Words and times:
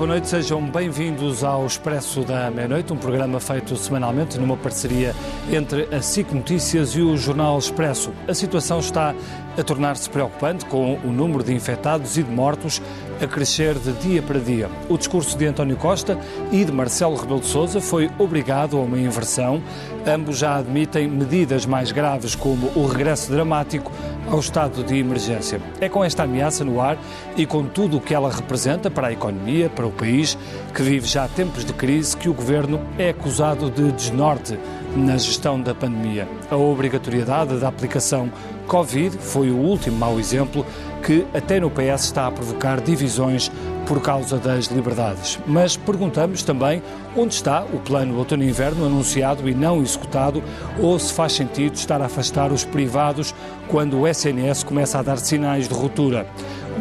boa 0.00 0.08
noite, 0.08 0.28
sejam 0.28 0.64
bem-vindos 0.64 1.44
ao 1.44 1.66
Expresso 1.66 2.22
da 2.22 2.50
Meia-Noite, 2.50 2.90
um 2.90 2.96
programa 2.96 3.38
feito 3.38 3.76
semanalmente 3.76 4.38
numa 4.38 4.56
parceria 4.56 5.14
entre 5.52 5.94
a 5.94 6.00
SIC 6.00 6.32
Notícias 6.32 6.96
e 6.96 7.02
o 7.02 7.18
Jornal 7.18 7.58
Expresso. 7.58 8.10
A 8.26 8.32
situação 8.32 8.78
está 8.78 9.14
a 9.58 9.62
tornar-se 9.62 10.08
preocupante, 10.08 10.64
com 10.64 10.94
o 11.04 11.12
número 11.12 11.44
de 11.44 11.52
infectados 11.52 12.16
e 12.16 12.22
de 12.22 12.30
mortos 12.30 12.80
a 13.20 13.26
crescer 13.26 13.74
de 13.74 13.92
dia 13.92 14.22
para 14.22 14.38
dia. 14.38 14.70
O 14.88 14.96
discurso 14.96 15.36
de 15.36 15.46
António 15.46 15.76
Costa 15.76 16.18
e 16.50 16.64
de 16.64 16.72
Marcelo 16.72 17.16
Rebelo 17.16 17.40
de 17.40 17.46
Sousa 17.46 17.80
foi 17.80 18.10
obrigado 18.18 18.76
a 18.76 18.80
uma 18.80 18.98
inversão. 18.98 19.62
Ambos 20.06 20.38
já 20.38 20.56
admitem 20.56 21.06
medidas 21.06 21.66
mais 21.66 21.92
graves, 21.92 22.34
como 22.34 22.70
o 22.74 22.86
regresso 22.86 23.30
dramático 23.30 23.92
ao 24.30 24.38
estado 24.38 24.82
de 24.82 24.96
emergência. 24.96 25.60
É 25.80 25.88
com 25.88 26.02
esta 26.02 26.22
ameaça 26.22 26.64
no 26.64 26.80
ar 26.80 26.96
e 27.36 27.44
com 27.44 27.64
tudo 27.64 27.98
o 27.98 28.00
que 28.00 28.14
ela 28.14 28.32
representa 28.32 28.90
para 28.90 29.08
a 29.08 29.12
economia, 29.12 29.68
para 29.68 29.86
o 29.86 29.90
país, 29.90 30.38
que 30.74 30.82
vive 30.82 31.06
já 31.06 31.28
tempos 31.28 31.64
de 31.64 31.72
crise, 31.72 32.16
que 32.16 32.28
o 32.28 32.34
governo 32.34 32.80
é 32.98 33.10
acusado 33.10 33.70
de 33.70 33.92
desnorte 33.92 34.58
na 34.96 35.16
gestão 35.18 35.60
da 35.60 35.74
pandemia. 35.74 36.26
A 36.50 36.56
obrigatoriedade 36.56 37.58
da 37.58 37.68
aplicação 37.68 38.30
Covid 38.66 39.18
foi 39.18 39.50
o 39.50 39.56
último 39.56 39.96
mau 39.96 40.20
exemplo 40.20 40.64
que 41.02 41.26
até 41.34 41.58
no 41.60 41.70
PS 41.70 42.04
está 42.04 42.26
a 42.26 42.30
provocar 42.30 42.80
divisões 42.80 43.50
por 43.86 44.00
causa 44.00 44.38
das 44.38 44.66
liberdades. 44.66 45.38
Mas 45.46 45.76
perguntamos 45.76 46.42
também 46.42 46.82
onde 47.16 47.34
está 47.34 47.64
o 47.64 47.80
plano 47.80 48.16
outono-inverno 48.16 48.86
anunciado 48.86 49.48
e 49.48 49.54
não 49.54 49.82
executado, 49.82 50.42
ou 50.78 50.98
se 50.98 51.12
faz 51.12 51.32
sentido 51.32 51.74
estar 51.74 52.00
a 52.00 52.06
afastar 52.06 52.52
os 52.52 52.64
privados 52.64 53.34
quando 53.68 53.98
o 53.98 54.06
SNS 54.06 54.62
começa 54.62 54.98
a 54.98 55.02
dar 55.02 55.18
sinais 55.18 55.68
de 55.68 55.74
ruptura. 55.74 56.26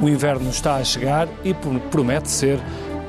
O 0.01 0.07
inverno 0.07 0.49
está 0.49 0.75
a 0.75 0.83
chegar 0.83 1.27
e 1.43 1.53
promete 1.91 2.29
ser 2.29 2.59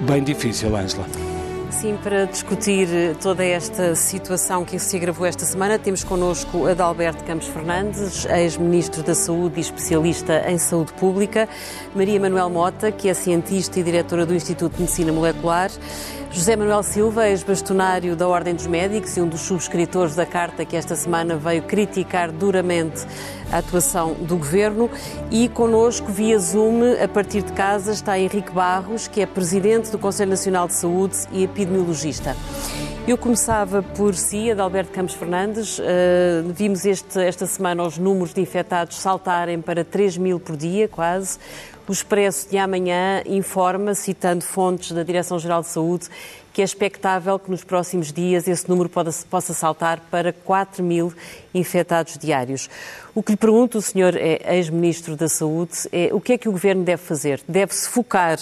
bem 0.00 0.22
difícil, 0.22 0.74
Ângela. 0.74 1.29
Sim, 1.70 1.96
para 2.02 2.26
discutir 2.26 2.88
toda 3.22 3.44
esta 3.44 3.94
situação 3.94 4.64
que 4.64 4.78
se 4.78 4.96
agravou 4.96 5.24
esta 5.24 5.46
semana, 5.46 5.78
temos 5.78 6.02
connosco 6.02 6.66
Adalberto 6.66 7.24
Campos 7.24 7.46
Fernandes, 7.46 8.26
ex-ministro 8.26 9.02
da 9.02 9.14
Saúde 9.14 9.58
e 9.58 9.60
especialista 9.60 10.44
em 10.50 10.58
saúde 10.58 10.92
pública, 10.94 11.48
Maria 11.94 12.20
Manuel 12.20 12.50
Mota, 12.50 12.90
que 12.90 13.08
é 13.08 13.14
cientista 13.14 13.78
e 13.78 13.82
diretora 13.82 14.26
do 14.26 14.34
Instituto 14.34 14.74
de 14.74 14.80
Medicina 14.82 15.12
Molecular, 15.12 15.70
José 16.32 16.54
Manuel 16.54 16.84
Silva, 16.84 17.28
ex-bastonário 17.28 18.14
da 18.14 18.28
Ordem 18.28 18.54
dos 18.54 18.68
Médicos 18.68 19.16
e 19.16 19.20
um 19.20 19.26
dos 19.26 19.40
subscritores 19.40 20.14
da 20.14 20.24
carta 20.24 20.64
que 20.64 20.76
esta 20.76 20.94
semana 20.94 21.36
veio 21.36 21.60
criticar 21.62 22.30
duramente 22.30 23.04
a 23.50 23.58
atuação 23.58 24.14
do 24.14 24.36
Governo. 24.36 24.88
E 25.28 25.48
connosco, 25.48 26.12
via 26.12 26.38
Zoom, 26.38 26.82
a 27.02 27.08
partir 27.08 27.42
de 27.42 27.52
casa, 27.52 27.90
está 27.90 28.16
Henrique 28.16 28.52
Barros, 28.52 29.08
que 29.08 29.20
é 29.20 29.26
presidente 29.26 29.90
do 29.90 29.98
Conselho 29.98 30.30
Nacional 30.30 30.68
de 30.68 30.74
Saúde 30.74 31.16
e 31.32 31.42
epidemiologista. 31.42 32.36
Eu 33.08 33.18
começava 33.18 33.82
por 33.82 34.14
si, 34.14 34.52
Adalberto 34.52 34.92
Campos 34.92 35.14
Fernandes. 35.14 35.80
Uh, 35.80 35.82
vimos 36.54 36.84
este, 36.84 37.18
esta 37.18 37.44
semana 37.44 37.82
os 37.82 37.98
números 37.98 38.32
de 38.32 38.40
infectados 38.40 38.98
saltarem 38.98 39.60
para 39.60 39.84
3 39.84 40.16
mil 40.16 40.38
por 40.38 40.56
dia, 40.56 40.86
quase. 40.86 41.38
O 41.90 41.92
Expresso 41.92 42.48
de 42.48 42.56
amanhã 42.56 43.20
informa, 43.26 43.96
citando 43.96 44.44
fontes 44.44 44.92
da 44.92 45.02
Direção-Geral 45.02 45.62
de 45.62 45.66
Saúde, 45.66 46.06
que 46.52 46.62
é 46.62 46.64
expectável 46.64 47.36
que 47.36 47.50
nos 47.50 47.64
próximos 47.64 48.12
dias 48.12 48.46
esse 48.46 48.70
número 48.70 48.88
possa 48.88 49.52
saltar 49.52 49.98
para 50.08 50.32
4 50.32 50.84
mil 50.84 51.12
infectados 51.52 52.16
diários. 52.16 52.70
O 53.12 53.24
que 53.24 53.32
lhe 53.32 53.36
pergunto, 53.36 53.78
o 53.78 53.82
senhor 53.82 54.14
é 54.16 54.54
ex-ministro 54.54 55.16
da 55.16 55.28
Saúde, 55.28 55.72
é 55.90 56.10
o 56.12 56.20
que 56.20 56.34
é 56.34 56.38
que 56.38 56.48
o 56.48 56.52
Governo 56.52 56.84
deve 56.84 57.02
fazer? 57.02 57.42
Deve-se 57.48 57.88
focar 57.88 58.38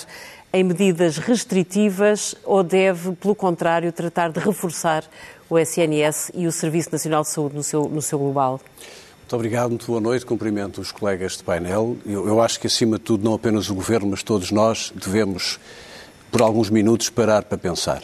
em 0.53 0.62
medidas 0.62 1.16
restritivas 1.16 2.34
ou 2.44 2.62
deve, 2.62 3.12
pelo 3.12 3.34
contrário, 3.34 3.91
tratar 3.92 4.31
de 4.31 4.41
reforçar 4.41 5.04
o 5.48 5.58
SNS 5.58 6.32
e 6.34 6.47
o 6.47 6.53
Serviço 6.53 6.91
Nacional 6.92 7.22
de 7.22 7.31
Saúde 7.31 7.56
no 7.56 7.62
seu, 7.62 7.88
no 7.88 8.03
seu 8.03 8.19
global? 8.19 8.60
Muito 9.28 9.37
obrigado, 9.37 9.69
muito 9.69 9.87
boa 9.87 10.00
noite. 10.00 10.25
Cumprimento 10.25 10.81
os 10.81 10.91
colegas 10.91 11.37
de 11.37 11.43
painel. 11.43 11.99
Eu, 12.06 12.27
eu, 12.27 12.41
acho 12.41 12.59
que, 12.59 12.66
acima 12.66 12.97
de 12.97 13.05
tudo, 13.05 13.22
não 13.22 13.34
apenas 13.34 13.69
o 13.69 13.75
Governo, 13.75 14.09
mas 14.09 14.22
todos 14.22 14.50
nós 14.50 14.91
devemos, 14.97 15.61
por 16.31 16.41
alguns 16.41 16.71
minutos, 16.71 17.11
parar 17.11 17.43
para 17.43 17.59
pensar. 17.59 18.03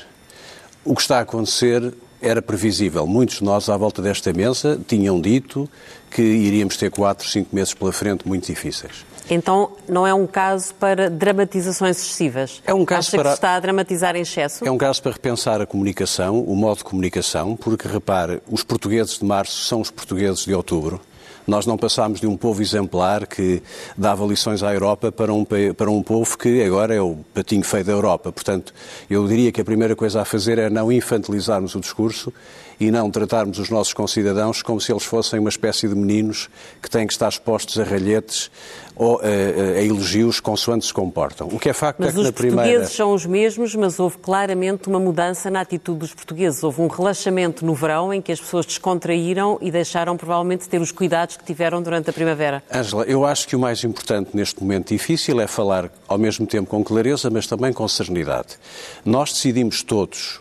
O 0.84 0.94
que 0.94 1.00
está 1.00 1.16
a 1.16 1.20
acontecer 1.22 1.94
era 2.20 2.42
previsível. 2.42 3.06
Muitos 3.06 3.38
de 3.38 3.44
nós, 3.44 3.70
à 3.70 3.76
volta 3.78 4.02
desta 4.02 4.34
mesa, 4.34 4.78
tinham 4.86 5.18
dito 5.18 5.66
que 6.10 6.20
iríamos 6.20 6.76
ter 6.76 6.90
quatro, 6.90 7.26
cinco 7.26 7.56
meses 7.56 7.72
pela 7.72 7.90
frente 7.90 8.28
muito 8.28 8.44
difíceis. 8.44 9.06
Então, 9.30 9.70
não 9.88 10.06
é 10.06 10.12
um 10.12 10.26
caso 10.26 10.74
para 10.74 11.08
dramatizações 11.08 11.96
excessivas? 11.96 12.62
É 12.66 12.74
um 12.74 12.84
caso 12.84 13.08
Acha 13.08 13.16
para... 13.16 13.22
que 13.22 13.28
se 13.30 13.34
está 13.36 13.54
a 13.54 13.60
dramatizar 13.60 14.14
em 14.14 14.20
excesso? 14.20 14.62
É 14.62 14.70
um 14.70 14.76
caso 14.76 15.02
para 15.02 15.12
repensar 15.12 15.58
a 15.62 15.64
comunicação, 15.64 16.38
o 16.42 16.54
modo 16.54 16.76
de 16.76 16.84
comunicação, 16.84 17.56
porque, 17.56 17.88
repare, 17.88 18.42
os 18.46 18.62
portugueses 18.62 19.18
de 19.18 19.24
março 19.24 19.64
são 19.64 19.80
os 19.80 19.90
portugueses 19.90 20.44
de 20.44 20.52
outubro. 20.52 21.00
Nós 21.46 21.66
não 21.66 21.76
passámos 21.76 22.20
de 22.20 22.26
um 22.26 22.38
povo 22.38 22.62
exemplar 22.62 23.26
que 23.26 23.62
dava 23.98 24.24
lições 24.24 24.62
à 24.62 24.72
Europa 24.72 25.12
para 25.12 25.32
um, 25.32 25.44
para 25.44 25.90
um 25.90 26.02
povo 26.02 26.38
que 26.38 26.62
agora 26.62 26.94
é 26.94 27.00
o 27.02 27.18
patinho 27.34 27.62
feio 27.62 27.84
da 27.84 27.92
Europa. 27.92 28.32
Portanto, 28.32 28.72
eu 29.10 29.26
diria 29.28 29.52
que 29.52 29.60
a 29.60 29.64
primeira 29.64 29.94
coisa 29.94 30.22
a 30.22 30.24
fazer 30.24 30.58
é 30.58 30.70
não 30.70 30.90
infantilizarmos 30.90 31.74
o 31.74 31.80
discurso 31.80 32.32
e 32.80 32.90
não 32.90 33.10
tratarmos 33.10 33.58
os 33.58 33.68
nossos 33.68 33.92
concidadãos 33.92 34.62
como 34.62 34.80
se 34.80 34.90
eles 34.90 35.04
fossem 35.04 35.38
uma 35.38 35.50
espécie 35.50 35.86
de 35.86 35.94
meninos 35.94 36.48
que 36.82 36.88
têm 36.88 37.06
que 37.06 37.12
estar 37.12 37.28
expostos 37.28 37.78
a 37.78 37.84
ralhetes 37.84 38.50
ou 38.96 39.20
a, 39.20 39.22
a, 39.22 39.78
a 39.78 39.82
elogios 39.82 40.40
consoante 40.40 40.86
se 40.86 40.94
comportam. 40.94 41.48
O 41.48 41.58
que 41.58 41.68
é 41.68 41.72
facto 41.72 41.98
mas 42.00 42.10
é 42.10 42.12
que 42.12 42.22
na 42.22 42.32
primeira... 42.32 42.62
Os 42.62 42.66
portugueses 42.66 42.96
são 42.96 43.12
os 43.12 43.26
mesmos, 43.26 43.74
mas 43.74 43.98
houve 43.98 44.18
claramente 44.18 44.88
uma 44.88 45.00
mudança 45.00 45.50
na 45.50 45.60
atitude 45.60 45.98
dos 45.98 46.14
portugueses. 46.14 46.62
Houve 46.62 46.80
um 46.80 46.86
relaxamento 46.86 47.64
no 47.64 47.74
verão 47.74 48.12
em 48.12 48.22
que 48.22 48.32
as 48.32 48.40
pessoas 48.40 48.66
descontraíram 48.66 49.58
e 49.60 49.70
deixaram 49.70 50.16
provavelmente 50.16 50.68
ter 50.68 50.80
os 50.80 50.92
cuidados 50.92 51.36
que 51.36 51.44
tiveram 51.44 51.82
durante 51.82 52.10
a 52.10 52.12
primavera. 52.12 52.62
Ângela, 52.72 53.04
eu 53.04 53.24
acho 53.24 53.48
que 53.48 53.56
o 53.56 53.58
mais 53.58 53.82
importante 53.84 54.30
neste 54.34 54.62
momento 54.62 54.88
difícil 54.88 55.40
é 55.40 55.46
falar 55.46 55.90
ao 56.06 56.18
mesmo 56.18 56.46
tempo 56.46 56.68
com 56.68 56.84
clareza, 56.84 57.30
mas 57.30 57.46
também 57.46 57.72
com 57.72 57.86
serenidade. 57.88 58.56
Nós 59.04 59.32
decidimos 59.32 59.82
todos, 59.82 60.40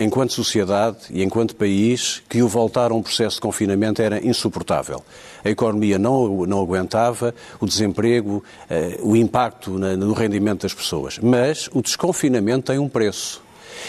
enquanto 0.00 0.32
sociedade 0.32 0.96
e 1.10 1.22
enquanto 1.22 1.54
país, 1.54 2.22
que 2.28 2.42
o 2.42 2.48
voltar 2.48 2.90
a 2.90 2.94
um 2.94 3.02
processo 3.02 3.36
de 3.36 3.42
confinamento 3.42 4.00
era 4.00 4.26
insuportável. 4.26 5.04
A 5.44 5.50
economia 5.50 5.98
não, 5.98 6.46
não 6.46 6.60
aguentava, 6.60 7.34
o 7.60 7.66
desemprego, 7.66 8.42
eh, 8.68 8.98
o 9.02 9.14
impacto 9.14 9.70
no 9.72 10.14
rendimento 10.14 10.62
das 10.62 10.72
pessoas. 10.72 11.18
Mas 11.18 11.68
o 11.72 11.82
desconfinamento 11.82 12.72
tem 12.72 12.78
um 12.78 12.88
preço. 12.88 13.42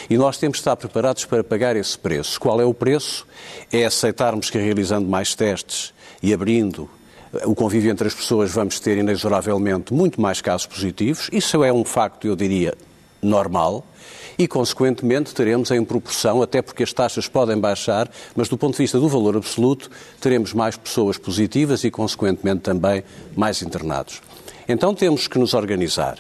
E 0.10 0.18
nós 0.18 0.38
temos 0.38 0.58
de 0.58 0.62
estar 0.62 0.76
preparados 0.76 1.24
para 1.26 1.44
pagar 1.44 1.76
esse 1.78 1.98
preço. 1.98 2.40
Qual 2.40 2.60
é 2.60 2.66
o 2.66 2.74
preço? 2.74 3.26
É 3.72 3.86
aceitarmos 3.86 4.50
que 4.50 4.58
realizando 4.58 5.08
mais 5.08 5.34
testes 5.34 5.94
e 6.22 6.34
abrindo 6.34 6.90
o 7.46 7.56
convívio 7.56 7.90
entre 7.90 8.08
as 8.08 8.14
pessoas 8.14 8.52
vamos 8.52 8.80
ter 8.80 8.98
inexoravelmente 8.98 9.94
muito 9.94 10.20
mais 10.20 10.42
casos 10.42 10.68
positivos. 10.68 11.30
Isso 11.32 11.64
é 11.64 11.72
um 11.72 11.86
facto, 11.86 12.28
eu 12.28 12.36
diria, 12.36 12.74
normal 13.22 13.86
e, 14.42 14.48
consequentemente, 14.48 15.36
teremos 15.36 15.70
em 15.70 15.84
proporção, 15.86 16.42
até 16.42 16.64
porque 16.64 16.82
as 16.82 16.92
taxas 16.92 17.28
podem 17.28 17.60
baixar, 17.60 18.10
mas 18.36 18.50
do 18.50 18.58
ponto 18.58 18.74
de 18.74 18.80
vista 18.80 19.00
do 19.00 19.08
valor 19.08 19.38
absoluto, 19.38 19.90
teremos 20.20 20.52
mais 20.52 20.76
pessoas 20.76 21.16
positivas 21.16 21.84
e, 21.84 21.92
consequentemente, 21.92 22.62
também 22.62 23.04
mais 23.36 23.62
internados. 23.62 24.20
Então 24.68 24.96
temos 24.96 25.28
que 25.28 25.38
nos 25.38 25.54
organizar 25.54 26.18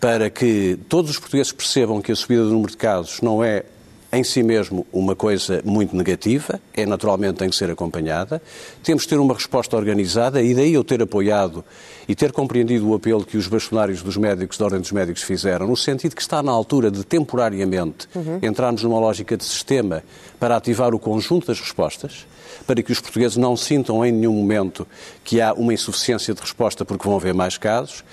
para 0.00 0.30
que 0.30 0.78
todos 0.88 1.10
os 1.10 1.18
portugueses 1.18 1.52
percebam 1.52 2.00
que 2.00 2.10
a 2.10 2.16
subida 2.16 2.42
do 2.42 2.50
número 2.50 2.70
de 2.70 2.78
casos 2.78 3.20
não 3.20 3.44
é 3.44 3.64
em 4.12 4.24
si 4.24 4.42
mesmo 4.42 4.86
uma 4.92 5.14
coisa 5.14 5.62
muito 5.64 5.94
negativa, 5.94 6.60
é 6.74 6.86
naturalmente 6.86 7.38
tem 7.38 7.50
que 7.50 7.56
ser 7.56 7.70
acompanhada. 7.70 8.42
Temos 8.82 9.02
de 9.04 9.08
ter 9.08 9.18
uma 9.18 9.34
resposta 9.34 9.76
organizada 9.76 10.42
e 10.42 10.54
daí 10.54 10.74
eu 10.74 10.84
ter 10.84 11.02
apoiado 11.02 11.64
e 12.08 12.14
ter 12.14 12.32
compreendido 12.32 12.88
o 12.88 12.94
apelo 12.94 13.24
que 13.24 13.36
os 13.36 13.46
bastonários 13.46 14.02
dos 14.02 14.16
médicos, 14.16 14.58
da 14.58 14.64
Ordem 14.64 14.80
dos 14.80 14.92
Médicos, 14.92 15.22
fizeram, 15.22 15.66
no 15.66 15.76
sentido 15.76 16.14
que 16.14 16.22
está 16.22 16.42
na 16.42 16.52
altura 16.52 16.90
de 16.90 17.04
temporariamente 17.04 18.08
uhum. 18.14 18.38
entrarmos 18.42 18.82
numa 18.82 18.98
lógica 18.98 19.36
de 19.36 19.44
sistema 19.44 20.02
para 20.38 20.56
ativar 20.56 20.94
o 20.94 20.98
conjunto 20.98 21.46
das 21.46 21.60
respostas, 21.60 22.26
para 22.66 22.82
que 22.82 22.92
os 22.92 23.00
portugueses 23.00 23.36
não 23.36 23.56
sintam 23.56 24.04
em 24.04 24.12
nenhum 24.12 24.32
momento 24.32 24.86
que 25.24 25.40
há 25.40 25.52
uma 25.52 25.74
insuficiência 25.74 26.34
de 26.34 26.40
resposta 26.40 26.84
porque 26.84 27.04
vão 27.04 27.16
haver 27.16 27.34
mais 27.34 27.58
casos 27.58 28.04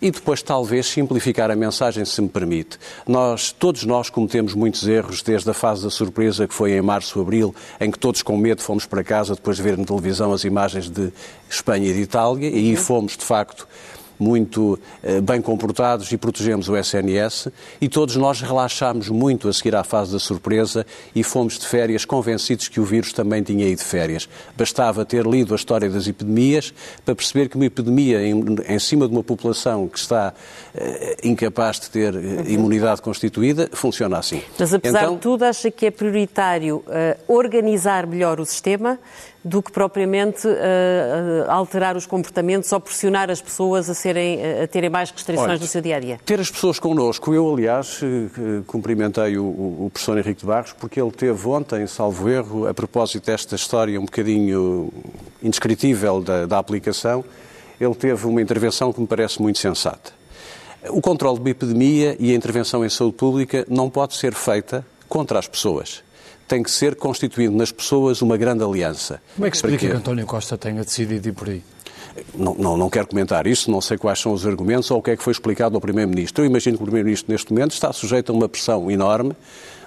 e 0.00 0.10
depois 0.10 0.42
talvez 0.42 0.86
simplificar 0.86 1.50
a 1.50 1.56
mensagem, 1.56 2.04
se 2.04 2.20
me 2.20 2.28
permite. 2.28 2.78
Nós, 3.06 3.52
todos 3.52 3.84
nós 3.84 4.10
cometemos 4.10 4.54
muitos 4.54 4.86
erros 4.86 5.22
desde 5.22 5.48
a 5.50 5.54
fase 5.54 5.84
da 5.84 5.90
surpresa 5.90 6.46
que 6.46 6.54
foi 6.54 6.72
em 6.72 6.82
março, 6.82 7.20
abril, 7.20 7.54
em 7.80 7.90
que 7.90 7.98
todos 7.98 8.22
com 8.22 8.36
medo 8.36 8.62
fomos 8.62 8.86
para 8.86 9.02
casa 9.02 9.34
depois 9.34 9.56
de 9.56 9.62
ver 9.62 9.78
na 9.78 9.84
televisão 9.84 10.32
as 10.32 10.44
imagens 10.44 10.90
de 10.90 11.12
Espanha 11.48 11.88
e 11.88 11.94
de 11.94 12.02
Itália 12.02 12.50
e 12.50 12.70
aí 12.70 12.76
fomos, 12.76 13.16
de 13.16 13.24
facto, 13.24 13.66
muito 14.18 14.78
eh, 15.02 15.20
bem 15.20 15.40
comportados 15.40 16.10
e 16.12 16.16
protegemos 16.16 16.68
o 16.68 16.76
SNS 16.76 17.48
e 17.80 17.88
todos 17.88 18.16
nós 18.16 18.40
relaxámos 18.40 19.08
muito 19.08 19.48
a 19.48 19.52
seguir 19.52 19.74
à 19.74 19.84
fase 19.84 20.12
da 20.12 20.18
surpresa 20.18 20.86
e 21.14 21.22
fomos 21.22 21.58
de 21.58 21.66
férias 21.66 22.04
convencidos 22.04 22.68
que 22.68 22.80
o 22.80 22.84
vírus 22.84 23.12
também 23.12 23.42
tinha 23.42 23.66
ido 23.66 23.78
de 23.78 23.84
férias. 23.84 24.28
Bastava 24.56 25.04
ter 25.04 25.26
lido 25.26 25.54
a 25.54 25.56
história 25.56 25.88
das 25.90 26.06
epidemias 26.06 26.72
para 27.04 27.14
perceber 27.14 27.48
que 27.48 27.56
uma 27.56 27.66
epidemia 27.66 28.22
em, 28.22 28.44
em 28.68 28.78
cima 28.78 29.06
de 29.06 29.14
uma 29.14 29.22
população 29.22 29.88
que 29.88 29.98
está 29.98 30.32
eh, 30.74 31.16
incapaz 31.24 31.80
de 31.80 31.90
ter 31.90 32.14
eh, 32.14 32.44
imunidade 32.48 33.02
constituída 33.02 33.68
funciona 33.72 34.18
assim. 34.18 34.42
Mas 34.58 34.72
apesar 34.72 35.02
então, 35.02 35.14
de 35.14 35.20
tudo, 35.20 35.44
acha 35.44 35.70
que 35.70 35.86
é 35.86 35.90
prioritário 35.90 36.84
organizar 37.28 38.06
melhor 38.06 38.40
o 38.40 38.46
sistema 38.46 38.98
do 39.44 39.62
que 39.62 39.70
propriamente 39.70 40.48
uh, 40.48 41.50
alterar 41.50 41.96
os 41.96 42.06
comportamentos 42.06 42.72
ou 42.72 42.80
pressionar 42.80 43.30
as 43.30 43.42
pessoas 43.42 43.90
a, 43.90 43.94
serem, 43.94 44.40
a 44.62 44.66
terem 44.66 44.88
mais 44.88 45.10
restrições 45.10 45.50
Olha, 45.50 45.58
no 45.58 45.66
seu 45.66 45.82
dia 45.82 45.96
a 45.96 46.00
dia? 46.00 46.18
Ter 46.24 46.40
as 46.40 46.50
pessoas 46.50 46.78
connosco. 46.78 47.34
Eu, 47.34 47.52
aliás, 47.52 48.00
cumprimentei 48.66 49.36
o, 49.36 49.44
o, 49.44 49.90
professor 49.92 50.16
Henrique 50.16 50.40
de 50.40 50.46
Barros 50.46 50.72
porque 50.72 50.98
ele 51.00 51.10
teve 51.10 51.46
ontem, 51.46 51.86
salvo 51.86 52.28
erro, 52.30 52.66
a 52.66 52.72
propósito 52.72 53.26
desta 53.26 53.54
história 53.54 54.00
um 54.00 54.06
bocadinho 54.06 54.90
indescritível 55.42 56.22
da, 56.22 56.46
da 56.46 56.58
aplicação, 56.58 57.22
ele 57.78 57.94
teve 57.94 58.26
uma 58.26 58.40
intervenção 58.40 58.92
que 58.94 59.00
me 59.00 59.06
parece 59.06 59.42
muito 59.42 59.58
sensata. 59.58 60.12
O 60.88 61.02
controle 61.02 61.38
de 61.38 61.50
epidemia 61.50 62.16
e 62.18 62.32
a 62.32 62.34
intervenção 62.34 62.84
em 62.84 62.88
saúde 62.88 63.16
pública 63.16 63.66
não 63.68 63.90
pode 63.90 64.14
ser 64.14 64.32
feita 64.32 64.86
contra 65.06 65.38
as 65.38 65.46
pessoas 65.46 66.02
tem 66.46 66.62
que 66.62 66.70
ser 66.70 66.94
constituído 66.94 67.54
nas 67.56 67.72
pessoas 67.72 68.22
uma 68.22 68.36
grande 68.36 68.62
aliança. 68.62 69.20
Como 69.34 69.46
é 69.46 69.50
que 69.50 69.56
explica 69.56 69.86
que 69.86 69.92
António 69.92 70.26
Costa 70.26 70.56
tenha 70.58 70.82
decidido 70.84 71.28
ir 71.28 71.32
por 71.32 71.48
aí? 71.48 71.62
Não, 72.34 72.54
não, 72.54 72.76
não, 72.76 72.88
quero 72.88 73.08
comentar 73.08 73.46
isso, 73.46 73.70
não 73.70 73.80
sei 73.80 73.98
quais 73.98 74.20
são 74.20 74.32
os 74.32 74.46
argumentos 74.46 74.88
ou 74.90 74.98
o 74.98 75.02
que 75.02 75.10
é 75.10 75.16
que 75.16 75.22
foi 75.22 75.32
explicado 75.32 75.74
ao 75.74 75.80
Primeiro-Ministro. 75.80 76.44
Eu 76.44 76.46
imagino 76.46 76.76
que 76.76 76.82
o 76.82 76.86
Primeiro-Ministro, 76.86 77.32
neste 77.32 77.52
momento, 77.52 77.72
está 77.72 77.92
sujeito 77.92 78.30
a 78.30 78.34
uma 78.34 78.48
pressão 78.48 78.88
enorme 78.90 79.34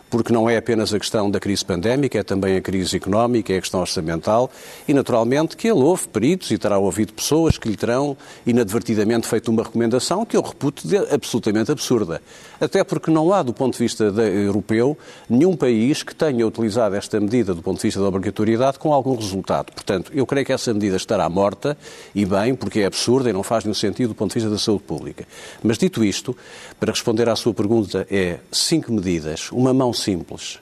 porque 0.10 0.32
não 0.32 0.50
é 0.50 0.58
apenas 0.58 0.94
a 0.94 1.00
questão 1.00 1.30
da 1.30 1.40
crise 1.40 1.64
pandémica, 1.64 2.20
é 2.20 2.24
também 2.24 2.56
a 2.56 2.62
crise 2.62 2.96
económica, 2.96 3.54
é 3.54 3.58
a 3.58 3.62
questão 3.62 3.80
orçamental 3.80 4.50
e, 4.88 4.94
naturalmente, 4.94 5.58
que 5.58 5.68
ele 5.68 5.82
ouve 5.82 6.08
peritos 6.08 6.52
e 6.52 6.58
terá 6.58 6.78
ouvido 6.78 7.14
pessoas 7.14 7.58
que 7.58 7.68
lhe 7.68 7.76
terão 7.76 8.16
inadvertidamente 8.46 9.28
feito 9.28 9.50
uma 9.50 9.64
recomendação 9.64 10.26
que 10.26 10.38
eu 10.38 10.42
reputo 10.42 10.88
de 10.88 10.98
absolutamente 10.98 11.72
absurda. 11.72 12.22
Até 12.60 12.84
porque 12.84 13.12
não 13.12 13.34
há, 13.34 13.44
do 13.44 13.54
ponto 13.54 13.74
de 13.74 13.80
vista 13.80 14.06
europeu, 14.06 14.98
nenhum 15.30 15.56
país 15.56 16.04
que 16.04 16.16
tenha 16.16 16.46
utilizado 16.48 16.96
esta 16.96 17.20
medida 17.20 17.54
do 17.54 17.62
ponto 17.62 17.78
de 17.78 17.84
vista 17.84 18.00
da 18.00 18.08
obrigatoriedade 18.08 18.80
com 18.80 18.94
algum 18.94 19.16
resultado. 19.16 19.72
Portanto, 19.74 20.12
eu 20.14 20.26
creio 20.26 20.46
que 20.46 20.54
essa 20.54 20.74
medida 20.74 20.96
estará 20.96 21.30
morta 21.30 21.78
e 22.16 22.26
bem, 22.26 22.56
porque 22.56 22.80
é 22.80 22.86
absurda 22.86 23.30
e 23.30 23.34
não 23.34 23.44
faz 23.44 23.64
nenhum 23.64 23.74
sentido 23.74 24.10
do 24.10 24.16
ponto 24.16 24.30
de 24.32 24.36
vista 24.36 24.50
da 24.50 24.58
saúde 24.58 24.84
pública. 24.84 25.26
Mas 25.62 25.78
dito 25.78 26.04
isto, 26.04 26.36
para 26.80 26.92
responder 26.92 27.30
à 27.30 27.36
sua 27.36 27.54
pergunta, 27.54 28.08
é 28.10 28.40
cinco 28.52 28.92
medidas, 28.92 29.52
uma 29.52 29.74
mão 29.74 29.94
simples. 29.98 30.60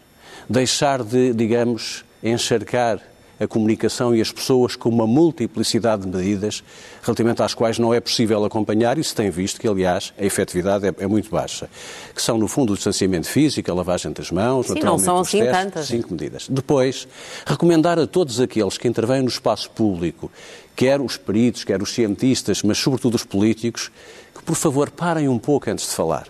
Deixar 0.49 1.03
de, 1.03 1.33
digamos, 1.33 2.03
encharcar 2.23 3.01
a 3.39 3.47
comunicação 3.47 4.15
e 4.15 4.21
as 4.21 4.31
pessoas 4.31 4.75
com 4.75 4.89
uma 4.89 5.05
multiplicidade 5.05 6.03
de 6.03 6.07
medidas 6.07 6.63
relativamente 7.01 7.41
às 7.41 7.53
quais 7.53 7.77
não 7.77 7.93
é 7.93 7.99
possível 7.99 8.43
acompanhar 8.45 8.97
e 8.97 9.03
se 9.03 9.13
tem 9.13 9.29
visto 9.29 9.59
que, 9.59 9.67
aliás, 9.67 10.13
a 10.17 10.23
efetividade 10.23 10.87
é, 10.87 10.93
é 10.99 11.07
muito 11.07 11.29
baixa. 11.29 11.69
Que 12.13 12.21
são, 12.21 12.37
no 12.37 12.47
fundo, 12.47 12.73
o 12.73 12.75
distanciamento 12.75 13.27
físico, 13.27 13.69
a 13.69 13.73
lavagem 13.73 14.11
das 14.11 14.31
mãos, 14.31 14.67
Sim, 14.67 14.79
não 14.81 14.97
são 14.97 15.19
assim 15.19 15.39
testes, 15.39 15.57
tantas. 15.57 15.87
cinco 15.87 16.13
medidas. 16.13 16.47
Depois, 16.49 17.07
recomendar 17.45 17.99
a 17.99 18.07
todos 18.07 18.39
aqueles 18.39 18.77
que 18.77 18.87
intervêm 18.87 19.21
no 19.21 19.29
espaço 19.29 19.69
público, 19.71 20.31
quer 20.75 21.01
os 21.01 21.17
peritos, 21.17 21.63
quer 21.63 21.81
os 21.81 21.93
cientistas, 21.93 22.63
mas 22.63 22.77
sobretudo 22.77 23.15
os 23.15 23.23
políticos, 23.23 23.91
que, 24.33 24.43
por 24.43 24.55
favor, 24.55 24.89
parem 24.89 25.27
um 25.27 25.37
pouco 25.37 25.69
antes 25.69 25.85
de 25.85 25.91
falar. 25.91 26.27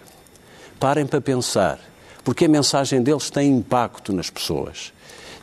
Parem 0.79 1.05
para 1.05 1.21
pensar 1.21 1.79
porque 2.25 2.45
a 2.45 2.49
mensagem 2.49 3.01
deles 3.01 3.29
tem 3.29 3.49
impacto 3.51 4.11
nas 4.11 4.29
pessoas. 4.29 4.91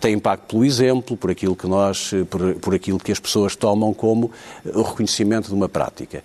Tem 0.00 0.14
impacto 0.14 0.48
pelo 0.48 0.64
exemplo, 0.64 1.16
por 1.16 1.30
aquilo 1.30 1.54
que 1.54 1.66
nós, 1.68 2.10
por, 2.28 2.56
por 2.56 2.74
aquilo 2.74 2.98
que 2.98 3.12
as 3.12 3.20
pessoas 3.20 3.54
tomam 3.54 3.94
como 3.94 4.32
o 4.66 4.82
reconhecimento 4.82 5.48
de 5.48 5.54
uma 5.54 5.68
prática. 5.68 6.24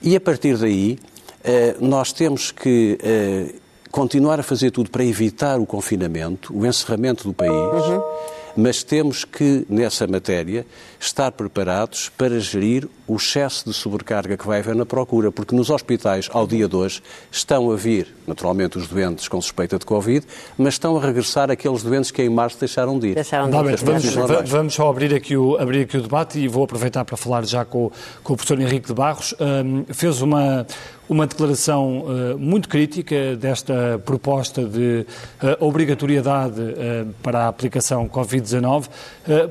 E 0.00 0.14
a 0.14 0.20
partir 0.20 0.56
daí, 0.56 0.96
eh, 1.42 1.74
nós 1.80 2.12
temos 2.12 2.52
que 2.52 2.96
eh, 3.02 3.54
continuar 3.90 4.38
a 4.38 4.44
fazer 4.44 4.70
tudo 4.70 4.90
para 4.90 5.04
evitar 5.04 5.58
o 5.58 5.66
confinamento, 5.66 6.56
o 6.56 6.64
encerramento 6.64 7.24
do 7.24 7.34
país. 7.34 7.50
Uhum 7.50 8.35
mas 8.56 8.82
temos 8.82 9.24
que, 9.24 9.66
nessa 9.68 10.06
matéria, 10.06 10.66
estar 10.98 11.30
preparados 11.32 12.08
para 12.08 12.40
gerir 12.40 12.88
o 13.06 13.16
excesso 13.16 13.64
de 13.68 13.74
sobrecarga 13.74 14.36
que 14.36 14.46
vai 14.46 14.58
haver 14.58 14.74
na 14.74 14.84
procura, 14.84 15.30
porque 15.30 15.54
nos 15.54 15.70
hospitais, 15.70 16.28
ao 16.32 16.46
dia 16.46 16.68
de 16.68 16.74
hoje, 16.74 17.02
estão 17.30 17.70
a 17.70 17.76
vir, 17.76 18.08
naturalmente, 18.26 18.78
os 18.78 18.88
doentes 18.88 19.28
com 19.28 19.40
suspeita 19.40 19.78
de 19.78 19.86
Covid, 19.86 20.26
mas 20.58 20.74
estão 20.74 20.96
a 20.96 21.00
regressar 21.00 21.50
aqueles 21.50 21.82
doentes 21.82 22.10
que 22.10 22.22
em 22.22 22.28
março 22.28 22.58
deixaram 22.58 22.98
de 22.98 23.08
ir. 23.08 23.14
Deixaram 23.14 23.50
de 23.50 23.56
ir. 23.56 23.76
Vamos, 23.76 24.50
vamos, 24.50 24.74
só 24.74 24.88
abrir 24.88 25.14
aqui, 25.14 25.36
o, 25.36 25.56
abrir 25.56 25.82
aqui 25.82 25.96
o 25.98 26.02
debate 26.02 26.38
e 26.38 26.48
vou 26.48 26.64
aproveitar 26.64 27.04
para 27.04 27.16
falar 27.16 27.44
já 27.44 27.64
com, 27.64 27.90
com 28.24 28.32
o 28.32 28.36
professor 28.36 28.60
Henrique 28.60 28.88
de 28.88 28.94
Barros. 28.94 29.34
Um, 29.38 29.84
fez 29.92 30.22
uma, 30.22 30.66
uma 31.08 31.26
declaração 31.26 32.00
uh, 32.00 32.38
muito 32.38 32.68
crítica 32.68 33.36
desta 33.36 34.00
proposta 34.04 34.64
de 34.64 35.06
uh, 35.42 35.64
obrigatoriedade 35.64 36.60
uh, 36.60 37.14
para 37.22 37.44
a 37.44 37.48
aplicação 37.48 38.08
Covid-19. 38.08 38.88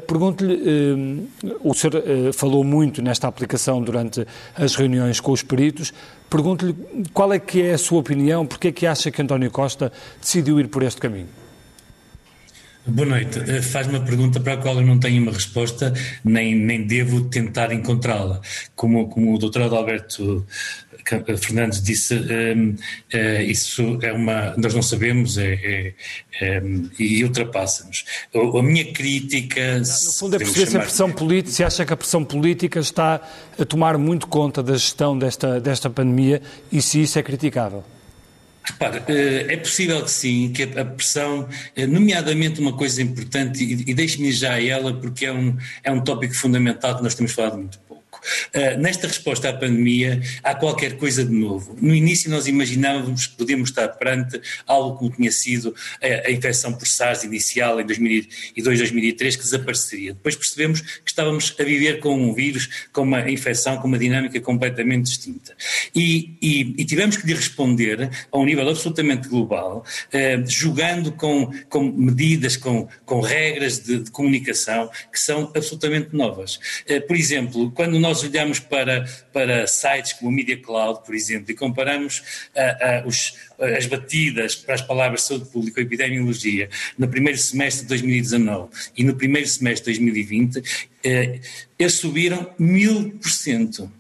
Pergunto-lhe, 0.08 1.30
o 1.62 1.74
senhor 1.74 2.02
falou 2.34 2.64
muito 2.64 3.02
nesta 3.02 3.28
aplicação 3.28 3.82
durante 3.82 4.26
as 4.56 4.76
reuniões 4.76 5.20
com 5.20 5.32
os 5.32 5.44
peritos. 5.44 5.94
Pergunto-lhe 6.30 6.76
qual 7.14 7.34
é 7.34 7.40
que 7.40 7.62
é 7.62 7.74
a 7.74 7.78
sua 7.78 8.00
opinião, 8.00 8.46
porque 8.46 8.70
é 8.70 8.72
que 8.72 8.88
acha 8.88 9.12
que 9.12 9.22
António 9.22 9.52
Costa 9.52 9.92
decidiu 10.22 10.60
ir 10.60 10.68
por 10.68 10.84
este 10.84 11.02
caminho? 11.02 11.28
Boa 12.88 13.08
noite. 13.08 13.40
Faz 13.64 13.88
uma 13.88 14.00
pergunta 14.00 14.40
para 14.40 14.54
a 14.54 14.58
qual 14.58 14.76
eu 14.76 14.86
não 14.86 15.00
tenho 15.00 15.20
uma 15.20 15.32
resposta, 15.32 15.92
nem, 16.24 16.54
nem 16.54 16.86
devo 16.86 17.22
tentar 17.22 17.72
encontrá-la. 17.72 18.40
Como, 18.76 19.10
como 19.10 19.34
o 19.34 19.40
doutor 19.40 19.64
Alberto 19.64 20.46
Fernandes 21.38 21.82
disse, 21.82 22.16
um, 22.16 22.70
uh, 22.70 23.42
isso 23.42 24.00
é 24.02 24.12
uma, 24.12 24.56
nós 24.58 24.74
não 24.74 24.82
sabemos 24.82 25.38
é, 25.38 25.54
é, 25.54 25.94
é, 26.42 26.64
e 27.00 27.24
ultrapassa-nos. 27.24 28.06
A, 28.34 28.60
a, 28.60 28.64
minha 28.64 28.92
crítica... 28.92 29.80
No 29.80 30.12
fundo 30.14 30.36
é 30.36 30.40
perceber 30.40 30.68
se 30.68 30.78
a 30.78 30.80
pressão 30.82 31.12
política, 31.12 31.52
se 31.52 31.64
acha 31.64 31.86
que 31.86 31.94
a 31.94 31.98
pressão 31.98 32.24
política 32.24 32.80
está 32.80 33.22
a 33.60 33.66
tomar 33.66 33.98
muito 33.98 34.28
conta 34.28 34.64
da 34.64 34.74
gestão 34.74 35.18
desta, 35.18 35.60
desta 35.60 35.90
pandemia 35.90 36.42
e 36.72 36.82
se 36.82 37.02
isso 37.02 37.20
é 37.20 37.24
criticável. 37.24 37.84
Repare, 38.66 39.04
eh, 39.08 39.54
é 39.54 39.58
possível 39.58 40.04
que 40.04 40.10
sim, 40.10 40.52
que 40.52 40.64
a 40.64 40.84
pressão, 40.84 41.48
eh, 41.76 41.86
nomeadamente 41.86 42.60
uma 42.60 42.74
coisa 42.74 43.02
importante, 43.02 43.64
e 43.64 43.94
deixe-me 43.94 44.32
já 44.32 44.54
a 44.54 44.64
ela, 44.64 44.92
porque 44.92 45.28
é 45.28 45.32
um, 45.32 45.56
é 45.84 45.92
um 45.92 46.04
tópico 46.04 46.34
fundamental 46.34 46.98
que 46.98 47.04
nós 47.04 47.14
temos 47.14 47.32
falado 47.32 47.58
muito 47.58 47.80
Uh, 48.54 48.80
nesta 48.80 49.08
resposta 49.08 49.50
à 49.50 49.54
pandemia, 49.54 50.22
há 50.44 50.56
qualquer 50.56 50.98
coisa 50.98 51.24
de 51.24 51.34
novo. 51.34 51.76
No 51.82 51.94
início, 51.94 52.30
nós 52.30 52.48
imaginávamos 52.48 53.28
que 53.28 53.36
podíamos 53.36 53.70
estar 53.70 53.88
perante 53.90 54.42
algo 54.66 54.98
como 54.98 55.12
tinha 55.12 55.32
sido 55.32 55.76
a, 56.02 56.28
a 56.28 56.32
infecção 56.32 56.74
por 56.74 56.88
SARS 56.88 57.24
inicial 57.24 57.80
em 57.80 57.86
2002, 57.86 58.80
2003, 58.80 59.36
que 59.36 59.44
desapareceria. 59.44 60.14
Depois 60.14 60.36
percebemos 60.36 60.82
que 60.82 61.10
estávamos 61.10 61.56
a 61.60 61.64
viver 61.64 62.00
com 62.00 62.16
um 62.16 62.34
vírus, 62.34 62.88
com 62.92 63.02
uma 63.02 63.30
infecção, 63.30 63.78
com 63.78 63.88
uma 63.88 63.98
dinâmica 63.98 64.40
completamente 64.40 65.06
distinta. 65.06 65.56
E, 65.94 66.38
e, 66.42 66.76
e 66.78 66.86
tivemos 66.86 67.18
que 67.18 67.28
lhe 67.28 67.34
responder 67.34 68.10
a 68.32 68.38
um 68.38 68.46
nível 68.46 68.68
absolutamente 68.68 69.28
global, 69.28 69.86
uh, 70.14 70.50
jogando 70.50 71.12
com, 71.12 71.52
com 71.70 71.84
medidas, 71.84 72.58
com, 72.58 72.88
com 73.06 73.20
regras 73.20 73.80
de, 73.80 74.04
de 74.04 74.12
comunicação 74.12 74.90
que 75.12 75.20
são 75.20 75.52
absolutamente 75.56 76.16
novas. 76.16 76.56
Uh, 76.90 77.06
por 77.08 77.16
exemplo, 77.16 77.72
quando 77.72 78.00
nós 78.00 78.15
nós 78.16 78.24
olhamos 78.24 78.60
para, 78.60 79.06
para 79.34 79.68
sites 79.68 80.14
como 80.14 80.30
o 80.30 80.34
Media 80.34 80.58
Cloud, 80.58 81.02
por 81.06 81.14
exemplo, 81.14 81.52
e 81.52 81.54
comparamos 81.54 82.20
uh, 82.56 83.04
uh, 83.04 83.08
os, 83.08 83.34
as 83.60 83.86
batidas 83.88 84.56
para 84.56 84.74
as 84.74 84.82
palavras 84.82 85.24
saúde 85.24 85.46
pública 85.46 85.82
e 85.82 85.84
epidemiologia 85.84 86.70
no 86.98 87.10
primeiro 87.10 87.38
semestre 87.38 87.84
de 87.84 87.90
2019 87.90 88.70
e 88.96 89.04
no 89.04 89.16
primeiro 89.16 89.48
semestre 89.50 89.92
de 89.92 90.00
2020, 90.00 90.60
uh, 90.60 90.64
eles 91.78 91.94
subiram 91.96 92.50
mil 92.58 93.12
por 93.22 93.30
cento. 93.30 93.92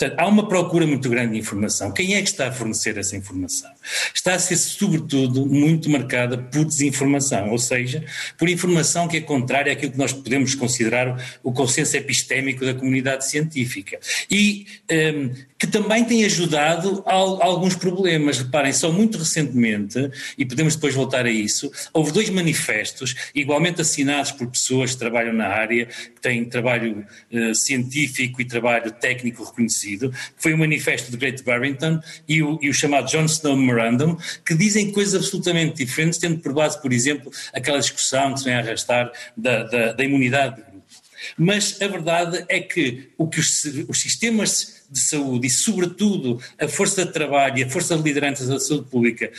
Portanto, 0.00 0.18
há 0.18 0.26
uma 0.26 0.48
procura 0.48 0.86
muito 0.86 1.10
grande 1.10 1.34
de 1.34 1.38
informação. 1.38 1.92
Quem 1.92 2.14
é 2.14 2.22
que 2.22 2.30
está 2.30 2.48
a 2.48 2.52
fornecer 2.52 2.96
essa 2.96 3.14
informação? 3.14 3.70
Está 4.14 4.32
a 4.32 4.38
ser, 4.38 4.56
sobretudo, 4.56 5.44
muito 5.44 5.90
marcada 5.90 6.38
por 6.38 6.64
desinformação, 6.64 7.50
ou 7.50 7.58
seja, 7.58 8.02
por 8.38 8.48
informação 8.48 9.06
que 9.06 9.18
é 9.18 9.20
contrária 9.20 9.70
àquilo 9.70 9.92
que 9.92 9.98
nós 9.98 10.14
podemos 10.14 10.54
considerar 10.54 11.22
o 11.42 11.52
consenso 11.52 11.98
epistémico 11.98 12.64
da 12.64 12.72
comunidade 12.72 13.28
científica. 13.28 14.00
E 14.30 14.64
um, 14.90 15.34
que 15.58 15.66
também 15.66 16.02
tem 16.02 16.24
ajudado 16.24 17.04
a, 17.06 17.12
alguns 17.12 17.74
problemas. 17.74 18.38
Reparem, 18.38 18.72
só 18.72 18.90
muito 18.90 19.18
recentemente, 19.18 20.10
e 20.38 20.46
podemos 20.46 20.76
depois 20.76 20.94
voltar 20.94 21.26
a 21.26 21.30
isso, 21.30 21.70
houve 21.92 22.10
dois 22.10 22.30
manifestos, 22.30 23.14
igualmente 23.34 23.82
assinados 23.82 24.32
por 24.32 24.46
pessoas 24.46 24.92
que 24.92 24.98
trabalham 24.98 25.34
na 25.34 25.48
área, 25.48 25.84
que 25.84 26.20
têm 26.22 26.46
trabalho 26.46 27.04
uh, 27.30 27.54
científico 27.54 28.40
e 28.40 28.46
trabalho 28.46 28.90
técnico 28.92 29.44
reconhecido 29.44 29.89
conhecido, 29.90 30.10
que 30.10 30.42
foi 30.42 30.54
o 30.54 30.58
manifesto 30.58 31.10
de 31.10 31.16
Great 31.16 31.42
Barrington 31.42 32.00
e 32.28 32.42
o, 32.42 32.58
e 32.62 32.68
o 32.68 32.74
chamado 32.74 33.08
John 33.08 33.24
Snow 33.24 33.56
Memorandum, 33.56 34.16
que 34.44 34.54
dizem 34.54 34.92
coisas 34.92 35.14
absolutamente 35.14 35.84
diferentes, 35.84 36.18
tendo 36.18 36.38
por 36.38 36.52
base, 36.52 36.80
por 36.80 36.92
exemplo, 36.92 37.32
aquela 37.52 37.78
discussão 37.78 38.32
que 38.32 38.40
se 38.40 38.44
vem 38.44 38.54
a 38.54 38.60
arrastar 38.60 39.10
da, 39.36 39.64
da, 39.64 39.92
da 39.92 40.04
imunidade 40.04 40.56
de 40.56 40.62
grupo. 40.62 40.86
Mas 41.36 41.80
a 41.82 41.86
verdade 41.86 42.44
é 42.48 42.60
que 42.60 43.10
o 43.18 43.28
que 43.28 43.40
os, 43.40 43.64
os 43.88 44.00
sistemas 44.00 44.84
de 44.90 45.00
saúde 45.00 45.46
e, 45.46 45.50
sobretudo, 45.50 46.40
a 46.58 46.66
força 46.66 47.04
de 47.04 47.12
trabalho 47.12 47.58
e 47.58 47.64
a 47.64 47.68
força 47.68 47.96
de 47.96 48.02
liderança 48.02 48.46
da 48.46 48.58
saúde 48.58 48.88
pública 48.90 49.30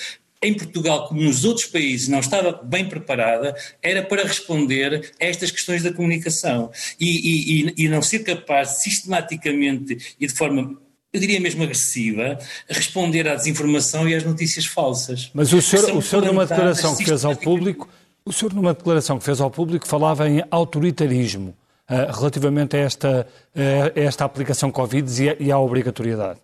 em 0.43 0.53
Portugal, 0.53 1.07
como 1.07 1.21
nos 1.21 1.45
outros 1.45 1.67
países, 1.67 2.07
não 2.07 2.19
estava 2.19 2.51
bem 2.63 2.87
preparada, 2.89 3.55
era 3.81 4.01
para 4.01 4.23
responder 4.23 5.11
a 5.21 5.25
estas 5.25 5.51
questões 5.51 5.83
da 5.83 5.93
comunicação 5.93 6.71
e, 6.99 7.67
e, 7.67 7.85
e 7.85 7.87
não 7.87 8.01
ser 8.01 8.19
capaz 8.19 8.69
de, 8.69 8.81
sistematicamente 8.81 10.15
e 10.19 10.25
de 10.25 10.33
forma 10.33 10.77
eu 11.13 11.19
diria 11.19 11.41
mesmo 11.41 11.61
agressiva, 11.61 12.39
responder 12.69 13.27
à 13.27 13.35
desinformação 13.35 14.07
e 14.07 14.15
às 14.15 14.23
notícias 14.23 14.65
falsas. 14.65 15.29
Mas 15.33 15.51
o 15.51 15.61
senhor, 15.61 15.97
o 15.97 16.01
senhor 16.01 16.23
numa 16.25 16.45
declaração 16.45 16.95
que 16.95 17.03
fez 17.03 17.25
ao 17.25 17.35
público, 17.35 17.89
o 18.23 18.31
senhor 18.31 18.53
numa 18.53 18.73
declaração 18.73 19.19
que 19.19 19.25
fez 19.25 19.41
ao 19.41 19.51
público 19.51 19.85
falava 19.85 20.29
em 20.29 20.41
autoritarismo 20.49 21.49
uh, 21.89 22.17
relativamente 22.17 22.77
a 22.77 22.79
esta, 22.79 23.27
uh, 23.53 23.99
a 23.99 24.01
esta 24.01 24.23
aplicação 24.23 24.71
Covid 24.71 25.05
e, 25.21 25.47
e 25.47 25.51
à 25.51 25.59
obrigatoriedade. 25.59 26.39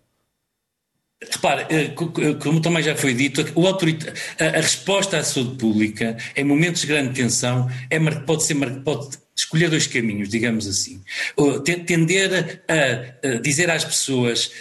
Repare, 1.20 1.66
eh, 1.68 1.94
como 2.40 2.60
também 2.60 2.82
já 2.82 2.94
foi 2.94 3.12
dito, 3.12 3.40
a 4.38 4.60
resposta 4.60 5.18
à 5.18 5.24
saúde 5.24 5.56
pública 5.56 6.16
em 6.36 6.44
momentos 6.44 6.82
de 6.82 6.86
grande 6.86 7.12
tensão 7.12 7.68
é, 7.90 7.98
pode, 7.98 8.44
ser, 8.44 8.54
pode 8.84 9.18
escolher 9.36 9.68
dois 9.68 9.88
caminhos, 9.88 10.28
digamos 10.28 10.68
assim. 10.68 11.02
Tender 11.86 12.62
a 12.68 13.38
dizer 13.40 13.68
às 13.68 13.84
pessoas 13.84 14.52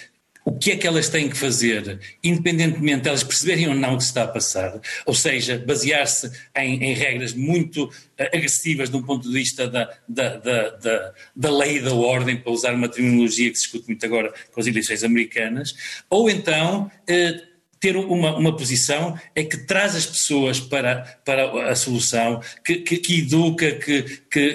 o 0.48 0.58
que 0.58 0.72
é 0.72 0.78
que 0.78 0.88
elas 0.88 1.10
têm 1.10 1.28
que 1.28 1.36
fazer, 1.36 2.00
independentemente 2.24 3.02
de 3.02 3.10
elas 3.10 3.22
perceberem 3.22 3.68
ou 3.68 3.76
não 3.76 3.96
o 3.96 3.98
que 3.98 4.04
se 4.04 4.10
está 4.10 4.24
a 4.24 4.28
passar, 4.30 4.80
ou 5.06 5.14
seja, 5.14 5.62
basear-se 5.68 6.32
em, 6.56 6.82
em, 6.86 6.94
regras 6.94 7.34
muito 7.34 7.84
uh, 7.84 7.92
agressivas 8.34 8.90
de 8.90 8.96
um 8.96 9.04
ponto 9.04 9.28
de 9.28 9.34
vista 9.34 9.68
da, 9.68 9.94
da, 10.08 10.38
da, 10.38 10.70
da, 10.70 11.14
da 11.36 11.52
lei 11.52 11.78
e 11.78 11.82
da 11.82 11.94
ordem, 11.94 12.38
para 12.38 12.50
usar 12.50 12.74
uma 12.74 12.88
terminologia 12.88 13.52
que 13.52 13.58
se 13.58 13.64
discute 13.64 13.88
muito 13.88 14.06
agora 14.06 14.34
com 14.54 14.62
as 14.62 14.68
eleições 14.68 15.04
americanas, 15.04 15.76
ou 16.10 16.30
então. 16.30 16.90
Uh, 17.10 17.58
ter 17.80 17.96
uma, 17.96 18.36
uma 18.36 18.56
posição 18.56 19.16
é 19.36 19.44
que 19.44 19.56
traz 19.56 19.96
as 19.96 20.06
pessoas 20.06 20.60
para, 20.60 21.20
para 21.24 21.70
a 21.70 21.76
solução, 21.76 22.42
que, 22.66 22.78
que, 22.78 22.98
que 22.98 23.20
educa, 23.20 23.72
que, 23.74 24.02
que, 24.32 24.54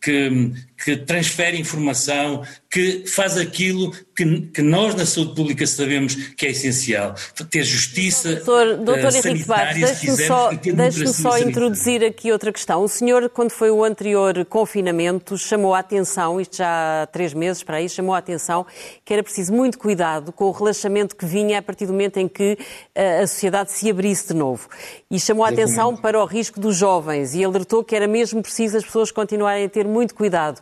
que, 0.00 0.52
que, 0.76 0.96
transfere 0.96 1.58
informação, 1.58 2.42
que 2.70 3.04
faz 3.06 3.36
aquilo 3.36 3.92
que, 4.16 4.40
que, 4.52 4.62
nós 4.62 4.94
na 4.94 5.06
saúde 5.06 5.34
pública 5.34 5.66
sabemos 5.66 6.14
que 6.14 6.46
é 6.46 6.50
essencial. 6.50 7.14
Ter 7.50 7.62
justiça 7.62 8.36
doutor, 8.36 8.76
doutor 8.78 9.12
uh, 9.12 9.16
Henrique 9.16 9.46
Barros, 9.46 9.80
deixe-me 9.80 10.26
só, 10.26 10.50
deixe 10.52 11.06
só 11.08 11.38
introduzir 11.38 12.04
aqui 12.04 12.32
outra 12.32 12.52
questão. 12.52 12.82
O 12.82 12.88
senhor, 12.88 13.28
quando 13.30 13.50
foi 13.50 13.70
o 13.70 13.84
anterior 13.84 14.44
confinamento, 14.46 15.38
chamou 15.38 15.74
a 15.74 15.78
atenção, 15.78 16.40
isto 16.40 16.56
já 16.56 17.02
há 17.02 17.06
três 17.06 17.32
meses 17.32 17.62
para 17.62 17.76
aí, 17.76 17.88
chamou 17.88 18.14
a 18.14 18.18
atenção 18.18 18.66
que 19.04 19.12
era 19.12 19.22
preciso 19.22 19.52
muito 19.52 19.78
cuidado 19.78 20.32
com 20.32 20.44
o 20.44 20.50
relaxamento 20.50 21.14
que 21.14 21.26
vinha 21.26 21.58
a 21.58 21.62
partir 21.62 21.86
do 21.86 21.92
momento 21.92 22.18
em 22.18 22.28
que 22.28 22.58
uh, 22.96 23.22
a 23.22 23.26
sociedade 23.26 23.72
se 23.72 23.88
abrisse 23.90 24.28
de 24.28 24.34
novo. 24.34 24.68
E 25.10 25.20
chamou 25.20 25.44
a 25.44 25.48
atenção 25.48 25.96
para 25.96 26.20
o 26.20 26.24
risco 26.24 26.58
dos 26.58 26.76
jovens 26.76 27.34
e 27.34 27.44
alertou 27.44 27.84
que 27.84 27.94
era 27.94 28.08
mesmo 28.08 28.42
preciso 28.42 28.76
as 28.76 28.84
pessoas 28.84 29.10
continuarem 29.10 29.66
a 29.66 29.68
ter 29.68 29.86
muito 29.86 30.14
cuidado. 30.14 30.60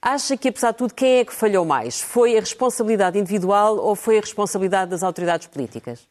Acha 0.00 0.36
que, 0.36 0.48
apesar 0.48 0.72
de 0.72 0.78
tudo, 0.78 0.94
quem 0.94 1.18
é 1.20 1.24
que 1.24 1.34
falhou 1.34 1.64
mais? 1.64 2.00
Foi 2.00 2.36
a 2.36 2.40
responsabilidade 2.40 3.18
individual 3.18 3.78
ou 3.78 3.96
foi 3.96 4.18
a 4.18 4.20
responsabilidade 4.20 4.90
das 4.90 5.02
autoridades 5.02 5.46
políticas? 5.46 6.06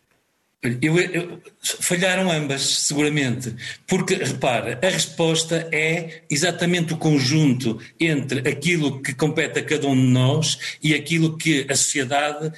Eu, 0.81 0.97
eu, 0.97 1.41
falharam 1.81 2.31
ambas, 2.31 2.61
seguramente, 2.61 3.53
porque, 3.85 4.15
repara, 4.15 4.79
a 4.81 4.89
resposta 4.89 5.67
é 5.73 6.21
exatamente 6.29 6.93
o 6.93 6.97
conjunto 6.97 7.77
entre 7.99 8.49
aquilo 8.49 9.01
que 9.01 9.13
compete 9.13 9.59
a 9.59 9.63
cada 9.63 9.85
um 9.87 9.95
de 9.95 10.07
nós 10.07 10.77
e 10.81 10.93
aquilo 10.93 11.37
que 11.37 11.67
a 11.69 11.75
sociedade 11.75 12.49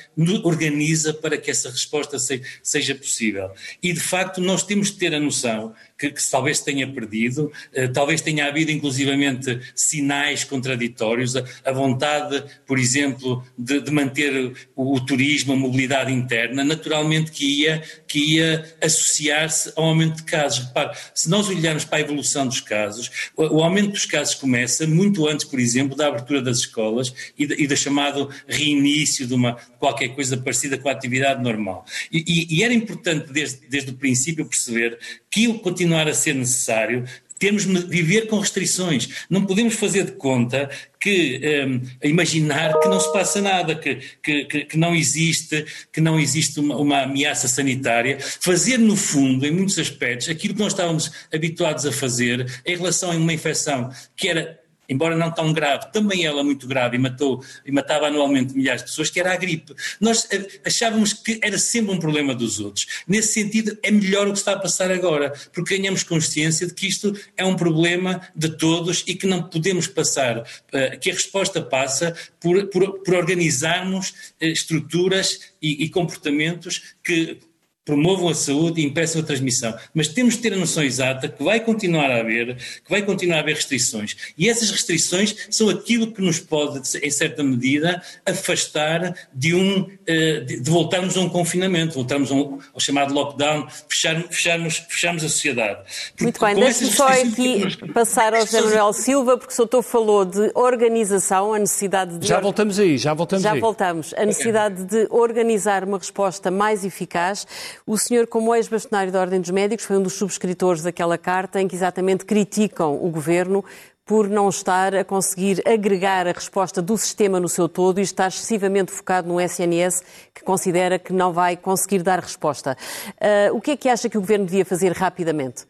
organiza 0.44 1.16
para 1.16 1.36
que 1.36 1.50
essa 1.50 1.72
resposta 1.72 2.20
se, 2.20 2.44
seja 2.62 2.94
possível. 2.94 3.50
E, 3.82 3.92
de 3.92 4.00
facto, 4.00 4.40
nós 4.40 4.62
temos 4.62 4.92
de 4.92 5.00
ter 5.00 5.16
a 5.16 5.20
noção 5.20 5.74
que, 6.12 6.22
que 6.22 6.30
talvez 6.30 6.60
tenha 6.60 6.88
perdido, 6.88 7.52
eh, 7.74 7.88
talvez 7.88 8.22
tenha 8.22 8.48
havido 8.48 8.72
inclusivamente 8.72 9.60
sinais 9.74 10.44
contraditórios, 10.44 11.36
a, 11.36 11.72
vontade, 11.72 12.44
por 12.66 12.78
exemplo, 12.78 13.44
de, 13.58 13.82
de 13.82 13.92
manter 13.92 14.54
o, 14.76 14.96
o, 14.96 15.00
turismo, 15.06 15.54
a 15.54 15.56
mobilidade 15.56 16.12
interna, 16.12 16.64
naturalmente 16.64 17.32
que 17.32 17.62
ia, 17.62 17.82
que 18.08 18.36
ia 18.36 18.76
associar-se 18.82 19.74
ao 19.76 19.86
aumento 19.86 20.18
de 20.18 20.24
casos. 20.24 20.66
Repare, 20.66 20.98
se 21.14 21.30
nós 21.30 21.48
olharmos 21.48 21.86
para 21.86 21.98
a 21.98 22.02
evolução 22.02 22.48
dos 22.48 22.62
casos, 22.62 23.32
o, 23.36 23.58
o, 23.58 23.64
aumento 23.64 23.92
dos 23.92 24.06
casos 24.06 24.36
começa 24.36 24.86
muito 24.88 25.28
antes, 25.28 25.46
por 25.46 25.60
exemplo, 25.60 25.96
da 25.96 26.08
abertura 26.08 26.42
das 26.42 26.60
escolas 26.60 27.14
e, 27.38 27.46
de, 27.46 27.64
e 27.64 27.68
do 27.68 27.76
chamado 27.76 28.30
reinício 28.48 29.28
de 29.28 29.34
uma 29.34 29.58
qualquer 29.80 30.10
coisa 30.10 30.36
parecida 30.38 30.78
com 30.78 30.90
a 30.90 30.92
atividade 30.92 31.44
normal. 31.44 31.86
E, 32.12 32.24
e, 32.28 32.58
e 32.58 32.64
era 32.64 32.74
importante 32.74 33.32
desde, 33.32 33.68
desde 33.68 33.92
o 33.92 33.96
princípio 33.96 34.46
perceber 34.46 34.98
que 35.30 35.54
continuar 35.60 35.95
a 36.00 36.14
ser 36.14 36.36
necessário 36.36 37.06
temos 37.38 37.66
de 37.66 37.86
viver 37.88 38.28
com 38.28 38.40
restrições. 38.40 39.26
Não 39.30 39.46
podemos 39.46 39.76
fazer 39.76 40.06
de 40.06 40.14
conta 40.14 40.70
que 41.00 41.42
um, 41.68 41.82
imaginar 42.04 42.80
que 42.80 42.88
não 42.88 43.00
se 43.00 43.12
passa 43.12 43.42
nada, 43.42 43.76
que, 43.76 44.00
que, 44.24 44.46
que 44.46 44.78
não 44.78 44.96
existe, 44.96 45.66
que 45.92 46.02
não 46.02 46.20
existe 46.20 46.60
uma, 46.60 46.78
uma, 46.78 47.02
ameaça 47.04 47.48
sanitária. 47.48 48.18
Fazer, 48.20 48.78
no 48.78 48.96
fundo, 48.96 49.46
em 49.46 49.52
muitos 49.52 49.78
aspectos, 49.78 50.30
aquilo 50.30 50.54
que 50.54 50.60
nós 50.60 50.74
estávamos 50.74 51.12
habituados 51.34 51.86
a 51.86 51.92
fazer 51.92 52.46
em 52.66 52.76
relação 52.76 53.12
a 53.12 53.16
uma 53.16 53.34
infecção 53.34 53.90
que 54.16 54.28
era 54.28 54.60
embora 54.88 55.16
não 55.16 55.32
tão 55.32 55.52
grave, 55.54 55.92
também 55.92 56.26
ela 56.26 56.44
muito 56.44 56.68
grave 56.68 56.96
e, 56.96 57.00
matou, 57.00 57.44
e 57.66 57.72
matava 57.72 58.08
anualmente 58.08 58.56
milhares 58.56 58.82
de 58.82 58.90
pessoas, 58.90 59.10
que 59.10 59.20
era 59.20 59.34
a 59.34 59.36
gripe. 59.36 59.74
Nós 60.00 60.28
eh, 60.32 60.60
achávamos 60.66 61.14
que 61.14 61.40
era 61.42 61.58
sempre 61.58 61.94
um 61.94 62.00
problema 62.00 62.34
dos 62.34 62.60
outros. 62.60 62.86
Nesse 63.08 63.34
sentido, 63.34 63.78
é 63.84 63.92
melhor 63.92 64.28
o 64.28 64.32
que 64.32 64.38
está 64.38 64.54
a 64.54 64.60
passar 64.60 64.92
agora, 64.92 65.34
porque 65.54 65.78
ganhamos 65.78 66.04
consciência 66.04 66.68
de 66.68 66.74
que 66.74 66.88
isto 66.88 67.16
é 67.36 67.46
um 67.46 67.56
problema 67.56 68.22
de 68.36 68.50
todos 68.50 69.04
e 69.08 69.16
que 69.16 69.28
não 69.28 69.44
podemos 69.44 69.88
passar, 69.88 70.44
eh, 70.72 70.98
que 70.98 71.10
a 71.10 71.14
resposta 71.14 71.62
passa 71.62 72.16
por, 72.40 72.68
por, 72.68 73.04
por 73.04 73.16
organizarmos 73.16 74.14
eh, 74.40 74.50
estruturas 74.50 75.40
e, 75.62 75.84
e 75.84 75.90
comportamentos 75.90 76.96
que 77.04 77.40
promovam 77.86 78.28
a 78.30 78.34
saúde 78.34 78.82
e 78.82 78.86
impeçam 78.86 79.22
a 79.22 79.24
transmissão. 79.24 79.74
Mas 79.94 80.08
temos 80.08 80.34
de 80.34 80.42
ter 80.42 80.54
a 80.54 80.58
noção 80.58 80.84
exata 80.84 81.30
que 81.30 81.44
vai 81.44 81.60
continuar 81.60 82.10
a 82.10 82.20
haver, 82.20 82.56
que 82.56 82.90
vai 82.90 83.04
continuar 83.04 83.38
a 83.38 83.40
haver 83.42 83.56
restrições. 83.56 84.34
E 84.36 84.50
essas 84.50 84.72
restrições 84.72 85.48
são 85.52 85.70
aquilo 85.70 86.12
que 86.12 86.22
nos 86.22 86.40
pode, 86.40 86.82
em 87.02 87.12
certa 87.12 87.44
medida, 87.44 88.02
afastar 88.26 89.16
de 89.32 89.54
um, 89.54 89.88
eh, 90.08 90.40
de 90.40 90.70
voltarmos 90.70 91.16
a 91.16 91.22
um 91.22 91.30
confinamento, 91.30 91.94
voltarmos 91.94 92.32
ao 92.32 92.80
chamado 92.80 93.14
lockdown, 93.14 93.68
fecharmos, 93.88 94.36
fecharmos, 94.36 94.78
fecharmos 94.90 95.24
a 95.24 95.30
sociedade. 95.30 95.80
Porque 96.10 96.24
Muito 96.24 96.40
bem, 96.40 96.56
deixe-me 96.56 96.92
só 96.92 97.08
aqui 97.08 97.60
nós... 97.60 97.76
passar 97.94 98.34
ao 98.34 98.42
José 98.42 98.62
Manuel 98.62 98.94
Silva, 98.94 99.38
porque 99.38 99.54
o 99.54 99.58
doutor 99.58 99.84
falou 99.84 100.26
de 100.26 100.52
organização, 100.56 101.54
a 101.54 101.60
necessidade 101.60 102.18
de... 102.18 102.28
Já 102.28 102.40
voltamos 102.40 102.80
aí, 102.80 102.98
já 102.98 103.14
voltamos 103.14 103.44
já 103.44 103.52
aí. 103.52 103.60
Já 103.60 103.62
voltamos. 103.62 104.14
A 104.18 104.26
necessidade 104.26 104.84
de 104.86 105.08
organizar 105.12 105.84
uma 105.84 106.00
resposta 106.00 106.50
mais 106.50 106.84
eficaz 106.84 107.46
o 107.86 107.98
senhor, 107.98 108.28
como 108.28 108.54
ex-bastonário 108.54 109.12
da 109.12 109.22
Ordem 109.22 109.42
dos 109.42 109.52
Médicos, 109.52 109.86
foi 109.86 109.98
um 109.98 110.04
dos 110.04 110.14
subscritores 110.14 110.84
daquela 110.84 111.18
carta 111.18 111.62
em 111.62 111.68
que 111.68 111.76
exatamente 111.76 112.26
criticam 112.26 112.96
o 112.96 113.10
governo 113.10 113.64
por 114.06 114.30
não 114.30 114.48
estar 114.50 114.94
a 114.94 115.04
conseguir 115.04 115.68
agregar 115.68 116.28
a 116.28 116.32
resposta 116.32 116.80
do 116.80 116.96
sistema 116.96 117.40
no 117.40 117.50
seu 117.50 117.68
todo 117.68 118.00
e 118.00 118.04
estar 118.04 118.28
excessivamente 118.28 118.92
focado 118.92 119.28
no 119.28 119.42
SNS, 119.42 120.04
que 120.32 120.44
considera 120.44 121.00
que 121.00 121.12
não 121.12 121.34
vai 121.34 121.58
conseguir 121.58 122.04
dar 122.04 122.20
resposta. 122.20 122.78
Uh, 123.14 123.56
o 123.56 123.60
que 123.60 123.72
é 123.72 123.78
que 123.78 123.90
acha 123.90 124.08
que 124.08 124.18
o 124.18 124.22
Governo 124.22 124.46
devia 124.46 124.64
fazer 124.64 124.92
rapidamente? 124.92 125.66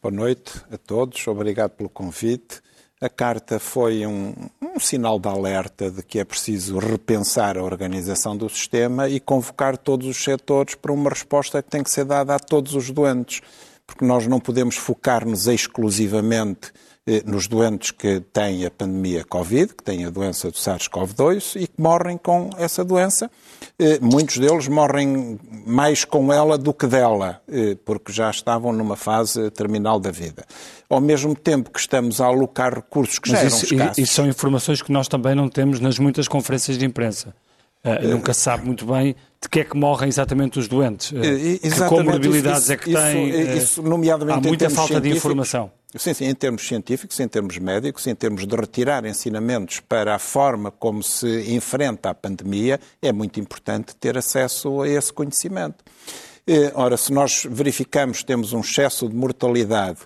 Boa 0.00 0.12
noite 0.12 0.62
a 0.70 0.78
todos, 0.78 1.26
obrigado 1.26 1.70
pelo 1.72 1.88
convite. 1.88 2.62
A 3.00 3.08
carta 3.08 3.60
foi 3.60 4.04
um, 4.04 4.34
um, 4.60 4.80
sinal 4.80 5.20
de 5.20 5.28
alerta 5.28 5.88
de 5.88 6.02
que 6.02 6.18
é 6.18 6.24
preciso 6.24 6.78
repensar 6.78 7.56
a 7.56 7.62
organização 7.62 8.36
do 8.36 8.48
sistema 8.48 9.08
e 9.08 9.20
convocar 9.20 9.76
todos 9.76 10.08
os 10.08 10.16
setores 10.16 10.74
para 10.74 10.92
uma 10.92 11.10
resposta 11.10 11.62
que 11.62 11.70
tem 11.70 11.84
que 11.84 11.92
ser 11.92 12.04
dada 12.04 12.34
a 12.34 12.40
todos 12.40 12.74
os 12.74 12.90
doentes, 12.90 13.40
porque 13.86 14.04
nós 14.04 14.26
não 14.26 14.40
podemos 14.40 14.74
focar-nos 14.74 15.46
exclusivamente 15.46 16.72
nos 17.24 17.46
doentes 17.46 17.90
que 17.90 18.20
têm 18.32 18.66
a 18.66 18.70
pandemia 18.70 19.24
Covid, 19.24 19.74
que 19.74 19.82
têm 19.82 20.04
a 20.04 20.10
doença 20.10 20.50
do 20.50 20.56
SARS-CoV-2 20.56 21.60
e 21.60 21.66
que 21.66 21.80
morrem 21.80 22.18
com 22.18 22.50
essa 22.58 22.84
doença. 22.84 23.30
Eh, 23.78 23.98
muitos 24.00 24.38
deles 24.38 24.66
morrem 24.66 25.38
mais 25.66 26.04
com 26.04 26.32
ela 26.32 26.58
do 26.58 26.74
que 26.74 26.86
dela, 26.86 27.40
eh, 27.48 27.76
porque 27.84 28.12
já 28.12 28.28
estavam 28.30 28.72
numa 28.72 28.96
fase 28.96 29.50
terminal 29.50 30.00
da 30.00 30.10
vida. 30.10 30.44
Ao 30.90 31.00
mesmo 31.00 31.34
tempo 31.34 31.70
que 31.70 31.78
estamos 31.78 32.20
a 32.20 32.26
alocar 32.26 32.74
recursos 32.74 33.18
que 33.18 33.30
Mas 33.30 33.40
já 33.40 33.46
eram 33.46 33.56
isso, 33.56 33.74
escassos. 33.74 33.98
E, 33.98 34.02
e 34.02 34.06
são 34.06 34.26
informações 34.26 34.82
que 34.82 34.90
nós 34.90 35.06
também 35.06 35.34
não 35.34 35.48
temos 35.48 35.80
nas 35.80 35.98
muitas 35.98 36.26
conferências 36.26 36.76
de 36.76 36.84
imprensa. 36.84 37.34
Uh, 37.84 38.08
nunca 38.08 38.34
se 38.34 38.40
sabe 38.40 38.66
muito 38.66 38.84
bem 38.84 39.14
de 39.40 39.48
que 39.48 39.60
é 39.60 39.64
que 39.64 39.76
morrem 39.76 40.08
exatamente 40.08 40.58
os 40.58 40.66
doentes, 40.66 41.12
uh, 41.12 41.20
que 41.22 41.84
comorbilidades 41.88 42.64
isso, 42.64 42.72
é 42.72 42.76
que 42.76 42.92
têm. 42.92 43.56
Isso, 43.56 43.80
nomeadamente 43.80 44.38
há 44.38 44.48
muita 44.48 44.68
falta 44.68 45.00
de 45.00 45.10
informação. 45.10 45.70
Sim, 45.96 46.12
sim, 46.12 46.26
em 46.26 46.34
termos 46.34 46.68
científicos, 46.68 47.18
em 47.18 47.26
termos 47.26 47.56
médicos, 47.56 48.06
em 48.06 48.14
termos 48.14 48.46
de 48.46 48.54
retirar 48.54 49.06
ensinamentos 49.06 49.80
para 49.80 50.14
a 50.14 50.18
forma 50.18 50.70
como 50.70 51.02
se 51.02 51.50
enfrenta 51.54 52.10
a 52.10 52.14
pandemia, 52.14 52.78
é 53.00 53.10
muito 53.10 53.40
importante 53.40 53.96
ter 53.96 54.18
acesso 54.18 54.82
a 54.82 54.88
esse 54.88 55.10
conhecimento. 55.10 55.82
Ora, 56.74 56.96
se 56.98 57.10
nós 57.10 57.46
verificamos 57.48 58.18
que 58.18 58.26
temos 58.26 58.52
um 58.52 58.60
excesso 58.60 59.08
de 59.08 59.14
mortalidade 59.14 60.00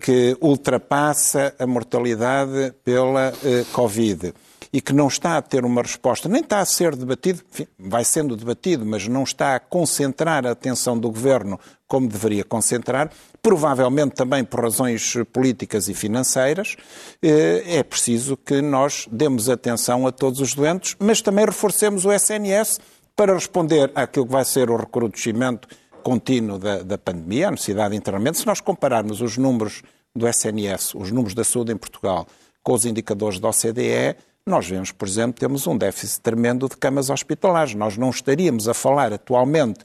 que 0.00 0.36
ultrapassa 0.38 1.54
a 1.58 1.66
mortalidade 1.66 2.74
pela 2.84 3.32
Covid 3.72 4.34
e 4.74 4.80
que 4.80 4.92
não 4.92 5.06
está 5.06 5.36
a 5.36 5.40
ter 5.40 5.64
uma 5.64 5.82
resposta, 5.82 6.28
nem 6.28 6.42
está 6.42 6.58
a 6.58 6.64
ser 6.64 6.96
debatido, 6.96 7.40
enfim, 7.48 7.68
vai 7.78 8.04
sendo 8.04 8.36
debatido, 8.36 8.84
mas 8.84 9.06
não 9.06 9.22
está 9.22 9.54
a 9.54 9.60
concentrar 9.60 10.44
a 10.44 10.50
atenção 10.50 10.98
do 10.98 11.08
governo 11.12 11.60
como 11.86 12.08
deveria 12.08 12.42
concentrar, 12.42 13.08
provavelmente 13.40 14.16
também 14.16 14.42
por 14.42 14.64
razões 14.64 15.14
políticas 15.32 15.88
e 15.88 15.94
financeiras, 15.94 16.74
eh, 17.22 17.62
é 17.66 17.84
preciso 17.84 18.36
que 18.36 18.60
nós 18.60 19.06
demos 19.12 19.48
atenção 19.48 20.08
a 20.08 20.10
todos 20.10 20.40
os 20.40 20.54
doentes, 20.54 20.96
mas 20.98 21.22
também 21.22 21.44
reforcemos 21.44 22.04
o 22.04 22.12
SNS 22.12 22.80
para 23.14 23.32
responder 23.32 23.92
àquilo 23.94 24.26
que 24.26 24.32
vai 24.32 24.44
ser 24.44 24.70
o 24.70 24.76
recrudescimento 24.76 25.68
contínuo 26.02 26.58
da, 26.58 26.82
da 26.82 26.98
pandemia, 26.98 27.46
a 27.46 27.50
necessidade 27.52 27.90
de 27.92 27.96
internamento. 27.96 28.38
Se 28.38 28.46
nós 28.46 28.60
compararmos 28.60 29.20
os 29.20 29.38
números 29.38 29.82
do 30.12 30.26
SNS, 30.26 30.96
os 30.96 31.12
números 31.12 31.32
da 31.32 31.44
saúde 31.44 31.72
em 31.72 31.76
Portugal, 31.76 32.26
com 32.60 32.72
os 32.72 32.84
indicadores 32.84 33.38
da 33.38 33.50
OCDE, 33.50 34.16
nós 34.46 34.68
vemos, 34.68 34.92
por 34.92 35.08
exemplo, 35.08 35.40
temos 35.40 35.66
um 35.66 35.74
déficit 35.74 36.20
tremendo 36.20 36.68
de 36.68 36.76
camas 36.76 37.08
hospitalares. 37.08 37.74
Nós 37.74 37.96
não 37.96 38.10
estaríamos 38.10 38.68
a 38.68 38.74
falar 38.74 39.10
atualmente 39.10 39.80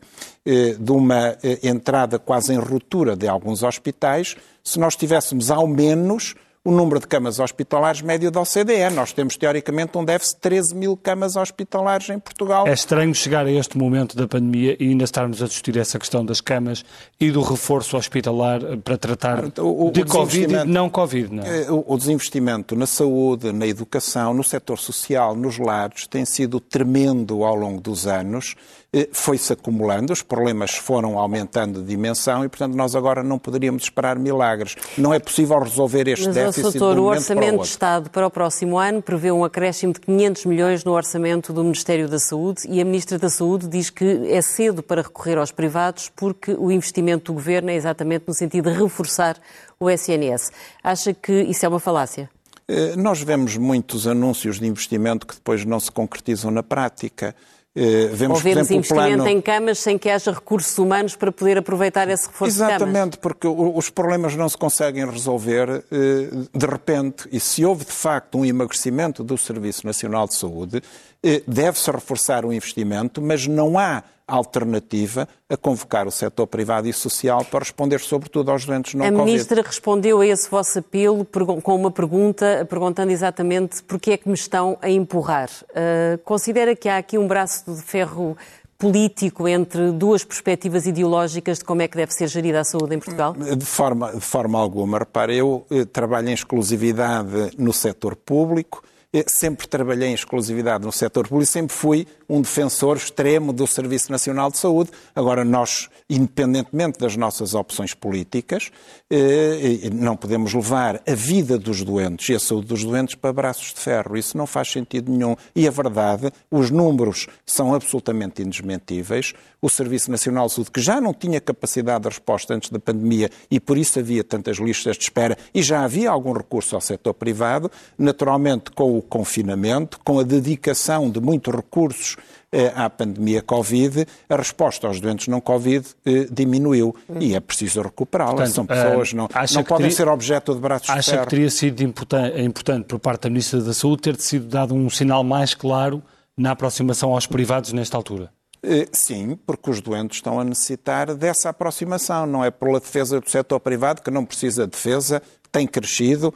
eh, 0.46 0.76
de 0.78 0.92
uma 0.92 1.38
eh, 1.42 1.60
entrada 1.64 2.20
quase 2.20 2.54
em 2.54 2.58
ruptura 2.58 3.16
de 3.16 3.26
alguns 3.26 3.64
hospitais 3.64 4.36
se 4.62 4.78
nós 4.78 4.98
tivéssemos 4.98 5.50
ao 5.50 5.66
menos 5.66 6.36
o 6.64 6.72
número 6.72 7.00
de 7.00 7.08
camas 7.08 7.40
hospitalares 7.40 8.02
médio 8.02 8.30
da 8.30 8.42
OCDE. 8.42 8.94
Nós 8.94 9.14
temos, 9.14 9.38
teoricamente, 9.38 9.98
um 9.98 10.04
déficit 10.04 10.36
de 10.36 10.42
13 10.42 10.76
mil 10.76 10.98
camas 10.98 11.36
hospitalares 11.38 12.10
em 12.10 12.20
Portugal. 12.20 12.68
É 12.68 12.74
estranho 12.74 13.16
chegar 13.16 13.46
a 13.46 13.52
este 13.52 13.78
momento 13.78 14.16
da 14.16 14.28
pandemia 14.28 14.76
e 14.80 14.90
ainda 14.90 15.06
estarmos 15.06 15.42
a 15.42 15.48
discutir 15.48 15.78
essa 15.78 15.98
questão 15.98 16.26
das 16.26 16.42
camas 16.42 16.84
e 17.20 17.32
do 17.32 17.42
reforço 17.42 17.96
hospitalar 17.96 18.62
para 18.84 18.98
tratar 18.98 19.46
o, 19.60 19.92
de 19.92 20.02
o 20.02 20.06
Covid 20.06 20.54
e 20.54 20.64
não 20.66 20.90
Covid. 20.90 21.34
Não 21.34 21.44
é? 21.44 21.62
Eh, 21.62 21.72
o, 21.72 21.86
o 21.88 21.98
desinvestimento 21.98 22.76
na 22.76 22.86
saúde, 22.86 23.54
na 23.54 23.66
educação, 23.66 24.34
no 24.34 24.44
setor 24.44 24.78
social, 24.78 25.36
nos 25.36 25.58
lares, 25.58 26.08
tem 26.08 26.26
sido 26.26 26.60
tremendo 26.60 27.44
ao 27.46 27.56
longo 27.56 27.80
dos 27.80 28.06
anos 28.06 28.56
eh, 28.58 28.79
foi-se 29.12 29.54
acumulando, 29.54 30.12
os 30.12 30.24
problemas 30.24 30.72
foram 30.72 31.20
aumentando 31.20 31.82
de 31.82 31.88
dimensão 31.88 32.44
e, 32.44 32.50
portanto, 32.50 32.76
nós 32.76 32.96
agora 32.96 33.22
não 33.22 33.38
poderíamos 33.38 33.84
esperar 33.84 34.18
milagres. 34.18 34.76
Não 34.98 35.14
é 35.14 35.20
possível 35.20 35.60
resolver 35.60 36.08
este 36.08 36.26
Mas, 36.26 36.36
déficit 36.36 36.64
doutor, 36.64 36.96
de 36.96 37.00
um 37.00 37.04
o 37.04 37.08
Orçamento 37.08 37.62
de 37.62 37.68
Estado 37.68 38.10
para 38.10 38.26
o 38.26 38.32
próximo 38.32 38.80
ano 38.80 39.02
prevê 39.02 39.32
um 39.32 39.44
acréscimo 39.44 39.94
de 39.94 40.00
500 40.00 40.46
milhões 40.46 40.84
no 40.84 40.94
orçamento 40.94 41.54
do 41.54 41.64
Ministério 41.64 42.10
da 42.10 42.18
Saúde 42.18 42.64
e 42.68 42.82
a 42.82 42.86
Ministra 42.86 43.20
da 43.20 43.30
Saúde 43.30 43.68
diz 43.68 43.92
que 43.92 44.28
é 44.32 44.42
cedo 44.42 44.82
para 44.82 45.04
recorrer 45.04 45.38
aos 45.38 45.52
privados 45.52 46.10
porque 46.16 46.54
o 46.54 46.72
investimento 46.72 47.32
do 47.32 47.36
Governo 47.36 47.70
é 47.70 47.76
exatamente 47.76 48.24
no 48.28 48.34
sentido 48.34 48.72
de 48.72 48.82
reforçar 48.82 49.38
o 49.80 49.90
SNS. 49.90 50.52
Acha 50.84 51.14
que 51.14 51.44
isso 51.44 51.66
é 51.66 51.70
uma 51.70 51.80
falácia? 51.80 52.30
Eh, 52.68 52.96
nós 52.96 53.22
vemos 53.22 53.58
muitos 53.58 54.08
anúncios 54.08 54.60
de 54.60 54.68
investimento 54.68 55.26
que 55.26 55.36
depois 55.36 55.66
não 55.66 55.80
se 55.80 55.92
concretizam 55.92 56.52
na 56.52 56.62
prática. 56.62 57.36
Eh, 57.76 58.10
vemos, 58.12 58.44
Ou 58.44 58.52
exemplo, 58.52 58.76
investimento 58.78 58.88
plano... 58.88 59.28
em 59.28 59.40
camas 59.40 59.78
sem 59.78 59.98
que 59.98 60.10
haja 60.10 60.32
recursos 60.32 60.76
humanos 60.78 61.16
para 61.16 61.32
poder 61.32 61.58
aproveitar 61.60 62.10
esse 62.10 62.28
reforço 62.28 62.56
Exatamente, 62.56 63.18
porque 63.20 63.48
os 63.48 63.90
problemas 63.92 64.36
não 64.36 64.50
se 64.50 64.58
conseguem 64.58 65.06
resolver 65.10 65.84
eh, 65.92 66.30
de 66.54 66.66
repente. 66.66 67.30
E 67.32 67.40
se 67.40 67.64
houve 67.64 67.86
de 67.86 67.92
facto 67.92 68.40
um 68.40 68.46
emagrecimento 68.46 69.24
do 69.24 69.38
Serviço 69.38 69.86
Nacional 69.86 70.28
de 70.28 70.34
Saúde, 70.34 70.82
eh, 71.24 71.44
deve-se 71.48 71.92
reforçar 71.92 72.44
o 72.44 72.52
investimento, 72.52 73.22
mas 73.22 73.46
não 73.46 73.78
há 73.78 74.04
alternativa 74.30 75.28
a 75.50 75.58
convocar 75.58 76.08
o 76.08 76.12
setor 76.12 76.48
privado 76.48 76.88
e 76.88 76.94
social 76.94 77.44
para 77.44 77.60
responder 77.60 78.00
sobretudo 78.00 78.52
aos 78.52 78.66
doentes 78.66 78.94
não 78.94 79.06
A 79.06 79.10
Covid. 79.10 79.26
Ministra 79.26 79.62
respondeu 79.62 80.22
a 80.22 80.28
esse 80.28 80.50
vosso 80.50 80.80
apelo 80.80 81.26
com 81.26 81.76
uma 81.76 81.92
pergunta, 81.92 82.66
perguntando 82.70 83.12
exatamente 83.12 83.84
porquê 83.84 84.12
é 84.12 84.18
que 84.18 84.28
me 84.28 84.36
estão 84.36 84.78
a 84.82 84.90
empurrar. 84.90 85.50
Uh, 85.72 86.18
considera 86.24 86.76
que 86.76 86.88
há 86.88 86.98
aqui 86.98 87.18
um 87.18 87.28
braço 87.28 87.74
de 87.74 87.82
ferro 87.82 88.38
político 88.80 89.46
entre 89.46 89.92
duas 89.92 90.24
perspectivas 90.24 90.86
ideológicas 90.86 91.60
de 91.60 91.66
como 91.66 91.82
é 91.82 91.88
que 91.88 91.98
deve 91.98 92.14
ser 92.14 92.28
gerida 92.28 92.62
a 92.62 92.64
saúde 92.64 92.96
em 92.96 93.00
Portugal? 93.00 93.34
De 93.34 93.66
forma, 93.66 94.14
de 94.14 94.22
forma 94.22 94.58
alguma. 94.58 95.00
Repare, 95.00 95.36
eu 95.36 95.66
eh, 95.70 95.84
trabalho 95.84 96.30
em 96.30 96.34
exclusividade 96.34 97.52
no 97.58 97.74
setor 97.74 98.16
público, 98.16 98.82
sempre 99.28 99.68
trabalhei 99.68 100.10
em 100.10 100.14
exclusividade 100.14 100.86
no 100.86 100.92
setor 100.92 101.28
público, 101.28 101.52
sempre 101.52 101.76
fui 101.76 102.08
um 102.30 102.42
defensor 102.42 102.96
extremo 102.96 103.52
do 103.52 103.66
Serviço 103.66 104.12
Nacional 104.12 104.52
de 104.52 104.60
Saúde. 104.60 104.92
Agora, 105.16 105.44
nós, 105.44 105.90
independentemente 106.08 107.00
das 107.00 107.16
nossas 107.16 107.56
opções 107.56 107.96
políticas, 107.96 108.72
eh, 109.10 109.90
não 109.92 110.16
podemos 110.16 110.54
levar 110.54 111.02
a 111.08 111.16
vida 111.16 111.58
dos 111.58 111.84
doentes 111.84 112.30
e 112.30 112.36
a 112.36 112.40
saúde 112.40 112.68
dos 112.68 112.84
doentes 112.84 113.16
para 113.16 113.34
braços 113.34 113.74
de 113.74 113.80
ferro. 113.80 114.16
Isso 114.16 114.38
não 114.38 114.46
faz 114.46 114.72
sentido 114.72 115.12
nenhum. 115.12 115.36
E 115.56 115.68
a 115.68 115.72
verdade, 115.72 116.32
os 116.52 116.70
números 116.70 117.28
são 117.46 117.74
absolutamente 117.74 118.44
indesmentíveis. 118.44 119.34
O 119.62 119.70
Serviço 119.70 120.10
Nacional 120.10 120.48
de 120.48 120.54
Saúde, 120.54 120.72
que 120.72 120.82
já 120.82 121.02
não 121.02 121.14
tinha 121.14 121.42
capacidade 121.42 122.04
de 122.04 122.10
resposta 122.10 122.54
antes 122.54 122.70
da 122.70 122.80
pandemia 122.80 123.30
e 123.52 123.60
por 123.60 123.78
isso 123.78 124.00
havia 124.00 124.24
tantas 124.24 124.58
listas 124.58 124.98
de 124.98 125.04
espera 125.04 125.38
e 125.54 125.62
já 125.62 125.84
havia 125.84 126.10
algum 126.10 126.32
recurso 126.32 126.76
ao 126.76 126.82
setor 126.82 127.14
privado, 127.14 127.70
naturalmente 127.98 128.72
com 128.72 128.98
o 128.98 129.02
confinamento, 129.02 130.00
com 130.04 130.20
a 130.20 130.24
dedicação 130.24 131.10
de 131.10 131.20
muitos 131.20 131.54
recursos 131.54 132.16
eh, 132.52 132.72
à 132.76 132.90
pandemia 132.90 133.44
Covid, 133.44 134.08
a 134.28 134.36
resposta 134.36 134.88
aos 134.88 135.00
doentes 135.00 135.28
não 135.28 135.40
Covid 135.40 135.86
eh, 136.04 136.28
diminuiu 136.32 136.96
e 137.20 137.36
é 137.36 137.40
preciso 137.40 137.82
recuperá-la. 137.82 138.48
São 138.48 138.66
pessoas, 138.66 139.14
não, 139.14 139.28
não 139.54 139.64
podem 139.64 139.78
teria, 139.78 139.92
ser 139.92 140.08
objeto 140.08 140.56
de 140.56 140.60
braços 140.60 140.90
Acha 140.90 141.18
de 141.18 141.24
que 141.24 141.28
teria 141.28 141.50
sido 141.52 141.84
importante, 141.84 142.42
importante 142.42 142.86
por 142.86 142.98
parte 142.98 143.24
da 143.24 143.30
Ministra 143.30 143.62
da 143.62 143.74
Saúde 143.74 144.02
ter 144.02 144.16
sido 144.20 144.48
dado 144.48 144.74
um 144.74 144.90
sinal 144.90 145.24
mais 145.24 145.54
claro 145.54 146.02
na 146.36 146.52
aproximação 146.52 147.14
aos 147.14 147.28
privados 147.28 147.72
nesta 147.72 147.96
altura? 147.96 148.32
Eh, 148.64 148.88
sim, 148.92 149.38
porque 149.46 149.70
os 149.70 149.82
doentes 149.82 150.18
estão 150.18 150.40
a 150.40 150.44
necessitar 150.44 151.14
dessa 151.16 151.50
aproximação. 151.50 152.26
Não 152.26 152.44
é 152.44 152.52
pela 152.52 152.80
defesa 152.80 153.20
do 153.20 153.30
setor 153.30 153.60
privado 153.60 154.02
que 154.02 154.12
não 154.12 154.26
precisa 154.26 154.66
de 154.66 154.72
defesa, 154.72 155.22
tem 155.52 155.66
crescido, 155.66 156.34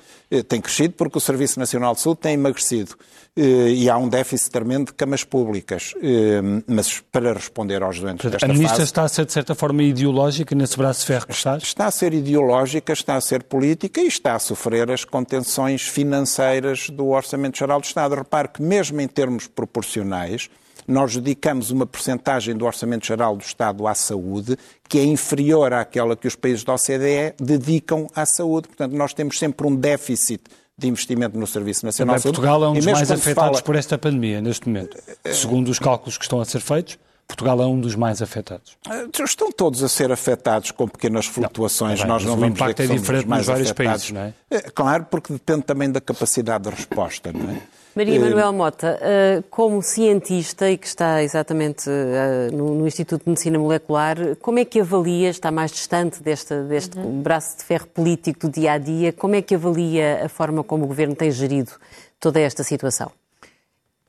tem 0.47 0.59
crescido 0.59 0.95
porque 0.95 1.17
o 1.19 1.21
Serviço 1.21 1.59
Nacional 1.59 1.93
de 1.93 2.01
Saúde 2.01 2.21
tem 2.21 2.33
emagrecido. 2.33 2.95
Eh, 3.35 3.69
e 3.69 3.89
há 3.89 3.97
um 3.97 4.07
déficit 4.07 4.51
tremendo 4.51 4.87
de 4.87 4.93
camas 4.93 5.23
públicas. 5.23 5.93
Eh, 6.01 6.41
mas 6.67 6.99
para 7.11 7.33
responder 7.33 7.81
aos 7.81 7.99
doentes 7.99 8.29
desta 8.29 8.45
A 8.45 8.49
Ministra 8.49 8.77
fase, 8.77 8.83
está 8.83 9.03
a 9.03 9.07
ser, 9.07 9.25
de 9.25 9.33
certa 9.33 9.55
forma, 9.55 9.81
ideológica 9.81 10.53
nesse 10.53 10.77
braço 10.77 11.01
de 11.01 11.07
ferro 11.07 11.25
que 11.25 11.33
está? 11.33 11.57
Está 11.57 11.87
a 11.87 11.91
ser 11.91 12.13
ideológica, 12.13 12.93
está 12.93 13.15
a 13.15 13.21
ser 13.21 13.43
política 13.43 14.01
e 14.01 14.07
está 14.07 14.35
a 14.35 14.39
sofrer 14.39 14.91
as 14.91 15.03
contenções 15.03 15.81
financeiras 15.81 16.89
do 16.91 17.07
Orçamento 17.07 17.57
Geral 17.57 17.79
do 17.79 17.85
Estado. 17.85 18.13
Repare 18.13 18.49
que, 18.49 18.61
mesmo 18.61 19.01
em 19.01 19.07
termos 19.07 19.47
proporcionais, 19.47 20.47
nós 20.87 21.15
dedicamos 21.15 21.71
uma 21.71 21.85
percentagem 21.85 22.55
do 22.55 22.65
Orçamento 22.65 23.05
Geral 23.05 23.35
do 23.35 23.43
Estado 23.43 23.87
à 23.87 23.93
saúde 23.93 24.57
que 24.87 24.99
é 24.99 25.03
inferior 25.03 25.73
àquela 25.73 26.15
que 26.15 26.27
os 26.27 26.35
países 26.35 26.63
da 26.63 26.73
OCDE 26.73 27.33
dedicam 27.39 28.07
à 28.15 28.25
saúde. 28.25 28.67
Portanto, 28.67 28.93
nós 28.93 29.13
temos 29.13 29.39
sempre 29.39 29.65
um 29.65 29.75
déficit 29.75 30.43
de 30.77 30.87
investimento 30.87 31.37
no 31.37 31.47
Serviço 31.47 31.85
Nacional 31.85 32.15
de 32.15 32.21
Saúde. 32.21 32.35
Portugal 32.35 32.63
é 32.63 32.69
um 32.69 32.73
dos 32.73 32.85
mais 32.85 33.11
afetados 33.11 33.33
fala... 33.33 33.61
por 33.61 33.75
esta 33.75 33.97
pandemia, 33.97 34.41
neste 34.41 34.67
momento. 34.67 34.97
Segundo 35.33 35.69
os 35.69 35.79
cálculos 35.79 36.17
que 36.17 36.25
estão 36.25 36.39
a 36.39 36.45
ser 36.45 36.59
feitos, 36.59 36.97
Portugal 37.27 37.61
é 37.61 37.65
um 37.65 37.79
dos 37.79 37.95
mais 37.95 38.21
afetados. 38.21 38.77
Eh, 38.89 39.23
estão 39.23 39.51
todos 39.51 39.81
a 39.81 39.89
ser 39.89 40.11
afetados 40.11 40.71
com 40.71 40.87
pequenas 40.87 41.25
flutuações. 41.25 41.99
Não, 42.01 42.07
Nós 42.07 42.25
não 42.25 42.35
vamos 42.35 42.49
o 42.49 42.63
impacto 42.63 42.81
dizer 42.81 42.93
é 42.93 42.97
diferente 42.97 43.27
nos 43.27 43.45
vários 43.45 43.71
países, 43.71 44.11
não 44.11 44.21
é? 44.21 44.33
é? 44.51 44.61
Claro, 44.61 45.07
porque 45.09 45.33
depende 45.33 45.63
também 45.63 45.91
da 45.91 46.01
capacidade 46.01 46.65
de 46.65 46.69
resposta, 46.69 47.31
não 47.31 47.49
é? 47.49 47.61
Maria 47.95 48.19
Manuel 48.19 48.53
Mota, 48.53 48.97
eh, 49.01 49.43
como 49.51 49.83
cientista 49.83 50.67
e 50.67 50.79
que 50.79 50.87
está 50.87 51.21
exatamente 51.21 51.87
eh, 51.87 52.49
no 52.51 52.87
Instituto 52.87 53.23
de 53.23 53.29
Medicina 53.29 53.59
Molecular, 53.59 54.35
como 54.41 54.57
é 54.57 54.65
que 54.65 54.79
avalia, 54.79 55.29
está 55.29 55.51
mais 55.51 55.71
distante 55.71 56.21
deste, 56.23 56.55
deste 56.63 56.97
uhum. 56.97 57.21
braço 57.21 57.57
de 57.57 57.63
ferro 57.63 57.85
político 57.85 58.47
do 58.47 58.49
dia 58.49 58.73
a 58.73 58.77
dia, 58.79 59.13
como 59.13 59.35
é 59.35 59.43
que 59.43 59.53
avalia 59.53 60.25
a 60.25 60.29
forma 60.29 60.63
como 60.63 60.85
o 60.85 60.87
governo 60.87 61.15
tem 61.15 61.29
gerido 61.29 61.71
toda 62.19 62.39
esta 62.39 62.63
situação? 62.63 63.11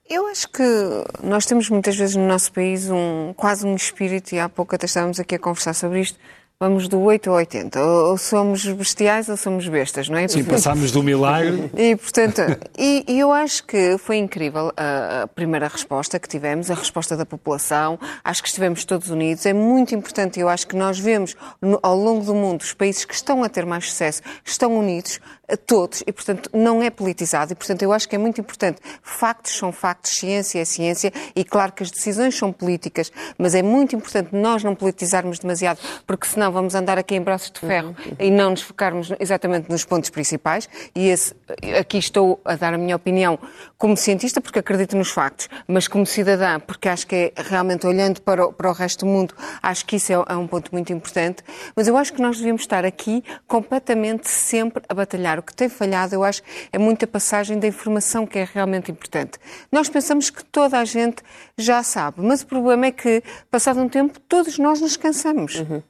Eu 0.09 0.27
acho 0.29 0.49
que 0.49 0.63
nós 1.23 1.45
temos 1.45 1.69
muitas 1.69 1.95
vezes 1.95 2.17
no 2.17 2.27
nosso 2.27 2.53
país 2.53 2.89
um, 2.91 3.35
quase 3.37 3.67
um 3.67 3.75
espírito, 3.75 4.35
e 4.35 4.39
há 4.39 4.49
pouco 4.49 4.75
até 4.75 4.87
estávamos 4.87 5.21
aqui 5.21 5.35
a 5.35 5.39
conversar 5.39 5.75
sobre 5.75 6.01
isto, 6.01 6.19
Vamos 6.61 6.87
do 6.87 7.01
8 7.01 7.31
ao 7.31 7.37
80. 7.37 7.83
Ou 7.83 8.17
somos 8.17 8.65
bestiais 8.65 9.29
ou 9.29 9.37
somos 9.37 9.67
bestas, 9.69 10.09
não 10.09 10.17
é? 10.17 10.29
Sim, 10.29 10.45
passámos 10.45 10.93
do 10.93 11.03
milagre. 11.03 11.71
E, 11.77 11.97
portanto, 11.97 12.41
e, 12.79 13.05
e, 13.09 13.19
eu 13.19 13.33
acho 13.33 13.65
que 13.65 13.99
foi 13.99 14.17
incrível 14.17 14.73
a, 14.77 15.23
a, 15.23 15.27
primeira 15.27 15.67
resposta 15.67 16.19
que 16.19 16.29
tivemos, 16.29 16.71
a 16.71 16.75
resposta 16.75 17.17
da 17.17 17.27
população. 17.27 17.99
Acho 18.23 18.43
que 18.43 18.49
estivemos 18.49 18.85
todos 18.85 19.11
unidos. 19.11 19.45
É 19.45 19.53
muito 19.53 19.95
importante, 19.95 20.39
eu 20.39 20.49
acho 20.49 20.67
que 20.67 20.77
nós 20.77 20.99
vemos 20.99 21.37
no, 21.61 21.79
ao 21.83 21.97
longo 21.97 22.25
do 22.25 22.35
mundo 22.35 22.63
os 22.63 22.73
países 22.73 23.05
que 23.05 23.15
estão 23.15 23.43
a 23.43 23.49
ter 23.49 23.67
mais 23.67 23.91
sucesso, 23.91 24.23
estão 24.45 24.79
unidos, 24.79 25.21
todos, 25.67 26.03
e 26.07 26.13
portanto 26.13 26.51
não 26.53 26.83
é 26.83 26.91
politizado. 26.91 27.53
E 27.53 27.55
portanto 27.55 27.83
eu 27.83 27.93
acho 27.93 28.09
que 28.09 28.17
é 28.17 28.19
muito 28.19 28.41
importante. 28.41 28.81
Factos 29.03 29.57
são 29.57 29.73
factos, 29.73 30.13
ciência 30.13 30.61
é 30.61 30.65
ciência, 30.65 31.13
e 31.35 31.45
claro 31.45 31.73
que 31.73 31.83
as 31.83 31.91
decisões 31.91 32.37
são 32.37 32.53
políticas, 32.53 33.13
mas 33.39 33.55
é 33.55 33.63
muito 33.63 33.95
importante 33.95 34.31
nós 34.33 34.63
não 34.65 34.75
politizarmos 34.75 35.39
demasiado, 35.39 35.79
porque 36.07 36.27
senão 36.27 36.51
vamos 36.51 36.75
andar 36.75 36.99
aqui 36.99 37.15
em 37.15 37.21
braços 37.21 37.51
de 37.51 37.61
ferro 37.61 37.89
uhum. 37.89 38.17
e 38.19 38.31
não 38.31 38.51
nos 38.51 38.63
focarmos 38.63 39.13
exatamente 39.19 39.71
nos 39.71 39.85
pontos 39.85 40.11
principais. 40.11 40.69
E 40.95 41.09
esse, 41.09 41.35
aqui 41.79 41.99
estou 41.99 42.41
a 42.45 42.57
dar 42.57 42.75
a 42.75 42.79
minha 42.79 42.97
opinião 42.97 43.39
como 43.77 43.97
cientista, 43.97 44.41
porque 44.41 44.59
acredito 44.59 44.97
nos 44.97 45.11
factos, 45.11 45.49
mas 45.67 45.89
como 45.89 46.07
cidadã, 46.07 46.59
porque 46.61 46.89
acho 46.89 47.07
que 47.07 47.15
é 47.15 47.33
realmente 47.37 47.87
olhando 47.87 48.21
para 48.23 48.47
o, 48.47 48.53
para 48.53 48.71
o 48.71 48.73
resto 48.73 49.05
do 49.05 49.11
mundo, 49.11 49.35
acho 49.63 49.85
que 49.85 49.97
isso 49.97 50.13
é, 50.13 50.17
é 50.29 50.37
um 50.37 50.47
ponto 50.47 50.71
muito 50.73 50.93
importante. 50.93 51.43
Mas 51.77 51.87
eu 51.89 51.97
acho 51.97 52.13
que 52.13 52.23
nós 52.23 52.37
devíamos 52.39 52.63
estar 52.63 52.85
aqui 52.85 53.23
completamente 53.47 54.29
sempre 54.29 54.83
a 54.89 54.95
batalhar. 54.95 55.34
O 55.41 55.43
que 55.43 55.55
tem 55.55 55.69
falhado, 55.69 56.15
eu 56.15 56.25
acho, 56.25 56.43
é 56.73 56.79
muita 56.79 57.07
passagem 57.07 57.59
da 57.59 57.67
informação 57.67 58.27
que 58.27 58.39
é 58.39 58.49
realmente 58.53 58.91
importante. 58.91 59.39
Nós 59.71 59.89
pensamos 59.89 60.31
que 60.31 60.45
toda 60.45 60.79
a 60.79 60.85
gente 60.85 61.23
já 61.57 61.83
sabe, 61.83 62.21
mas 62.21 62.43
o 62.43 62.47
problema 62.47 62.87
é 62.87 62.93
que, 62.93 63.23
passado 63.51 63.81
um 63.81 63.89
tempo, 63.89 64.21
todos 64.21 64.59
nós 64.59 64.81
nos 64.81 64.97
cansamos. 64.97 65.57
Uhum. 65.57 65.83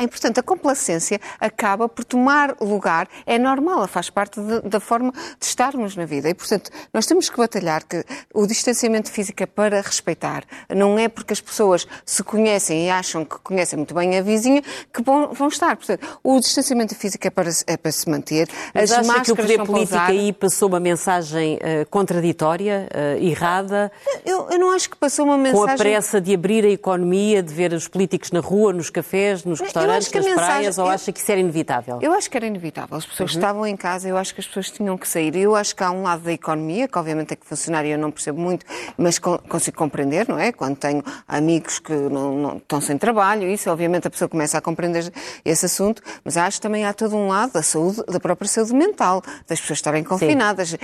E, 0.00 0.08
portanto, 0.08 0.38
a 0.38 0.42
complacência 0.42 1.20
acaba 1.38 1.88
por 1.88 2.04
tomar 2.04 2.56
lugar, 2.60 3.08
é 3.26 3.38
normal, 3.38 3.86
faz 3.86 4.08
parte 4.08 4.40
de, 4.40 4.62
da 4.62 4.80
forma 4.80 5.12
de 5.12 5.44
estarmos 5.44 5.94
na 5.94 6.06
vida. 6.06 6.28
E, 6.28 6.34
portanto, 6.34 6.70
nós 6.92 7.06
temos 7.06 7.28
que 7.28 7.36
batalhar 7.36 7.84
que 7.84 8.04
o 8.32 8.46
distanciamento 8.46 9.10
físico 9.10 9.42
é 9.42 9.46
para 9.46 9.80
respeitar. 9.82 10.44
Não 10.74 10.98
é 10.98 11.08
porque 11.08 11.32
as 11.32 11.40
pessoas 11.40 11.86
se 12.04 12.22
conhecem 12.22 12.86
e 12.86 12.90
acham 12.90 13.24
que 13.24 13.38
conhecem 13.40 13.76
muito 13.76 13.94
bem 13.94 14.18
a 14.18 14.22
vizinha 14.22 14.62
que 14.92 15.02
vão, 15.02 15.32
vão 15.32 15.48
estar. 15.48 15.76
Portanto, 15.76 16.06
o 16.24 16.40
distanciamento 16.40 16.94
físico 16.94 17.26
é 17.26 17.30
para, 17.30 17.50
é 17.66 17.76
para 17.76 17.92
se 17.92 18.08
manter. 18.08 18.48
Mas 18.74 18.90
As 18.90 19.08
acha 19.08 19.20
que 19.22 19.32
o 19.32 19.36
poder 19.36 19.62
político 19.64 19.98
aí 19.98 20.32
passou 20.32 20.68
uma 20.68 20.80
mensagem 20.80 21.56
uh, 21.56 21.86
contraditória, 21.90 22.88
uh, 22.90 23.22
errada? 23.22 23.92
Eu, 24.24 24.48
eu, 24.50 24.58
não 24.58 24.70
acho 24.70 24.88
que 24.88 24.96
passou 24.96 25.26
uma 25.26 25.36
mensagem... 25.36 25.66
Com 25.66 25.72
a 25.72 25.76
pressa 25.76 26.20
de 26.20 26.34
abrir 26.34 26.64
a 26.64 26.70
economia, 26.70 27.42
de 27.42 27.52
ver 27.52 27.72
os 27.72 27.86
políticos 27.86 28.30
na 28.30 28.40
rua, 28.40 28.72
nos 28.72 28.88
cafés, 28.88 29.44
nos 29.44 29.60
restaurantes? 29.60 29.89
Restaurantes, 29.96 30.12
nas 30.12 30.24
mensagem, 30.24 30.46
praias, 30.46 30.78
ou 30.78 30.86
eu, 30.86 30.90
acha 30.90 31.12
que 31.12 31.20
isso 31.20 31.30
era 31.30 31.40
inevitável? 31.40 31.98
Eu 32.00 32.12
acho 32.12 32.30
que 32.30 32.36
era 32.36 32.46
inevitável. 32.46 32.96
As 32.96 33.06
pessoas 33.06 33.32
uhum. 33.32 33.38
estavam 33.38 33.66
em 33.66 33.76
casa, 33.76 34.08
eu 34.08 34.16
acho 34.16 34.34
que 34.34 34.40
as 34.40 34.46
pessoas 34.46 34.70
tinham 34.70 34.96
que 34.96 35.08
sair. 35.08 35.36
Eu 35.36 35.54
acho 35.54 35.74
que 35.74 35.82
há 35.82 35.90
um 35.90 36.02
lado 36.02 36.22
da 36.22 36.32
economia, 36.32 36.88
que 36.88 36.98
obviamente 36.98 37.28
tem 37.28 37.38
que 37.38 37.46
funcionar 37.46 37.84
e 37.84 37.90
eu 37.90 37.98
não 37.98 38.10
percebo 38.10 38.40
muito, 38.40 38.64
mas 38.96 39.18
consigo 39.18 39.76
compreender, 39.76 40.28
não 40.28 40.38
é? 40.38 40.52
Quando 40.52 40.76
tenho 40.76 41.02
amigos 41.26 41.78
que 41.78 41.92
não, 41.92 42.36
não 42.36 42.56
estão 42.56 42.80
sem 42.80 42.96
trabalho, 42.96 43.48
isso, 43.48 43.70
obviamente 43.70 44.06
a 44.06 44.10
pessoa 44.10 44.28
começa 44.28 44.58
a 44.58 44.60
compreender 44.60 45.12
esse 45.44 45.66
assunto, 45.66 46.02
mas 46.24 46.36
acho 46.36 46.58
que 46.58 46.62
também 46.62 46.84
há 46.84 46.92
todo 46.92 47.16
um 47.16 47.28
lado 47.28 47.52
da 47.52 47.62
saúde, 47.62 48.02
da 48.06 48.20
própria 48.20 48.48
saúde 48.48 48.74
mental, 48.74 49.22
das 49.46 49.60
pessoas 49.60 49.78
estarem 49.78 50.04
confinadas, 50.04 50.70
Sim. 50.70 50.78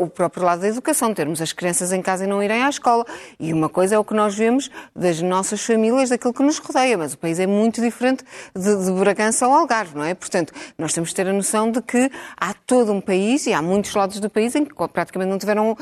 o 0.00 0.06
próprio 0.08 0.44
lado 0.44 0.60
da 0.60 0.68
educação, 0.68 1.12
termos 1.14 1.40
as 1.40 1.52
crianças 1.52 1.92
em 1.92 2.02
casa 2.02 2.24
e 2.24 2.26
não 2.26 2.42
irem 2.42 2.62
à 2.62 2.68
escola. 2.68 3.04
E 3.38 3.52
uma 3.52 3.68
coisa 3.68 3.94
é 3.94 3.98
o 3.98 4.04
que 4.04 4.14
nós 4.14 4.34
vemos 4.34 4.70
das 4.94 5.20
nossas 5.20 5.64
famílias, 5.64 6.10
daquilo 6.10 6.32
que 6.32 6.42
nos 6.42 6.58
rodeia, 6.58 6.96
mas 6.96 7.14
o 7.14 7.18
país 7.18 7.38
é 7.38 7.46
muito 7.46 7.80
diferente 7.80 8.24
de, 8.54 8.84
de 8.84 8.92
Bragança 8.92 9.46
ao 9.46 9.52
Algarve, 9.52 9.96
não 9.96 10.04
é? 10.04 10.14
Portanto, 10.14 10.52
nós 10.78 10.92
temos 10.92 11.10
de 11.10 11.16
ter 11.16 11.26
a 11.26 11.32
noção 11.32 11.70
de 11.70 11.80
que 11.82 12.10
há 12.36 12.54
todo 12.54 12.92
um 12.92 13.00
país 13.00 13.46
e 13.46 13.52
há 13.52 13.62
muitos 13.62 13.94
lados 13.94 14.20
do 14.20 14.30
país 14.30 14.54
em 14.54 14.64
que 14.64 14.74
praticamente 14.88 15.30
não 15.30 15.38
tiveram 15.38 15.72
uh, 15.72 15.76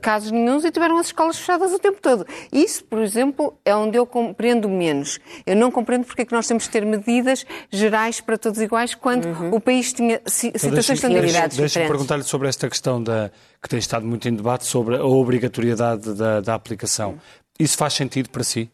casos 0.00 0.30
nenhums 0.30 0.64
e 0.64 0.70
tiveram 0.70 0.98
as 0.98 1.06
escolas 1.06 1.38
fechadas 1.38 1.72
o 1.72 1.78
tempo 1.78 2.00
todo. 2.00 2.26
Isso, 2.52 2.84
por 2.84 3.00
exemplo, 3.00 3.54
é 3.64 3.74
onde 3.74 3.96
eu 3.96 4.06
compreendo 4.06 4.68
menos. 4.68 5.18
Eu 5.46 5.56
não 5.56 5.70
compreendo 5.70 6.04
porque 6.04 6.22
é 6.22 6.24
que 6.24 6.32
nós 6.32 6.46
temos 6.46 6.64
de 6.64 6.70
ter 6.70 6.84
medidas 6.84 7.44
gerais 7.70 8.20
para 8.20 8.36
todos 8.36 8.60
iguais 8.60 8.94
quando 8.94 9.26
uhum. 9.26 9.54
o 9.54 9.60
país 9.60 9.92
tinha 9.92 10.20
situações 10.26 10.98
então, 10.98 11.10
deixe, 11.10 11.26
diferentes. 11.26 11.56
Deixa-me 11.56 11.86
perguntar-lhe 11.86 12.22
sobre 12.22 12.48
esta 12.48 12.68
questão 12.68 13.02
da, 13.02 13.30
que 13.62 13.68
tem 13.68 13.78
estado 13.78 14.06
muito 14.06 14.28
em 14.28 14.34
debate 14.34 14.64
sobre 14.64 14.96
a 14.96 15.04
obrigatoriedade 15.04 16.14
da, 16.14 16.40
da 16.40 16.54
aplicação. 16.54 17.18
Isso 17.58 17.76
faz 17.76 17.94
sentido 17.94 18.28
para 18.30 18.42
si? 18.42 18.70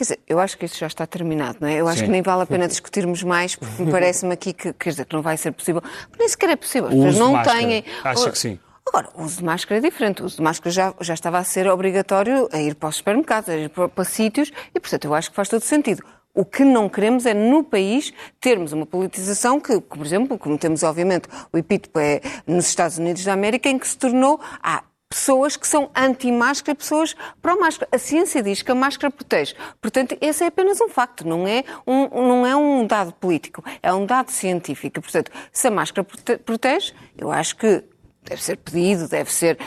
Quer 0.00 0.04
dizer, 0.04 0.20
eu 0.26 0.40
acho 0.40 0.56
que 0.56 0.64
isso 0.64 0.78
já 0.78 0.86
está 0.86 1.06
terminado, 1.06 1.58
não 1.60 1.68
é? 1.68 1.74
Eu 1.74 1.86
acho 1.86 1.98
Sim. 1.98 2.06
que 2.06 2.10
nem 2.10 2.22
vale 2.22 2.40
a 2.40 2.46
pena 2.46 2.66
discutirmos 2.66 3.22
mais, 3.22 3.54
porque 3.54 3.82
me 3.82 3.90
parece-me 3.92 4.32
aqui 4.32 4.54
que, 4.54 4.72
quer 4.72 4.88
dizer, 4.88 5.04
que 5.04 5.14
não 5.14 5.20
vai 5.20 5.36
ser 5.36 5.52
possível. 5.52 5.82
Nem 6.18 6.26
sequer 6.26 6.48
é 6.48 6.56
possível. 6.56 6.88
As 6.88 6.94
pessoas 6.94 7.18
não 7.18 7.42
têm. 7.42 7.84
Acha 8.02 8.30
que 8.30 8.38
sim? 8.38 8.58
Agora, 8.88 9.10
o 9.14 9.22
uso 9.24 9.36
de 9.36 9.44
máscara 9.44 9.78
é 9.78 9.82
diferente. 9.82 10.22
O 10.22 10.24
uso 10.24 10.38
de 10.38 10.42
máscara 10.42 10.70
já, 10.70 10.94
já 11.02 11.12
estava 11.12 11.36
a 11.36 11.44
ser 11.44 11.68
obrigatório 11.68 12.48
a 12.50 12.58
ir 12.58 12.76
para 12.76 12.88
os 12.88 12.96
supermercados, 12.96 13.50
a 13.50 13.56
ir 13.58 13.68
para, 13.68 13.90
para 13.90 14.04
sítios, 14.04 14.50
e, 14.74 14.80
portanto, 14.80 15.04
eu 15.04 15.12
acho 15.12 15.28
que 15.28 15.36
faz 15.36 15.50
todo 15.50 15.60
sentido. 15.60 16.02
O 16.32 16.46
que 16.46 16.64
não 16.64 16.88
queremos 16.88 17.26
é, 17.26 17.34
no 17.34 17.62
país, 17.62 18.10
termos 18.40 18.72
uma 18.72 18.86
politização 18.86 19.60
que, 19.60 19.82
por 19.82 20.06
exemplo, 20.06 20.38
como 20.38 20.56
temos, 20.56 20.82
obviamente, 20.82 21.28
o 21.52 21.58
epítopo 21.58 21.98
é 21.98 22.22
nos 22.46 22.66
Estados 22.66 22.96
Unidos 22.96 23.22
da 23.22 23.34
América, 23.34 23.68
em 23.68 23.78
que 23.78 23.86
se 23.86 23.98
tornou, 23.98 24.40
ah, 24.62 24.82
pessoas 25.10 25.56
que 25.56 25.66
são 25.66 25.90
anti-máscara, 25.94 26.74
pessoas 26.74 27.16
pró-máscara. 27.42 27.88
A 27.90 27.98
ciência 27.98 28.40
diz 28.42 28.62
que 28.62 28.70
a 28.70 28.74
máscara 28.76 29.12
protege. 29.12 29.56
Portanto, 29.80 30.16
esse 30.20 30.44
é 30.44 30.46
apenas 30.46 30.80
um 30.80 30.88
facto, 30.88 31.26
não 31.26 31.48
é 31.48 31.64
um, 31.84 32.08
não 32.26 32.46
é 32.46 32.54
um 32.54 32.86
dado 32.86 33.12
político, 33.14 33.64
é 33.82 33.92
um 33.92 34.06
dado 34.06 34.30
científico. 34.30 35.02
Portanto, 35.02 35.32
se 35.52 35.66
a 35.66 35.70
máscara 35.70 36.06
protege, 36.44 36.92
eu 37.18 37.30
acho 37.32 37.56
que 37.56 37.82
deve 38.22 38.42
ser 38.42 38.56
pedido, 38.56 39.08
deve 39.08 39.32
ser. 39.32 39.58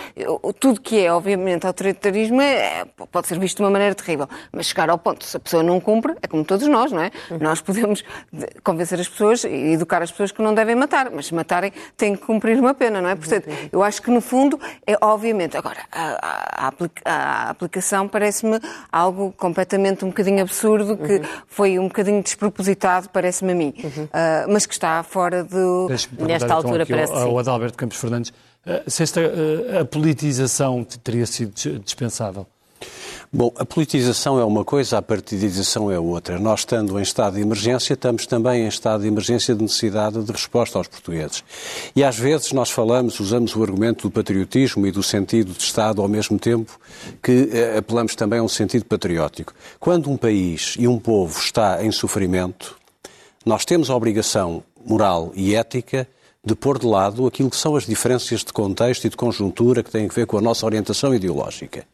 Tudo 0.59 0.79
que 0.79 0.99
é, 0.99 1.11
obviamente, 1.11 1.65
autoritarismo 1.65 2.41
é, 2.41 2.85
pode 3.11 3.27
ser 3.27 3.39
visto 3.39 3.57
de 3.57 3.63
uma 3.63 3.69
maneira 3.69 3.95
terrível. 3.95 4.27
Mas 4.51 4.67
chegar 4.67 4.89
ao 4.89 4.97
ponto, 4.97 5.25
se 5.25 5.35
a 5.35 5.39
pessoa 5.39 5.63
não 5.63 5.79
cumpre, 5.79 6.15
é 6.21 6.27
como 6.27 6.43
todos 6.45 6.67
nós, 6.67 6.91
não 6.91 7.01
é? 7.01 7.11
Uhum. 7.29 7.39
Nós 7.39 7.61
podemos 7.61 8.03
convencer 8.63 8.99
as 8.99 9.07
pessoas 9.07 9.43
e 9.43 9.73
educar 9.73 10.01
as 10.01 10.11
pessoas 10.11 10.31
que 10.31 10.41
não 10.41 10.53
devem 10.53 10.75
matar, 10.75 11.09
mas 11.11 11.27
se 11.27 11.35
matarem 11.35 11.73
têm 11.97 12.15
que 12.15 12.25
cumprir 12.25 12.57
uma 12.59 12.73
pena, 12.73 13.01
não 13.01 13.09
é? 13.09 13.15
Portanto, 13.15 13.47
uhum. 13.47 13.69
eu 13.71 13.83
acho 13.83 14.01
que 14.01 14.11
no 14.11 14.21
fundo 14.21 14.59
é 14.85 14.95
obviamente. 15.01 15.57
Agora, 15.57 15.79
a, 15.91 16.67
a, 16.67 16.73
a 17.05 17.49
aplicação 17.49 18.07
parece-me 18.07 18.59
algo 18.91 19.33
completamente 19.37 20.05
um 20.05 20.09
bocadinho 20.09 20.41
absurdo, 20.41 20.97
que 20.97 21.13
uhum. 21.13 21.23
foi 21.47 21.79
um 21.79 21.87
bocadinho 21.87 22.21
despropositado, 22.21 23.09
parece-me 23.09 23.51
a 23.51 23.55
mim, 23.55 23.73
uh, 23.77 24.51
mas 24.51 24.65
que 24.65 24.73
está 24.73 25.01
fora 25.03 25.43
do. 25.43 25.87
Nesta 25.89 26.45
então 26.45 26.57
altura, 26.57 26.83
então, 26.83 26.95
parece. 26.95 27.13
O 27.13 27.39
Adalberto 27.39 27.77
Campos 27.77 27.97
Fernandes 27.97 28.31
se 28.87 29.03
esta, 29.03 29.19
eh, 29.21 29.79
a 29.79 29.85
politização 29.85 30.83
teria 30.83 31.25
sido 31.25 31.53
dispensável? 31.83 32.47
Bom, 33.35 33.51
a 33.57 33.65
politização 33.65 34.39
é 34.39 34.45
uma 34.45 34.63
coisa, 34.63 34.99
a 34.99 35.01
partidização 35.01 35.89
é 35.89 35.97
outra. 35.97 36.37
Nós, 36.37 36.59
estando 36.59 36.99
em 36.99 37.01
estado 37.01 37.33
de 37.33 37.41
emergência, 37.41 37.95
estamos 37.95 38.27
também 38.27 38.63
em 38.63 38.67
estado 38.67 39.01
de 39.01 39.07
emergência 39.07 39.55
de 39.55 39.63
necessidade 39.63 40.23
de 40.23 40.31
resposta 40.31 40.77
aos 40.77 40.87
portugueses. 40.87 41.43
E 41.95 42.03
às 42.03 42.15
vezes 42.15 42.51
nós 42.51 42.69
falamos, 42.69 43.19
usamos 43.19 43.55
o 43.55 43.63
argumento 43.63 44.07
do 44.07 44.11
patriotismo 44.11 44.85
e 44.85 44.91
do 44.91 45.01
sentido 45.01 45.51
de 45.51 45.63
Estado 45.63 45.99
ao 45.99 46.07
mesmo 46.07 46.37
tempo 46.37 46.79
que 47.23 47.49
eh, 47.51 47.79
apelamos 47.79 48.13
também 48.13 48.37
a 48.37 48.43
um 48.43 48.47
sentido 48.47 48.85
patriótico. 48.85 49.53
Quando 49.79 50.11
um 50.11 50.17
país 50.17 50.75
e 50.77 50.87
um 50.87 50.99
povo 50.99 51.39
está 51.39 51.83
em 51.83 51.91
sofrimento, 51.91 52.77
nós 53.43 53.65
temos 53.65 53.89
a 53.89 53.95
obrigação 53.95 54.63
moral 54.85 55.31
e 55.33 55.55
ética 55.55 56.03
de 56.03 56.13
pôr 56.59 56.77
de 56.77 56.85
lado 56.85 57.25
aquilo 57.25 57.49
que 57.49 57.55
são 57.55 57.77
as 57.77 57.85
diferenças 57.85 58.43
de 58.43 58.51
contexto 58.51 59.05
e 59.05 59.09
de 59.09 59.15
conjuntura 59.15 59.81
que 59.81 59.89
têm 59.89 60.07
a 60.07 60.13
ver 60.13 60.25
com 60.25 60.37
a 60.37 60.41
nossa 60.41 60.65
orientação 60.65 61.15
ideológica. 61.15 61.85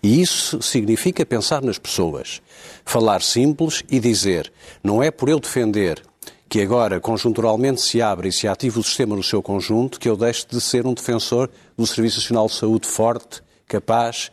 E 0.00 0.22
isso 0.22 0.62
significa 0.62 1.26
pensar 1.26 1.60
nas 1.60 1.76
pessoas, 1.76 2.40
falar 2.84 3.20
simples 3.20 3.82
e 3.90 3.98
dizer: 3.98 4.52
não 4.82 5.02
é 5.02 5.10
por 5.10 5.28
eu 5.28 5.40
defender 5.40 6.00
que 6.48 6.62
agora 6.62 7.00
conjunturalmente 7.00 7.80
se 7.80 8.00
abre 8.00 8.28
e 8.28 8.32
se 8.32 8.46
ativa 8.46 8.78
o 8.78 8.84
sistema 8.84 9.16
no 9.16 9.22
seu 9.24 9.42
conjunto 9.42 9.98
que 9.98 10.08
eu 10.08 10.16
deixo 10.16 10.46
de 10.48 10.60
ser 10.60 10.86
um 10.86 10.94
defensor 10.94 11.50
do 11.76 11.84
Serviço 11.84 12.20
Nacional 12.20 12.46
de 12.46 12.54
Saúde 12.54 12.86
forte, 12.86 13.42
capaz 13.66 14.30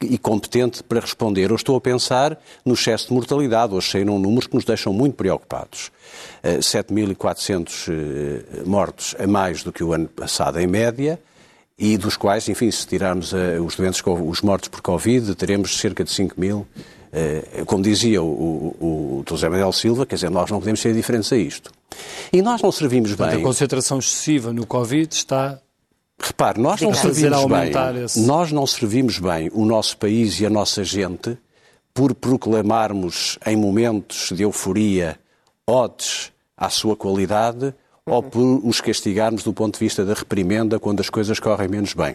e 0.00 0.18
competente 0.18 0.82
para 0.82 1.00
responder. 1.00 1.50
Eu 1.50 1.56
estou 1.56 1.76
a 1.76 1.80
pensar 1.80 2.38
no 2.64 2.74
excesso 2.74 3.08
de 3.08 3.14
mortalidade. 3.14 3.74
Hoje 3.74 3.90
saíram 3.90 4.18
números 4.18 4.46
que 4.46 4.54
nos 4.54 4.64
deixam 4.64 4.92
muito 4.92 5.14
preocupados. 5.14 5.90
7.400 6.42 7.88
eh, 7.88 7.92
eh, 7.92 8.62
mortos 8.64 9.14
a 9.18 9.26
mais 9.26 9.62
do 9.62 9.72
que 9.72 9.82
o 9.82 9.92
ano 9.92 10.08
passado, 10.08 10.58
em 10.60 10.66
média, 10.66 11.20
e 11.78 11.96
dos 11.96 12.16
quais, 12.16 12.48
enfim, 12.48 12.70
se 12.70 12.86
tirarmos 12.86 13.32
eh, 13.32 13.58
os 13.60 13.76
doentes, 13.76 14.02
os 14.04 14.42
mortos 14.42 14.68
por 14.68 14.80
Covid, 14.80 15.34
teremos 15.34 15.78
cerca 15.78 16.04
de 16.04 16.10
5 16.10 16.40
mil. 16.40 16.66
Como 17.66 17.82
dizia 17.82 18.22
o, 18.22 18.26
o, 18.26 19.18
o 19.18 19.24
José 19.28 19.46
Manuel 19.46 19.70
Silva, 19.72 20.06
quer 20.06 20.14
dizer, 20.14 20.30
nós 20.30 20.50
não 20.50 20.58
podemos 20.60 20.80
ser 20.80 20.94
diferentes 20.94 21.30
a 21.30 21.36
isto. 21.36 21.70
E 22.32 22.40
nós 22.40 22.62
não 22.62 22.72
servimos 22.72 23.10
Portanto, 23.10 23.34
bem. 23.34 23.40
A 23.40 23.46
concentração 23.46 23.98
excessiva 23.98 24.50
no 24.50 24.66
Covid 24.66 25.14
está 25.14 25.60
Repare, 26.24 26.60
nós 26.60 26.80
não, 26.80 26.94
servimos 26.94 27.44
bem, 27.46 28.04
esse... 28.04 28.20
nós 28.20 28.52
não 28.52 28.64
servimos 28.64 29.18
bem 29.18 29.50
o 29.52 29.64
nosso 29.64 29.96
país 29.96 30.38
e 30.40 30.46
a 30.46 30.50
nossa 30.50 30.84
gente 30.84 31.36
por 31.92 32.14
proclamarmos 32.14 33.38
em 33.44 33.56
momentos 33.56 34.30
de 34.30 34.44
euforia 34.44 35.18
odes 35.66 36.30
à 36.56 36.70
sua 36.70 36.94
qualidade 36.94 37.74
ou 38.06 38.22
por 38.22 38.60
os 38.64 38.80
castigarmos 38.80 39.42
do 39.42 39.52
ponto 39.52 39.74
de 39.74 39.84
vista 39.84 40.04
da 40.04 40.14
reprimenda 40.14 40.78
quando 40.78 41.00
as 41.00 41.10
coisas 41.10 41.40
correm 41.40 41.68
menos 41.68 41.92
bem. 41.92 42.14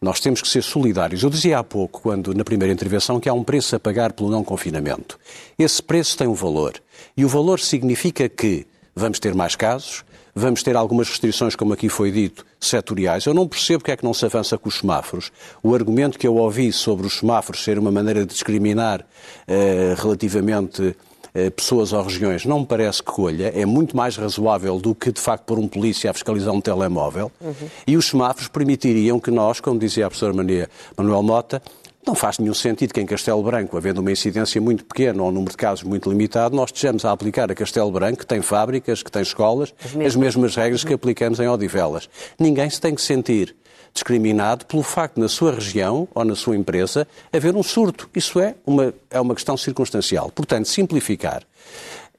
Nós 0.00 0.20
temos 0.20 0.42
que 0.42 0.48
ser 0.48 0.62
solidários. 0.62 1.22
Eu 1.22 1.30
dizia 1.30 1.58
há 1.58 1.64
pouco, 1.64 2.00
quando 2.00 2.34
na 2.34 2.44
primeira 2.44 2.72
intervenção, 2.72 3.20
que 3.20 3.28
há 3.28 3.32
um 3.32 3.44
preço 3.44 3.76
a 3.76 3.80
pagar 3.80 4.12
pelo 4.12 4.30
não 4.30 4.42
confinamento. 4.42 5.18
Esse 5.58 5.82
preço 5.82 6.16
tem 6.16 6.26
um 6.26 6.34
valor. 6.34 6.74
E 7.16 7.24
o 7.24 7.28
valor 7.28 7.60
significa 7.60 8.28
que 8.28 8.66
vamos 8.94 9.18
ter 9.18 9.34
mais 9.34 9.56
casos, 9.56 10.04
vamos 10.34 10.62
ter 10.62 10.76
algumas 10.76 11.08
restrições, 11.08 11.54
como 11.54 11.72
aqui 11.72 11.88
foi 11.88 12.10
dito, 12.10 12.44
setoriais. 12.58 13.26
Eu 13.26 13.34
não 13.34 13.46
percebo 13.46 13.80
porque 13.80 13.92
é 13.92 13.96
que 13.96 14.04
não 14.04 14.12
se 14.12 14.24
avança 14.24 14.58
com 14.58 14.68
os 14.68 14.78
semáforos. 14.78 15.30
O 15.62 15.74
argumento 15.74 16.18
que 16.18 16.26
eu 16.26 16.36
ouvi 16.36 16.72
sobre 16.72 17.06
os 17.06 17.18
semáforos 17.18 17.62
ser 17.62 17.78
uma 17.78 17.92
maneira 17.92 18.20
de 18.20 18.32
discriminar 18.32 19.06
eh, 19.46 19.94
relativamente 19.96 20.96
eh, 21.34 21.50
pessoas 21.50 21.92
ou 21.92 22.02
regiões 22.02 22.44
não 22.44 22.60
me 22.60 22.66
parece 22.66 23.02
que 23.02 23.10
colha, 23.10 23.52
é 23.54 23.66
muito 23.66 23.96
mais 23.96 24.16
razoável 24.16 24.78
do 24.78 24.94
que, 24.94 25.10
de 25.10 25.20
facto, 25.20 25.44
pôr 25.44 25.58
um 25.58 25.68
polícia 25.68 26.10
a 26.10 26.14
fiscalizar 26.14 26.54
um 26.54 26.60
telemóvel. 26.60 27.30
Uhum. 27.40 27.54
E 27.86 27.96
os 27.96 28.06
semáforos 28.06 28.48
permitiriam 28.48 29.18
que 29.18 29.30
nós, 29.30 29.60
como 29.60 29.78
dizia 29.78 30.06
a 30.06 30.08
professora 30.08 30.32
Maria 30.32 30.68
Manuel 30.96 31.22
Mota, 31.22 31.60
não 32.06 32.14
faz 32.14 32.38
nenhum 32.38 32.54
sentido 32.54 32.92
que 32.92 33.00
em 33.00 33.06
Castelo 33.06 33.42
Branco, 33.42 33.76
havendo 33.76 34.00
uma 34.00 34.12
incidência 34.12 34.60
muito 34.60 34.84
pequena 34.84 35.22
ou 35.22 35.28
um 35.28 35.32
número 35.32 35.50
de 35.50 35.56
casos 35.56 35.82
muito 35.84 36.08
limitado, 36.08 36.54
nós 36.54 36.70
estejamos 36.70 37.04
a 37.04 37.12
aplicar 37.12 37.50
a 37.50 37.54
Castelo 37.54 37.90
Branco, 37.90 38.18
que 38.18 38.26
tem 38.26 38.42
fábricas, 38.42 39.02
que 39.02 39.10
tem 39.10 39.22
escolas, 39.22 39.74
as 39.84 39.92
mesmas, 39.92 40.06
as 40.06 40.16
mesmas 40.16 40.56
regras 40.56 40.84
que 40.84 40.92
aplicamos 40.92 41.40
em 41.40 41.48
Odivelas. 41.48 42.08
Ninguém 42.38 42.68
se 42.68 42.80
tem 42.80 42.94
que 42.94 43.02
sentir 43.02 43.56
discriminado 43.94 44.66
pelo 44.66 44.82
facto, 44.82 45.20
na 45.20 45.28
sua 45.28 45.52
região 45.52 46.08
ou 46.12 46.24
na 46.24 46.34
sua 46.34 46.56
empresa, 46.56 47.06
haver 47.32 47.54
um 47.54 47.62
surto. 47.62 48.10
Isso 48.14 48.40
é 48.40 48.56
uma, 48.66 48.92
é 49.08 49.20
uma 49.20 49.34
questão 49.34 49.56
circunstancial. 49.56 50.30
Portanto, 50.30 50.66
simplificar. 50.66 51.44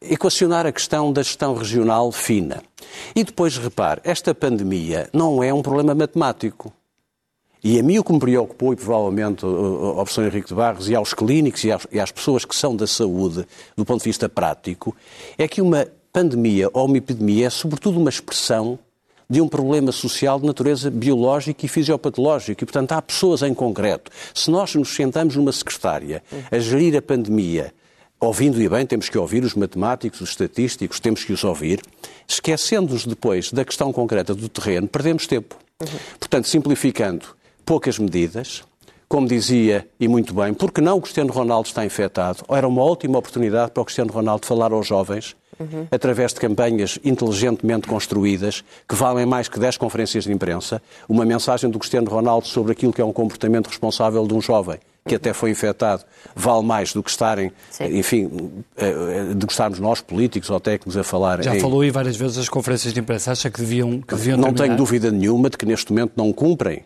Equacionar 0.01 0.65
a 0.65 0.71
questão 0.71 1.11
da 1.11 1.21
gestão 1.21 1.53
regional 1.53 2.11
fina. 2.11 2.63
E 3.13 3.23
depois, 3.23 3.57
repare, 3.57 3.99
esta 4.05 4.33
pandemia 4.33 5.09
não 5.11 5.43
é 5.43 5.53
um 5.53 5.61
problema 5.61 5.93
matemático. 5.93 6.71
E 7.67 7.79
a 7.79 7.83
mim 7.83 7.97
o 7.97 8.03
que 8.03 8.13
me 8.13 8.19
preocupou, 8.19 8.73
e 8.73 8.75
provavelmente 8.75 9.43
ao 9.43 9.95
professor 9.95 10.23
Henrique 10.23 10.49
de 10.49 10.53
Barros 10.53 10.87
e 10.87 10.93
aos 10.93 11.15
clínicos 11.15 11.63
e 11.63 11.71
às, 11.71 11.87
e 11.91 11.99
às 11.99 12.11
pessoas 12.11 12.45
que 12.45 12.55
são 12.55 12.75
da 12.75 12.85
saúde, 12.85 13.43
do 13.75 13.83
ponto 13.83 14.03
de 14.03 14.07
vista 14.07 14.29
prático, 14.29 14.95
é 15.35 15.47
que 15.47 15.63
uma 15.63 15.87
pandemia 16.13 16.69
ou 16.71 16.85
uma 16.85 16.99
epidemia 16.99 17.47
é 17.47 17.49
sobretudo 17.49 17.99
uma 17.99 18.11
expressão 18.11 18.77
de 19.27 19.41
um 19.41 19.47
problema 19.47 19.91
social 19.91 20.39
de 20.39 20.45
natureza 20.45 20.91
biológica 20.91 21.65
e 21.65 21.67
fisiopatológica. 21.67 22.63
E, 22.63 22.67
portanto, 22.67 22.91
há 22.91 23.01
pessoas 23.01 23.41
em 23.41 23.51
concreto. 23.51 24.11
Se 24.31 24.51
nós 24.51 24.75
nos 24.75 24.89
sentamos 24.89 25.35
numa 25.35 25.51
secretária 25.51 26.21
a 26.51 26.59
gerir 26.59 26.95
a 26.95 27.01
pandemia, 27.01 27.73
ouvindo 28.19 28.61
e 28.61 28.69
bem, 28.69 28.85
temos 28.85 29.09
que 29.09 29.17
ouvir 29.17 29.43
os 29.43 29.55
matemáticos, 29.55 30.21
os 30.21 30.29
estatísticos, 30.29 30.99
temos 30.99 31.23
que 31.23 31.33
os 31.33 31.43
ouvir, 31.43 31.81
esquecendo-nos 32.27 33.07
depois 33.07 33.51
da 33.51 33.65
questão 33.65 33.91
concreta 33.91 34.35
do 34.35 34.47
terreno, 34.47 34.87
perdemos 34.87 35.25
tempo. 35.25 35.57
Uhum. 35.81 35.87
Portanto, 36.19 36.47
simplificando, 36.47 37.25
poucas 37.65 37.97
medidas, 37.97 38.63
como 39.07 39.27
dizia, 39.27 39.87
e 39.99 40.07
muito 40.07 40.33
bem, 40.33 40.53
porque 40.53 40.81
não 40.81 40.97
o 40.97 41.01
Cristiano 41.01 41.31
Ronaldo 41.31 41.67
está 41.67 41.85
infectado? 41.85 42.43
Era 42.49 42.67
uma 42.67 42.83
ótima 42.83 43.17
oportunidade 43.17 43.71
para 43.71 43.81
o 43.81 43.85
Cristiano 43.85 44.11
Ronaldo 44.11 44.45
falar 44.45 44.71
aos 44.71 44.87
jovens 44.87 45.35
uhum. 45.59 45.87
através 45.91 46.33
de 46.33 46.39
campanhas 46.39 46.99
inteligentemente 47.03 47.87
construídas, 47.87 48.63
que 48.87 48.95
valem 48.95 49.25
mais 49.25 49.47
que 49.47 49.59
10 49.59 49.77
conferências 49.77 50.25
de 50.25 50.31
imprensa, 50.31 50.81
uma 51.07 51.25
mensagem 51.25 51.69
do 51.69 51.79
Cristiano 51.79 52.09
Ronaldo 52.09 52.47
sobre 52.47 52.71
aquilo 52.71 52.93
que 52.93 53.01
é 53.01 53.05
um 53.05 53.13
comportamento 53.13 53.67
responsável 53.67 54.25
de 54.27 54.33
um 54.33 54.41
jovem 54.41 54.79
que 55.07 55.13
até 55.13 55.33
foi 55.33 55.51
infectado, 55.51 56.03
vale 56.35 56.65
mais 56.65 56.91
do 56.91 57.03
que 57.03 57.11
estarem, 57.11 57.51
Sim. 57.69 57.95
enfim, 57.95 58.63
eh, 58.75 59.29
eh, 59.29 59.33
de 59.35 59.45
que 59.45 59.51
estarmos 59.51 59.77
nós, 59.79 60.01
políticos 60.01 60.49
ou 60.49 60.59
técnicos, 60.59 60.97
a 60.97 61.03
falar. 61.03 61.43
Já 61.43 61.55
em... 61.55 61.59
falou 61.59 61.81
aí 61.81 61.91
várias 61.91 62.17
vezes 62.17 62.39
as 62.39 62.49
conferências 62.49 62.91
de 62.91 62.99
imprensa, 62.99 63.31
acha 63.31 63.51
que 63.51 63.59
deviam, 63.59 64.01
que 64.01 64.15
deviam 64.15 64.35
Não 64.35 64.45
terminar? 64.45 64.63
tenho 64.63 64.77
dúvida 64.77 65.11
nenhuma 65.11 65.51
de 65.51 65.57
que 65.57 65.65
neste 65.67 65.93
momento 65.93 66.13
não 66.15 66.33
cumprem 66.33 66.83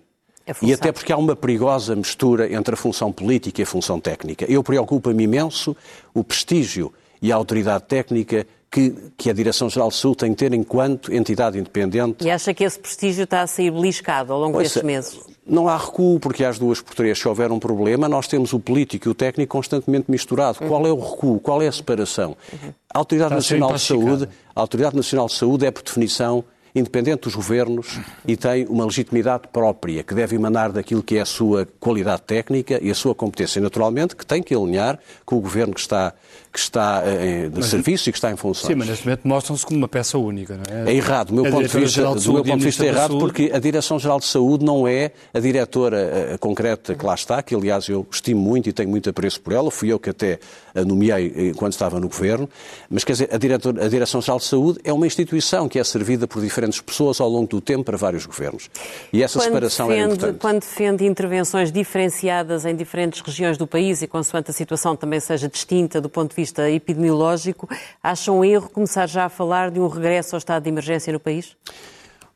e 0.61 0.73
até 0.73 0.91
porque 0.91 1.11
há 1.11 1.17
uma 1.17 1.35
perigosa 1.35 1.95
mistura 1.95 2.51
entre 2.53 2.73
a 2.73 2.77
função 2.77 3.11
política 3.11 3.61
e 3.61 3.63
a 3.63 3.67
função 3.67 3.99
técnica. 3.99 4.45
Eu 4.49 4.63
preocupa-me 4.63 5.23
imenso 5.23 5.75
o 6.13 6.23
prestígio 6.23 6.93
e 7.21 7.31
a 7.31 7.35
autoridade 7.35 7.83
técnica 7.85 8.45
que, 8.71 8.93
que 9.17 9.29
a 9.29 9.33
Direção-Geral 9.33 9.89
de 9.89 9.95
Saúde 9.95 10.17
tem 10.17 10.31
que 10.31 10.37
ter 10.37 10.53
enquanto 10.53 11.13
entidade 11.13 11.57
independente. 11.57 12.23
E 12.23 12.29
acha 12.29 12.53
que 12.53 12.63
esse 12.63 12.77
prestígio 12.77 13.23
está 13.23 13.41
a 13.41 13.47
sair 13.47 13.71
beliscado 13.71 14.31
ao 14.31 14.39
longo 14.39 14.53
pois, 14.53 14.67
destes 14.67 14.83
meses? 14.83 15.19
Não 15.45 15.67
há 15.67 15.75
recuo, 15.75 16.19
porque 16.19 16.43
às 16.43 16.59
duas 16.59 16.79
por 16.79 16.93
três, 16.93 17.17
se 17.17 17.27
houver 17.27 17.51
um 17.51 17.57
problema, 17.57 18.07
nós 18.07 18.27
temos 18.27 18.53
o 18.53 18.59
político 18.59 19.07
e 19.07 19.11
o 19.11 19.15
técnico 19.15 19.57
constantemente 19.57 20.09
misturado. 20.09 20.59
Uhum. 20.61 20.67
Qual 20.67 20.85
é 20.85 20.91
o 20.91 20.99
recuo? 20.99 21.39
Qual 21.39 21.61
é 21.61 21.67
a 21.67 21.71
separação? 21.71 22.37
Uhum. 22.53 22.73
A 22.93 22.99
Autoridade 22.99 23.33
Nacional 23.33 23.73
de 23.73 23.81
Saúde, 23.81 24.29
a 24.55 24.61
Autoridade 24.61 24.95
Nacional 24.95 25.25
de 25.27 25.33
Saúde 25.33 25.65
é, 25.65 25.71
por 25.71 25.81
definição, 25.81 26.43
independente 26.73 27.23
dos 27.23 27.35
governos 27.35 27.99
e 28.27 28.37
tem 28.37 28.65
uma 28.67 28.85
legitimidade 28.85 29.47
própria 29.51 30.03
que 30.03 30.13
deve 30.13 30.35
emanar 30.35 30.71
daquilo 30.71 31.01
que 31.01 31.17
é 31.17 31.21
a 31.21 31.25
sua 31.25 31.67
qualidade 31.79 32.21
técnica 32.23 32.79
e 32.81 32.91
a 32.91 32.95
sua 32.95 33.15
competência, 33.15 33.61
naturalmente, 33.61 34.15
que 34.15 34.25
tem 34.25 34.41
que 34.41 34.53
alinhar 34.53 34.99
com 35.25 35.37
o 35.37 35.41
governo 35.41 35.73
que 35.73 35.79
está, 35.79 36.13
que 36.51 36.59
está 36.59 37.01
eh, 37.05 37.49
de 37.49 37.57
mas, 37.57 37.65
serviço 37.65 38.09
e 38.09 38.11
que 38.11 38.17
está 38.17 38.31
em 38.31 38.35
funções. 38.35 38.67
Sim, 38.67 38.75
mas 38.75 38.87
neste 38.87 39.05
momento 39.05 39.27
mostram-se 39.27 39.65
como 39.65 39.77
uma 39.79 39.87
peça 39.87 40.17
única, 40.17 40.57
não 40.57 40.87
é? 40.87 40.91
É 40.91 40.95
errado, 40.95 41.27
do 41.27 41.41
meu 41.41 41.51
ponto 41.51 41.67
de 41.67 41.79
vista, 41.79 42.01
do 42.03 42.33
meu 42.33 42.43
ponto 42.43 42.59
de 42.59 42.65
vista 42.65 42.85
é 42.85 42.87
errado, 42.87 43.17
porque 43.17 43.51
a 43.53 43.59
Direção-Geral 43.59 44.19
de 44.19 44.25
Saúde 44.25 44.63
não 44.63 44.87
é 44.87 45.11
a 45.33 45.39
diretora 45.39 46.37
concreta 46.39 46.95
que 46.95 47.05
lá 47.05 47.15
está, 47.15 47.41
que 47.41 47.55
aliás 47.55 47.87
eu 47.87 48.05
estimo 48.11 48.39
muito 48.39 48.69
e 48.69 48.73
tenho 48.73 48.89
muito 48.89 49.09
apreço 49.09 49.41
por 49.41 49.53
ela, 49.53 49.71
fui 49.71 49.91
eu 49.91 49.99
que 49.99 50.09
até 50.09 50.39
a 50.75 50.83
nomeei 50.83 51.53
quando 51.55 51.73
estava 51.73 51.99
no 51.99 52.07
governo, 52.07 52.47
mas 52.89 53.03
quer 53.03 53.13
dizer, 53.13 53.29
a, 53.31 53.85
a 53.85 53.87
Direção-Geral 53.87 54.39
de 54.39 54.45
Saúde 54.45 54.79
é 54.83 54.93
uma 54.93 55.07
instituição 55.07 55.67
que 55.67 55.79
é 55.79 55.83
servida 55.83 56.27
por 56.27 56.41
diferentes 56.41 56.58
diferentes 56.59 56.81
pessoas 56.81 57.21
ao 57.21 57.29
longo 57.29 57.47
do 57.47 57.61
tempo 57.61 57.83
para 57.83 57.97
vários 57.97 58.25
governos. 58.25 58.69
E 59.11 59.23
essa 59.23 59.39
quando 59.39 59.45
separação 59.45 59.87
defende, 59.87 60.03
é 60.03 60.05
importante. 60.05 60.39
Quando 60.39 60.59
defende 60.59 61.05
intervenções 61.05 61.71
diferenciadas 61.71 62.65
em 62.65 62.75
diferentes 62.75 63.21
regiões 63.21 63.57
do 63.57 63.65
país 63.65 64.01
e 64.01 64.07
consoante 64.07 64.51
a 64.51 64.53
situação 64.53 64.95
também 64.95 65.19
seja 65.19 65.47
distinta 65.47 66.01
do 66.01 66.09
ponto 66.09 66.31
de 66.31 66.35
vista 66.35 66.69
epidemiológico, 66.69 67.69
acha 68.03 68.31
um 68.31 68.43
erro 68.43 68.69
começar 68.69 69.07
já 69.07 69.25
a 69.25 69.29
falar 69.29 69.71
de 69.71 69.79
um 69.79 69.87
regresso 69.87 70.35
ao 70.35 70.37
estado 70.37 70.63
de 70.63 70.69
emergência 70.69 71.13
no 71.13 71.19
país? 71.19 71.55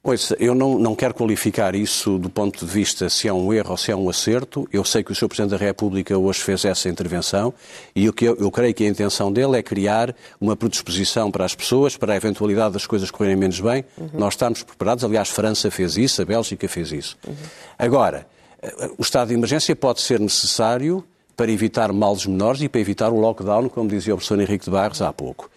Ouça, 0.05 0.35
eu 0.37 0.53
não, 0.53 0.77
não 0.77 0.95
quero 0.95 1.13
qualificar 1.13 1.73
isso 1.75 2.19
do 2.19 2.29
ponto 2.29 2.65
de 2.65 2.69
vista 2.69 3.09
se 3.09 3.29
é 3.29 3.31
um 3.31 3.53
erro 3.53 3.71
ou 3.71 3.77
se 3.77 3.89
é 3.89 3.95
um 3.95 4.09
acerto. 4.09 4.67
Eu 4.69 4.83
sei 4.83 5.01
que 5.01 5.13
o 5.13 5.15
Sr. 5.15 5.29
Presidente 5.29 5.51
da 5.51 5.65
República 5.65 6.17
hoje 6.17 6.41
fez 6.41 6.65
essa 6.65 6.89
intervenção 6.89 7.53
e 7.95 8.09
o 8.09 8.11
que 8.11 8.25
eu, 8.25 8.35
eu 8.35 8.51
creio 8.51 8.73
que 8.73 8.83
a 8.83 8.89
intenção 8.89 9.31
dele 9.31 9.57
é 9.57 9.63
criar 9.63 10.13
uma 10.41 10.57
predisposição 10.57 11.31
para 11.31 11.45
as 11.45 11.55
pessoas, 11.55 11.95
para 11.95 12.11
a 12.11 12.17
eventualidade 12.17 12.73
das 12.73 12.85
coisas 12.85 13.09
correrem 13.09 13.37
menos 13.37 13.61
bem. 13.61 13.85
Uhum. 13.97 14.09
Nós 14.15 14.33
estamos 14.33 14.61
preparados. 14.61 15.05
Aliás, 15.05 15.29
França 15.29 15.71
fez 15.71 15.95
isso, 15.95 16.21
a 16.21 16.25
Bélgica 16.25 16.67
fez 16.67 16.91
isso. 16.91 17.17
Uhum. 17.25 17.33
Agora, 17.79 18.27
eh, 18.61 18.91
o 18.97 19.01
estado 19.01 19.29
de 19.29 19.35
emergência 19.35 19.73
pode 19.73 20.01
ser 20.01 20.19
necessário 20.19 21.01
para 21.37 21.49
evitar 21.49 21.93
males 21.93 22.25
menores 22.25 22.61
e 22.61 22.67
para 22.67 22.81
evitar 22.81 23.09
o 23.09 23.21
lockdown, 23.21 23.69
como 23.69 23.87
dizia 23.87 24.13
o 24.13 24.17
professor 24.17 24.37
Henrique 24.37 24.65
de 24.65 24.71
Barros 24.71 25.01
há 25.01 25.13
pouco. 25.13 25.49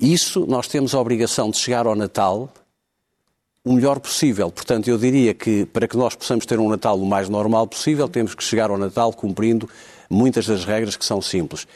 Isso 0.00 0.46
nós 0.46 0.66
temos 0.68 0.94
a 0.94 1.00
obrigação 1.00 1.50
de 1.50 1.58
chegar 1.58 1.86
ao 1.86 1.94
Natal 1.94 2.50
o 3.64 3.72
melhor 3.72 3.98
possível. 3.98 4.50
Portanto, 4.50 4.88
eu 4.88 4.98
diria 4.98 5.32
que 5.32 5.64
para 5.64 5.88
que 5.88 5.96
nós 5.96 6.14
possamos 6.14 6.44
ter 6.44 6.60
um 6.60 6.68
Natal 6.68 6.98
o 7.00 7.06
mais 7.06 7.28
normal 7.28 7.66
possível, 7.66 8.06
temos 8.08 8.34
que 8.34 8.44
chegar 8.44 8.70
ao 8.70 8.76
Natal 8.76 9.12
cumprindo 9.12 9.68
muitas 10.10 10.46
das 10.46 10.64
regras 10.64 10.96
que 10.96 11.04
são 11.04 11.22
simples. 11.22 11.66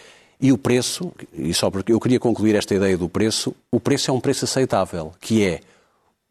E 0.40 0.52
o 0.52 0.58
preço, 0.58 1.10
e 1.32 1.52
só 1.54 1.70
porque 1.70 1.92
eu 1.92 1.98
queria 1.98 2.20
concluir 2.20 2.54
esta 2.54 2.74
ideia 2.74 2.96
do 2.96 3.08
preço, 3.08 3.54
o 3.72 3.80
preço 3.80 4.10
é 4.10 4.14
um 4.14 4.20
preço 4.20 4.44
aceitável, 4.44 5.12
que 5.18 5.44
é 5.44 5.60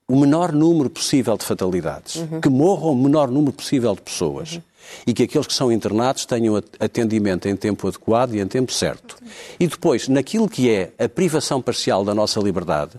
o 0.07 0.15
menor 0.15 0.53
número 0.53 0.89
possível 0.89 1.35
de 1.35 1.43
fatalidades, 1.43 2.15
uhum. 2.15 2.39
que 2.39 2.47
morram 2.47 2.91
o 2.91 2.95
menor 2.95 3.29
número 3.29 3.51
possível 3.51 3.93
de 3.93 4.01
pessoas 4.01 4.53
uhum. 4.53 4.61
e 5.05 5.13
que 5.13 5.23
aqueles 5.23 5.47
que 5.47 5.53
são 5.53 5.69
internados 5.69 6.25
tenham 6.25 6.55
atendimento 6.79 7.49
em 7.49 7.55
tempo 7.57 7.85
adequado 7.89 8.33
e 8.35 8.39
em 8.39 8.47
tempo 8.47 8.71
certo. 8.71 9.17
Uhum. 9.21 9.27
E 9.59 9.67
depois, 9.67 10.07
naquilo 10.07 10.47
que 10.47 10.69
é 10.69 10.93
a 10.97 11.09
privação 11.09 11.61
parcial 11.61 12.05
da 12.05 12.15
nossa 12.15 12.39
liberdade, 12.39 12.93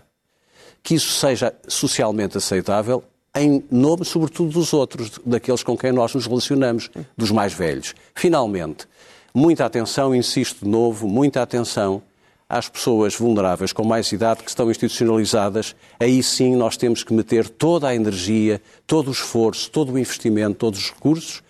que 0.83 0.95
isso 0.95 1.11
seja 1.11 1.53
socialmente 1.67 2.37
aceitável 2.37 3.03
em 3.35 3.63
nome, 3.69 4.03
sobretudo, 4.05 4.51
dos 4.51 4.73
outros, 4.73 5.11
daqueles 5.25 5.63
com 5.63 5.77
quem 5.77 5.91
nós 5.91 6.13
nos 6.13 6.25
relacionamos, 6.25 6.89
dos 7.15 7.31
mais 7.31 7.53
velhos. 7.53 7.93
Finalmente, 8.15 8.87
muita 9.33 9.65
atenção, 9.65 10.15
insisto 10.15 10.65
de 10.65 10.69
novo, 10.69 11.07
muita 11.07 11.41
atenção 11.41 12.01
às 12.49 12.67
pessoas 12.67 13.15
vulneráveis 13.15 13.71
com 13.71 13.83
mais 13.83 14.11
idade 14.11 14.41
que 14.41 14.49
estão 14.49 14.71
institucionalizadas. 14.71 15.75
Aí 15.99 16.23
sim 16.23 16.55
nós 16.55 16.75
temos 16.75 17.03
que 17.03 17.13
meter 17.13 17.47
toda 17.47 17.87
a 17.87 17.95
energia, 17.95 18.59
todo 18.87 19.09
o 19.09 19.11
esforço, 19.11 19.69
todo 19.69 19.93
o 19.93 19.99
investimento, 19.99 20.55
todos 20.55 20.79
os 20.79 20.89
recursos. 20.89 21.43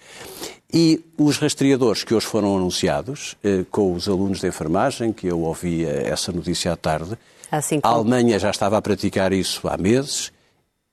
E 0.72 1.02
os 1.18 1.38
rastreadores 1.38 2.04
que 2.04 2.14
hoje 2.14 2.28
foram 2.28 2.56
anunciados, 2.56 3.36
eh, 3.44 3.66
com 3.72 3.94
os 3.94 4.08
alunos 4.08 4.40
de 4.40 4.48
enfermagem, 4.48 5.12
que 5.12 5.26
eu 5.26 5.40
ouvi 5.40 5.84
essa 5.84 6.32
notícia 6.32 6.72
à 6.72 6.76
tarde, 6.76 7.18
Assim 7.52 7.80
como... 7.80 7.94
A 7.94 7.98
Alemanha 7.98 8.40
já 8.40 8.50
estava 8.50 8.78
a 8.78 8.82
praticar 8.82 9.34
isso 9.34 9.68
há 9.68 9.78
meses. 9.78 10.32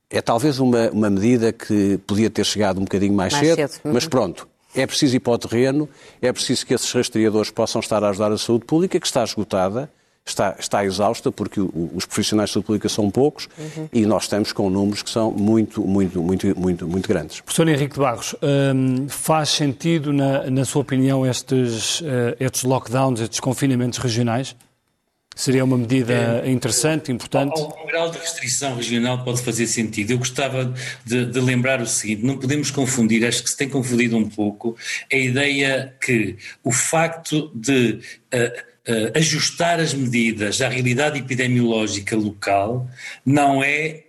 É 0.09 0.21
talvez 0.21 0.59
uma, 0.59 0.89
uma 0.89 1.09
medida 1.09 1.51
que 1.51 1.97
podia 2.07 2.29
ter 2.29 2.45
chegado 2.45 2.79
um 2.79 2.83
bocadinho 2.83 3.13
mais, 3.13 3.33
mais 3.33 3.45
cedo, 3.45 3.57
cedo. 3.57 3.81
Uhum. 3.85 3.93
mas 3.93 4.07
pronto, 4.07 4.47
é 4.73 4.87
preciso 4.87 5.15
ir 5.15 5.19
para 5.19 5.33
o 5.33 5.37
terreno, 5.37 5.89
é 6.21 6.31
preciso 6.31 6.65
que 6.65 6.73
esses 6.73 6.91
rastreadores 6.91 7.51
possam 7.51 7.79
estar 7.79 8.03
a 8.03 8.09
ajudar 8.09 8.31
a 8.31 8.37
saúde 8.37 8.65
pública, 8.65 8.99
que 8.99 9.05
está 9.05 9.23
esgotada, 9.23 9.89
está, 10.25 10.55
está 10.59 10.85
exausta 10.85 11.31
porque 11.31 11.59
o, 11.59 11.91
os 11.93 12.05
profissionais 12.05 12.49
de 12.49 12.53
saúde 12.53 12.67
pública 12.67 12.89
são 12.89 13.09
poucos 13.09 13.47
uhum. 13.57 13.89
e 13.91 14.05
nós 14.05 14.23
estamos 14.23 14.51
com 14.51 14.69
números 14.69 15.01
que 15.01 15.09
são 15.09 15.31
muito, 15.31 15.81
muito, 15.81 16.21
muito, 16.21 16.59
muito, 16.59 16.87
muito 16.87 17.07
grandes. 17.07 17.41
Professor 17.41 17.67
Henrique 17.67 17.93
de 17.93 17.99
Barros, 17.99 18.35
hum, 18.41 19.07
faz 19.09 19.49
sentido, 19.49 20.11
na, 20.13 20.49
na 20.49 20.65
sua 20.65 20.81
opinião, 20.81 21.25
estes, 21.25 22.01
uh, 22.01 22.35
estes 22.39 22.63
lockdowns, 22.63 23.19
estes 23.21 23.39
confinamentos 23.39 23.99
regionais? 23.99 24.55
Seria 25.37 25.63
uma 25.63 25.77
medida 25.77 26.41
é, 26.43 26.49
interessante, 26.49 27.11
importante? 27.11 27.61
Um 27.61 27.85
grau 27.85 28.09
de 28.09 28.17
restrição 28.17 28.75
regional 28.75 29.23
pode 29.23 29.43
fazer 29.43 29.67
sentido. 29.67 30.09
Eu 30.09 30.17
gostava 30.17 30.73
de, 31.05 31.27
de, 31.27 31.39
lembrar 31.39 31.79
o 31.79 31.85
seguinte: 31.85 32.25
não 32.25 32.39
podemos 32.39 32.71
confundir, 32.71 33.23
acho 33.23 33.43
que 33.43 33.49
se 33.51 33.55
tem 33.55 33.69
confundido 33.69 34.17
um 34.17 34.27
pouco, 34.27 34.75
a 35.13 35.15
ideia 35.15 35.95
que 36.01 36.37
o 36.63 36.71
facto 36.71 37.51
de. 37.53 37.99
Uh, 38.33 38.77
uh, 38.91 39.17
ajustar 39.17 39.79
as 39.79 39.93
medidas 39.93 40.59
à 40.61 40.69
realidade 40.69 41.19
epidemiológica 41.19 42.15
local 42.15 42.89
não 43.23 43.63
é 43.63 44.06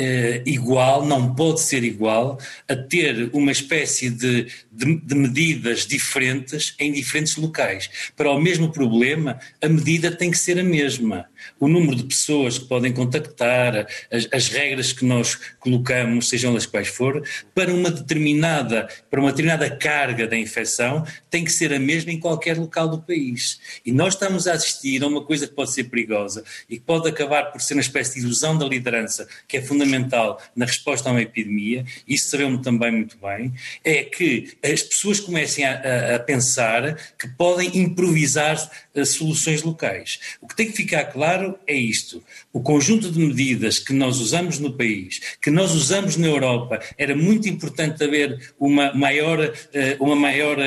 uh, 0.00 0.42
igual, 0.44 1.04
não 1.04 1.34
pode 1.34 1.60
ser 1.60 1.84
igual 1.84 2.38
a 2.68 2.76
ter 2.76 3.30
uma 3.32 3.52
espécie 3.52 4.10
de, 4.10 4.46
de, 4.70 4.96
de, 4.96 5.14
medidas 5.14 5.86
diferentes 5.86 6.74
em 6.78 6.92
diferentes 6.92 7.36
locais. 7.36 7.90
Para 8.16 8.30
o 8.30 8.40
mesmo 8.40 8.70
problema, 8.70 9.38
a 9.60 9.68
medida 9.68 10.10
tem 10.10 10.30
que 10.30 10.38
ser 10.38 10.58
a 10.58 10.64
mesma 10.64 11.26
o 11.58 11.68
número 11.68 11.96
de 11.96 12.04
pessoas 12.04 12.58
que 12.58 12.66
podem 12.66 12.92
contactar, 12.92 13.86
as, 14.10 14.28
as 14.32 14.48
regras 14.48 14.92
que 14.92 15.04
nós 15.04 15.34
colocamos, 15.58 16.28
sejam 16.28 16.50
elas 16.50 16.66
quais 16.66 16.88
forem, 16.88 17.22
para 17.54 17.72
uma 17.72 17.90
determinada, 17.90 18.88
para 19.10 19.20
uma 19.20 19.30
determinada 19.30 19.70
carga 19.70 20.26
da 20.26 20.36
infecção, 20.36 21.04
tem 21.30 21.44
que 21.44 21.52
ser 21.52 21.72
a 21.72 21.78
mesma 21.78 22.12
em 22.12 22.20
qualquer 22.20 22.56
local 22.56 22.88
do 22.88 23.00
país. 23.00 23.60
E 23.84 23.92
nós 23.92 24.14
estamos 24.14 24.46
a 24.46 24.52
assistir 24.52 25.02
a 25.02 25.06
uma 25.06 25.24
coisa 25.24 25.46
que 25.46 25.54
pode 25.54 25.72
ser 25.72 25.84
perigosa 25.84 26.44
e 26.68 26.76
que 26.78 26.84
pode 26.84 27.08
acabar 27.08 27.52
por 27.52 27.60
ser 27.60 27.74
uma 27.74 27.80
espécie 27.80 28.14
de 28.14 28.24
ilusão 28.24 28.56
da 28.56 28.66
liderança, 28.66 29.28
que 29.46 29.56
é 29.56 29.62
fundamental 29.62 30.40
na 30.54 30.64
resposta 30.64 31.08
a 31.08 31.12
uma 31.12 31.22
epidemia, 31.22 31.84
isso 32.06 32.30
sabemos 32.30 32.62
também 32.62 32.90
muito 32.90 33.16
bem, 33.18 33.52
é 33.84 34.04
que 34.04 34.56
as 34.62 34.82
pessoas 34.82 35.20
comecem 35.20 35.64
a, 35.64 35.72
a, 35.72 36.16
a 36.16 36.18
pensar 36.18 36.96
que 37.18 37.28
podem 37.28 37.76
improvisar 37.78 38.56
uh, 38.94 39.06
soluções 39.06 39.62
locais. 39.62 40.18
O 40.40 40.46
que 40.46 40.56
tem 40.56 40.66
que 40.66 40.76
ficar 40.76 41.04
claro 41.06 41.35
claro 41.36 41.58
é 41.66 41.74
isto. 41.74 42.22
O 42.52 42.60
conjunto 42.60 43.10
de 43.10 43.18
medidas 43.18 43.78
que 43.78 43.92
nós 43.92 44.18
usamos 44.20 44.58
no 44.58 44.72
país, 44.72 45.36
que 45.40 45.50
nós 45.50 45.72
usamos 45.72 46.16
na 46.16 46.26
Europa, 46.26 46.80
era 46.96 47.14
muito 47.14 47.48
importante 47.48 48.02
haver 48.02 48.54
uma 48.58 48.92
maior, 48.94 49.52
eh, 49.72 49.96
uma 50.00 50.16
maior 50.16 50.58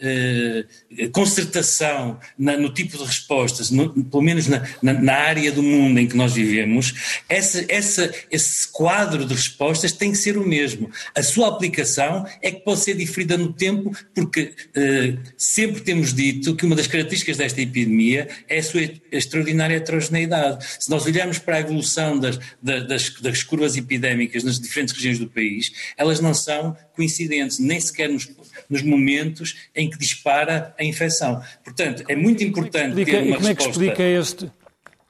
uh, 0.00 1.10
concertação 1.10 2.18
na, 2.38 2.56
no 2.56 2.72
tipo 2.72 2.96
de 2.96 3.04
respostas, 3.04 3.70
no, 3.70 4.04
pelo 4.04 4.22
menos 4.22 4.46
na, 4.46 4.62
na, 4.82 4.92
na, 4.92 5.14
área 5.14 5.50
do 5.50 5.62
mundo 5.62 5.98
em 5.98 6.06
que 6.06 6.16
nós 6.16 6.32
vivemos, 6.32 7.22
essa, 7.28 7.64
essa, 7.68 8.12
esse 8.30 8.70
quadro 8.70 9.24
de 9.24 9.34
respostas 9.34 9.92
tem 9.92 10.12
que 10.12 10.18
ser 10.18 10.36
o 10.36 10.46
mesmo. 10.46 10.90
A 11.14 11.22
sua 11.22 11.48
aplicação 11.48 12.26
é 12.42 12.50
que 12.50 12.60
pode 12.60 12.80
ser 12.80 12.94
diferida 12.94 13.36
no 13.36 13.52
tempo, 13.52 13.96
porque 14.14 14.52
uh, 14.76 15.18
sempre 15.36 15.80
temos 15.80 16.12
dito 16.12 16.54
que 16.54 16.66
uma 16.66 16.76
das 16.76 16.86
características 16.86 17.36
desta 17.36 17.60
epidemia 17.60 18.28
é 18.48 18.58
a 18.58 18.62
sua 18.62 18.82
extraordinária 19.10 19.76
heterogeneidade. 19.76 20.66
Se 20.78 20.90
nós 20.90 21.06
olharmos 21.06 21.38
para 21.38 21.56
a 21.56 21.60
evolução 21.60 22.18
das, 22.18 22.38
das, 22.62 23.10
das 23.20 23.42
curvas 23.42 23.76
epidémicas 23.76 24.44
nas 24.44 24.60
diferentes 24.60 24.94
regiões 24.94 25.18
do 25.18 25.28
país, 25.28 25.72
elas 25.96 26.20
não 26.20 26.34
são 26.34 26.76
coincidentes, 26.94 27.58
nem 27.58 27.78
sequer 27.80 28.08
nos, 28.08 28.28
nos 28.68 28.82
momentos 28.82 29.56
em 29.74 29.85
que 29.90 29.98
dispara 29.98 30.74
a 30.78 30.84
infecção. 30.84 31.42
Portanto, 31.64 32.04
é 32.08 32.16
muito 32.16 32.42
importante 32.42 32.88
explica, 32.88 33.10
ter 33.12 33.22
uma 33.22 33.36
como 33.36 33.48
resposta... 33.48 33.50
É 33.50 33.54
que 33.54 33.70
explica 33.70 34.02
este, 34.02 34.52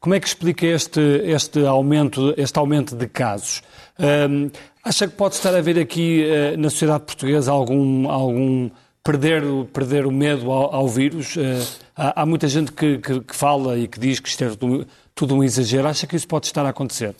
como 0.00 0.14
é 0.14 0.20
que 0.20 0.26
explica 0.28 0.66
este, 0.66 1.00
este, 1.24 1.66
aumento, 1.66 2.34
este 2.36 2.58
aumento 2.58 2.94
de 2.94 3.08
casos? 3.08 3.62
Um, 3.98 4.50
acha 4.84 5.08
que 5.08 5.14
pode 5.14 5.34
estar 5.34 5.54
a 5.54 5.58
haver 5.58 5.78
aqui 5.78 6.24
uh, 6.24 6.56
na 6.56 6.70
sociedade 6.70 7.04
portuguesa 7.04 7.50
algum, 7.50 8.08
algum 8.08 8.70
perder, 9.02 9.42
perder 9.72 10.06
o 10.06 10.12
medo 10.12 10.50
ao, 10.50 10.74
ao 10.74 10.88
vírus? 10.88 11.34
Uh, 11.36 11.40
há, 11.96 12.22
há, 12.22 12.26
muita 12.26 12.46
gente 12.46 12.72
que, 12.72 12.98
que, 12.98 13.20
que, 13.20 13.34
fala 13.34 13.78
e 13.78 13.88
que 13.88 13.98
diz 13.98 14.20
que 14.20 14.28
isto 14.28 14.44
é 14.44 14.50
tudo, 14.50 14.86
tudo 15.14 15.34
um 15.34 15.42
exagero. 15.42 15.88
Acha 15.88 16.06
que 16.06 16.14
isso 16.14 16.28
pode 16.28 16.46
estar 16.46 16.64
a 16.64 16.68
acontecer? 16.68 17.14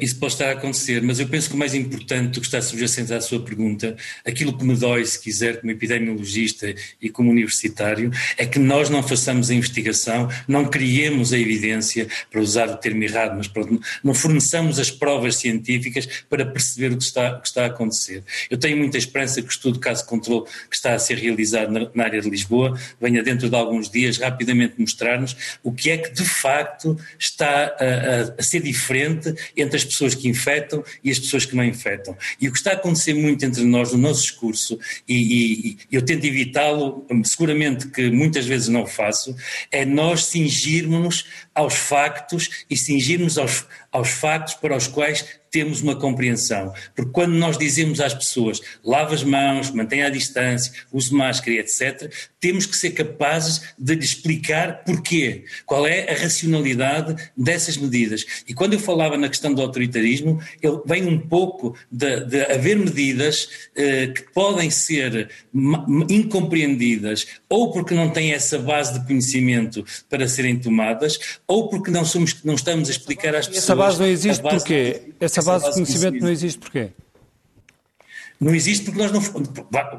Isso 0.00 0.18
pode 0.18 0.32
estar 0.32 0.48
a 0.48 0.52
acontecer, 0.52 1.02
mas 1.02 1.20
eu 1.20 1.28
penso 1.28 1.50
que 1.50 1.54
o 1.54 1.58
mais 1.58 1.74
importante 1.74 2.30
do 2.30 2.40
que 2.40 2.46
está 2.46 2.62
subjacente 2.62 3.12
à 3.12 3.20
sua 3.20 3.44
pergunta, 3.44 3.94
aquilo 4.24 4.56
que 4.56 4.64
me 4.64 4.74
dói, 4.74 5.04
se 5.04 5.20
quiser, 5.20 5.60
como 5.60 5.70
epidemiologista 5.70 6.74
e 7.02 7.10
como 7.10 7.30
universitário, 7.30 8.10
é 8.38 8.46
que 8.46 8.58
nós 8.58 8.88
não 8.88 9.02
façamos 9.02 9.50
a 9.50 9.54
investigação, 9.54 10.30
não 10.48 10.64
criemos 10.64 11.34
a 11.34 11.38
evidência, 11.38 12.08
para 12.30 12.40
usar 12.40 12.70
o 12.70 12.78
termo 12.78 13.02
errado, 13.02 13.36
mas 13.36 13.46
pronto, 13.46 13.78
não 14.02 14.14
forneçamos 14.14 14.78
as 14.78 14.90
provas 14.90 15.36
científicas 15.36 16.08
para 16.30 16.46
perceber 16.46 16.90
o 16.92 16.96
que 16.96 17.04
está, 17.04 17.36
o 17.36 17.42
que 17.42 17.48
está 17.48 17.64
a 17.64 17.66
acontecer. 17.66 18.24
Eu 18.48 18.56
tenho 18.56 18.78
muita 18.78 18.96
esperança 18.96 19.42
que 19.42 19.48
o 19.48 19.50
estudo 19.50 19.78
caso 19.78 20.06
controle 20.06 20.46
que 20.70 20.76
está 20.76 20.94
a 20.94 20.98
ser 20.98 21.18
realizado 21.18 21.70
na, 21.70 21.90
na 21.94 22.04
área 22.04 22.22
de 22.22 22.30
Lisboa 22.30 22.78
venha 22.98 23.22
dentro 23.22 23.50
de 23.50 23.54
alguns 23.54 23.90
dias 23.90 24.16
rapidamente 24.16 24.76
mostrar-nos 24.78 25.36
o 25.62 25.70
que 25.70 25.90
é 25.90 25.98
que 25.98 26.10
de 26.10 26.24
facto 26.24 26.98
está 27.18 27.76
a, 27.78 27.84
a, 27.84 28.34
a 28.38 28.42
ser 28.42 28.62
diferente 28.62 29.34
entre 29.54 29.73
entre 29.74 29.76
as 29.76 29.84
pessoas 29.84 30.14
que 30.14 30.28
infectam 30.28 30.84
e 31.02 31.10
as 31.10 31.18
pessoas 31.18 31.44
que 31.44 31.56
não 31.56 31.64
infectam. 31.64 32.16
E 32.40 32.48
o 32.48 32.52
que 32.52 32.58
está 32.58 32.70
a 32.70 32.74
acontecer 32.74 33.14
muito 33.14 33.44
entre 33.44 33.64
nós 33.64 33.92
no 33.92 33.98
nosso 33.98 34.22
discurso, 34.22 34.78
e, 35.08 35.70
e 35.70 35.78
eu 35.90 36.02
tento 36.02 36.24
evitá-lo, 36.24 37.06
seguramente 37.24 37.88
que 37.88 38.10
muitas 38.10 38.46
vezes 38.46 38.68
não 38.68 38.86
faço, 38.86 39.36
é 39.70 39.84
nós 39.84 40.26
cingirmos 40.26 41.26
aos 41.54 41.74
factos 41.74 42.64
e 42.70 42.76
cingirmos 42.76 43.36
aos, 43.36 43.66
aos 43.90 44.10
factos 44.10 44.54
para 44.54 44.76
os 44.76 44.86
quais 44.86 45.24
temos 45.54 45.80
uma 45.80 45.94
compreensão. 45.94 46.74
Porque 46.96 47.12
quando 47.12 47.34
nós 47.34 47.56
dizemos 47.56 48.00
às 48.00 48.12
pessoas 48.12 48.60
lave 48.82 49.14
as 49.14 49.22
mãos, 49.22 49.70
mantenha 49.70 50.08
a 50.08 50.10
distância, 50.10 50.72
use 50.92 51.14
máscara, 51.14 51.58
etc., 51.58 52.12
temos 52.40 52.66
que 52.66 52.76
ser 52.76 52.90
capazes 52.90 53.62
de 53.78 53.94
lhe 53.94 54.04
explicar 54.04 54.82
porquê, 54.84 55.44
qual 55.64 55.86
é 55.86 56.12
a 56.12 56.20
racionalidade 56.20 57.30
dessas 57.36 57.76
medidas. 57.76 58.26
E 58.48 58.52
quando 58.52 58.72
eu 58.72 58.80
falava 58.80 59.16
na 59.16 59.28
questão 59.28 59.54
do 59.54 59.62
autoritarismo, 59.62 60.42
ele 60.60 60.80
vem 60.84 61.06
um 61.06 61.20
pouco 61.20 61.76
de, 61.88 62.24
de 62.24 62.42
haver 62.52 62.76
medidas 62.76 63.48
eh, 63.76 64.08
que 64.08 64.22
podem 64.32 64.70
ser 64.70 65.30
incompreendidas 66.08 67.28
ou 67.48 67.70
porque 67.70 67.94
não 67.94 68.10
têm 68.10 68.32
essa 68.32 68.58
base 68.58 68.98
de 68.98 69.06
conhecimento 69.06 69.84
para 70.10 70.26
serem 70.26 70.58
tomadas, 70.58 71.38
ou 71.46 71.68
porque 71.68 71.90
não, 71.90 72.04
somos, 72.04 72.42
não 72.42 72.54
estamos 72.54 72.88
a 72.88 72.90
explicar 72.90 73.36
às 73.36 73.46
pessoas. 73.46 73.64
Essa 73.64 73.76
base 73.76 74.00
não 74.00 74.06
existe 74.06 74.42
base, 74.42 74.56
porquê? 74.56 75.02
Essa, 75.20 75.40
essa 75.40 75.42
base, 75.44 75.66
de 75.66 75.72
conhecimento 75.72 76.20
não 76.20 76.30
existe 76.30 76.58
porquê? 76.58 76.90
Não 78.40 78.54
existe 78.54 78.84
porque 78.84 78.98
nós 78.98 79.12
não. 79.12 79.22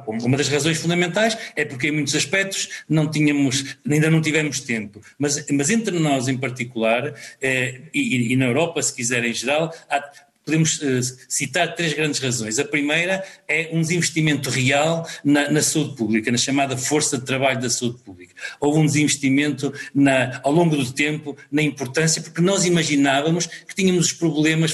Uma 0.08 0.38
das 0.38 0.50
razões 0.50 0.78
fundamentais 0.78 1.38
é 1.56 1.64
porque, 1.64 1.88
em 1.88 1.92
muitos 1.92 2.14
aspectos, 2.16 2.84
não 2.88 3.10
tínhamos, 3.10 3.78
ainda 3.90 4.10
não 4.10 4.22
tivemos 4.22 4.60
tempo. 4.60 5.02
Mas, 5.18 5.46
mas 5.52 5.70
entre 5.70 5.98
nós, 6.00 6.28
em 6.28 6.38
particular, 6.38 7.14
eh, 7.42 7.82
e, 7.94 8.34
e, 8.34 8.36
na 8.36 8.46
Europa, 8.46 8.82
se 8.82 8.94
quiser 8.94 9.24
em 9.24 9.34
geral, 9.34 9.74
há, 9.90 10.12
podemos 10.46 10.80
uh, 10.80 11.02
citar 11.28 11.74
três 11.76 11.94
grandes 11.94 12.20
razões. 12.20 12.60
A 12.60 12.64
primeira 12.64 13.26
é 13.48 13.70
um 13.74 13.82
desinvestimento 13.82 14.52
real 14.52 15.08
na, 15.24 15.50
na, 15.50 15.62
saúde 15.62 15.96
pública, 15.96 16.32
na 16.32 16.38
chamada 16.38 16.78
força 16.78 17.18
de 17.18 17.26
trabalho 17.26 17.60
da 17.60 17.70
saúde 17.70 17.98
pública. 18.04 18.36
Houve 18.60 18.80
um 18.80 18.86
desinvestimento 18.86 19.74
na, 19.94 20.40
ao 20.44 20.52
longo 20.52 20.76
do 20.76 20.92
tempo 20.94 21.36
na 21.52 21.64
importância, 21.64 22.22
porque 22.22 22.42
nós 22.42 22.64
imaginávamos 22.64 23.48
que 23.48 23.74
tínhamos 23.74 24.06
os 24.06 24.14
problemas 24.14 24.72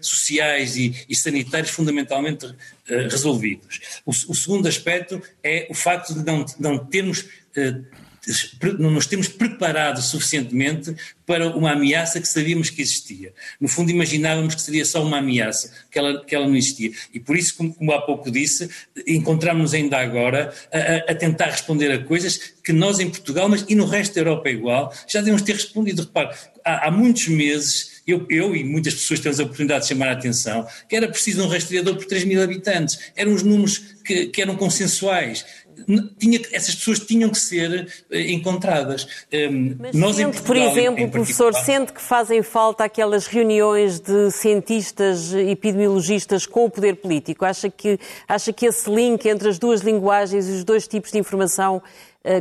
sociais 0.00 0.76
e, 0.76 1.04
e, 1.06 1.14
sanitários 1.14 1.70
fundamentalmente 1.70 2.46
uh, 2.46 2.54
resolvidos. 2.88 3.80
O, 4.06 4.10
o, 4.10 4.34
segundo 4.34 4.66
aspecto 4.66 5.22
é 5.44 5.66
o 5.68 5.74
facto 5.74 6.14
de 6.14 6.24
não, 6.24 6.46
não 6.58 6.78
termos 6.78 7.20
uh, 7.20 7.84
não 8.78 8.90
nos 8.90 9.06
temos 9.06 9.28
preparado 9.28 10.00
suficientemente 10.02 10.94
para 11.26 11.48
uma 11.56 11.72
ameaça 11.72 12.20
que 12.20 12.28
sabíamos 12.28 12.70
que 12.70 12.82
existia. 12.82 13.32
No 13.60 13.68
fundo, 13.68 13.90
imaginávamos 13.90 14.54
que 14.54 14.62
seria 14.62 14.84
só 14.84 15.02
uma 15.02 15.18
ameaça, 15.18 15.72
que 15.90 15.98
ela, 15.98 16.24
que 16.24 16.34
ela 16.34 16.46
não 16.46 16.56
existia. 16.56 16.90
E 17.14 17.20
por 17.20 17.36
isso, 17.36 17.56
como, 17.56 17.72
como 17.72 17.92
há 17.92 18.02
pouco 18.02 18.30
disse, 18.30 18.68
encontramos 19.06 19.72
ainda 19.72 19.98
agora 19.98 20.52
a, 20.72 21.12
a, 21.12 21.14
tentar 21.14 21.46
responder 21.46 21.90
a 21.92 22.02
coisas 22.02 22.52
que 22.62 22.72
nós 22.72 22.98
em 22.98 23.08
Portugal, 23.08 23.48
mas 23.48 23.64
e 23.68 23.74
no 23.74 23.86
resto 23.86 24.14
da 24.14 24.20
Europa 24.20 24.50
igual, 24.50 24.92
já 25.08 25.20
devemos 25.20 25.42
ter 25.42 25.52
respondido. 25.52 26.02
Repare, 26.02 26.36
há, 26.64 26.88
há 26.88 26.90
muitos 26.90 27.28
meses 27.28 28.00
eu, 28.06 28.26
eu, 28.28 28.56
e 28.56 28.64
muitas 28.64 28.94
pessoas 28.94 29.20
temos 29.20 29.38
a 29.38 29.44
oportunidade 29.44 29.82
de 29.82 29.88
chamar 29.88 30.08
a 30.08 30.12
atenção 30.12 30.66
que 30.88 30.96
era 30.96 31.08
preciso 31.08 31.44
um 31.44 31.48
rastreador 31.48 31.94
por 31.96 32.06
3 32.06 32.24
mil 32.24 32.42
habitantes. 32.42 32.98
Eram 33.14 33.32
os 33.32 33.42
números 33.42 33.78
que, 34.04 34.26
que 34.26 34.42
eram 34.42 34.56
consensuais 34.56 35.44
tinha, 36.18 36.40
essas 36.52 36.74
pessoas 36.74 37.00
tinham 37.00 37.30
que 37.30 37.38
ser 37.38 37.88
eh, 38.10 38.30
encontradas. 38.32 39.06
Mas 39.78 39.94
Nós, 39.94 40.16
sente, 40.16 40.36
Portugal, 40.42 40.44
por 40.46 40.56
exemplo, 40.56 41.04
o 41.04 41.10
professor, 41.10 41.54
sente 41.54 41.92
que 41.92 42.00
fazem 42.00 42.42
falta 42.42 42.84
aquelas 42.84 43.26
reuniões 43.26 44.00
de 44.00 44.30
cientistas, 44.30 45.32
epidemiologistas 45.32 46.46
com 46.46 46.64
o 46.66 46.70
poder 46.70 46.96
político? 46.96 47.44
Acha 47.44 47.70
que, 47.70 47.98
acha 48.28 48.52
que 48.52 48.66
esse 48.66 48.90
link 48.90 49.26
entre 49.26 49.48
as 49.48 49.58
duas 49.58 49.80
linguagens 49.80 50.48
e 50.48 50.52
os 50.52 50.64
dois 50.64 50.86
tipos 50.86 51.10
de 51.10 51.18
informação 51.18 51.82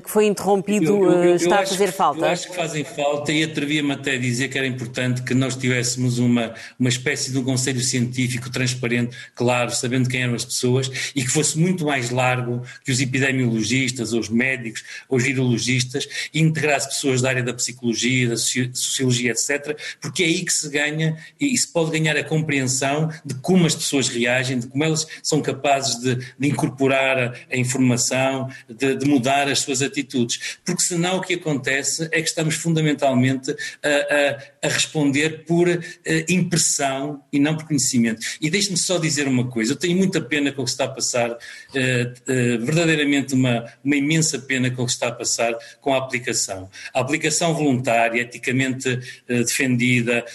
que 0.04 0.10
foi 0.10 0.26
interrompido 0.26 1.06
eu, 1.06 1.12
eu, 1.12 1.24
eu, 1.24 1.36
está 1.36 1.62
a 1.62 1.66
fazer 1.66 1.86
que, 1.86 1.92
falta? 1.94 2.20
Eu 2.20 2.26
acho 2.26 2.50
que 2.50 2.56
fazem 2.56 2.84
falta 2.84 3.32
e 3.32 3.44
atrevia-me 3.44 3.94
até 3.94 4.16
a 4.16 4.18
dizer 4.18 4.50
que 4.50 4.58
era 4.58 4.68
importante 4.68 5.24
que 5.24 5.34
nós 5.34 5.56
tivéssemos 5.56 6.20
uma, 6.20 6.54
uma 6.78 6.90
espécie 6.90 7.32
de 7.32 7.38
um 7.38 7.44
conselho 7.46 7.80
científico 7.80 8.50
transparente, 8.50 9.16
claro, 9.34 9.72
sabendo 9.72 10.10
quem 10.10 10.24
eram 10.24 10.36
as 10.36 10.44
pessoas 10.44 11.12
e 11.16 11.24
que 11.24 11.30
fosse 11.30 11.58
muito 11.58 11.86
mais 11.86 12.10
largo 12.10 12.62
que 12.84 12.92
os 12.92 13.00
epidemiologistas, 13.00 14.12
ou 14.12 14.20
os 14.20 14.28
médicos, 14.28 14.84
ou 15.08 15.18
os 15.18 15.24
virologistas 15.24 16.10
e 16.34 16.42
integrasse 16.42 16.90
pessoas 16.90 17.22
da 17.22 17.30
área 17.30 17.44
da 17.44 17.54
psicologia, 17.54 18.28
da 18.28 18.38
sociologia, 18.38 19.32
etc., 19.32 19.80
porque 20.02 20.24
é 20.24 20.26
aí 20.26 20.44
que 20.44 20.52
se 20.52 20.68
ganha 20.68 21.18
e 21.40 21.58
se 21.58 21.72
pode 21.72 21.92
ganhar 21.92 22.18
a 22.18 22.24
compreensão 22.24 23.10
de 23.24 23.36
como 23.36 23.66
as 23.66 23.76
pessoas 23.76 24.10
reagem, 24.10 24.60
de 24.60 24.68
como 24.68 24.84
elas 24.84 25.08
são 25.24 25.42
capazes 25.42 25.96
de, 26.02 26.16
de 26.38 26.48
incorporar 26.50 27.34
a 27.50 27.56
informação, 27.56 28.50
de, 28.68 28.96
de 28.96 29.06
mudar 29.08 29.48
as 29.48 29.60
suas 29.60 29.69
suas 29.70 29.82
atitudes, 29.82 30.58
porque 30.66 30.82
senão 30.82 31.18
o 31.18 31.22
que 31.22 31.36
acontece 31.36 32.10
é 32.12 32.22
que 32.22 32.28
estamos 32.28 32.56
fundamentalmente 32.56 33.56
a, 33.84 34.59
a, 34.59 34.59
a 34.62 34.68
responder 34.68 35.46
por 35.46 35.68
uh, 35.68 35.80
impressão 36.28 37.24
e 37.32 37.40
não 37.40 37.56
por 37.56 37.66
conhecimento. 37.66 38.26
E 38.42 38.50
deixe-me 38.50 38.78
só 38.78 38.98
dizer 38.98 39.28
uma 39.28 39.48
coisa, 39.48 39.74
eu 39.74 39.76
tenho 39.76 39.98
muita 39.98 40.22
pena 40.22 40.52
com 40.52 40.62
o 40.62 40.66
que 40.66 40.72
está 40.72 40.86
a 40.86 40.90
passar, 40.90 41.32
uh, 41.32 41.36
uh, 41.36 42.66
verdadeiramente 42.66 43.34
uma, 43.34 43.66
uma 43.84 43.96
imensa 43.96 44.40
pena 44.40 44.70
com 44.70 44.84
o 44.84 44.86
que 44.86 44.92
está 44.92 45.08
a 45.08 45.12
passar 45.12 45.54
com 45.82 45.94
a 45.94 45.98
aplicação. 45.98 46.70
A 46.94 47.00
aplicação 47.00 47.54
voluntária, 47.54 48.22
eticamente 48.22 49.00
defendida, 49.28 50.26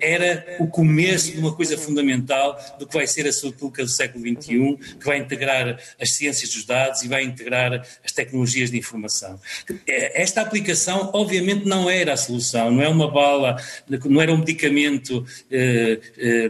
era 0.00 0.56
o 0.58 0.66
começo 0.66 1.32
de 1.32 1.38
uma 1.38 1.54
coisa 1.54 1.76
fundamental 1.76 2.58
do 2.78 2.86
que 2.86 2.94
vai 2.94 3.06
ser 3.06 3.26
a 3.26 3.32
saúde 3.32 3.56
do 3.58 3.88
século 3.88 4.24
XXI, 4.24 4.76
que 4.98 5.04
vai 5.04 5.18
integrar 5.18 5.78
as 6.00 6.12
ciências 6.12 6.50
dos 6.50 6.64
dados 6.64 7.02
e 7.02 7.08
vai 7.08 7.22
integrar 7.22 7.86
as 8.04 8.12
tecnologias 8.12 8.70
de 8.70 8.78
informação. 8.78 9.40
Esta 9.86 10.40
aplicação, 10.40 11.10
obviamente, 11.12 11.64
não 11.66 11.88
era 11.88 12.12
a 12.12 12.16
solução, 12.16 12.70
não 12.70 12.82
é 12.82 12.88
uma 12.88 13.10
bala, 13.10 13.45
não 14.08 14.20
era 14.20 14.32
um 14.32 14.38
medicamento 14.38 15.24
eh, 15.50 16.00
eh, 16.18 16.48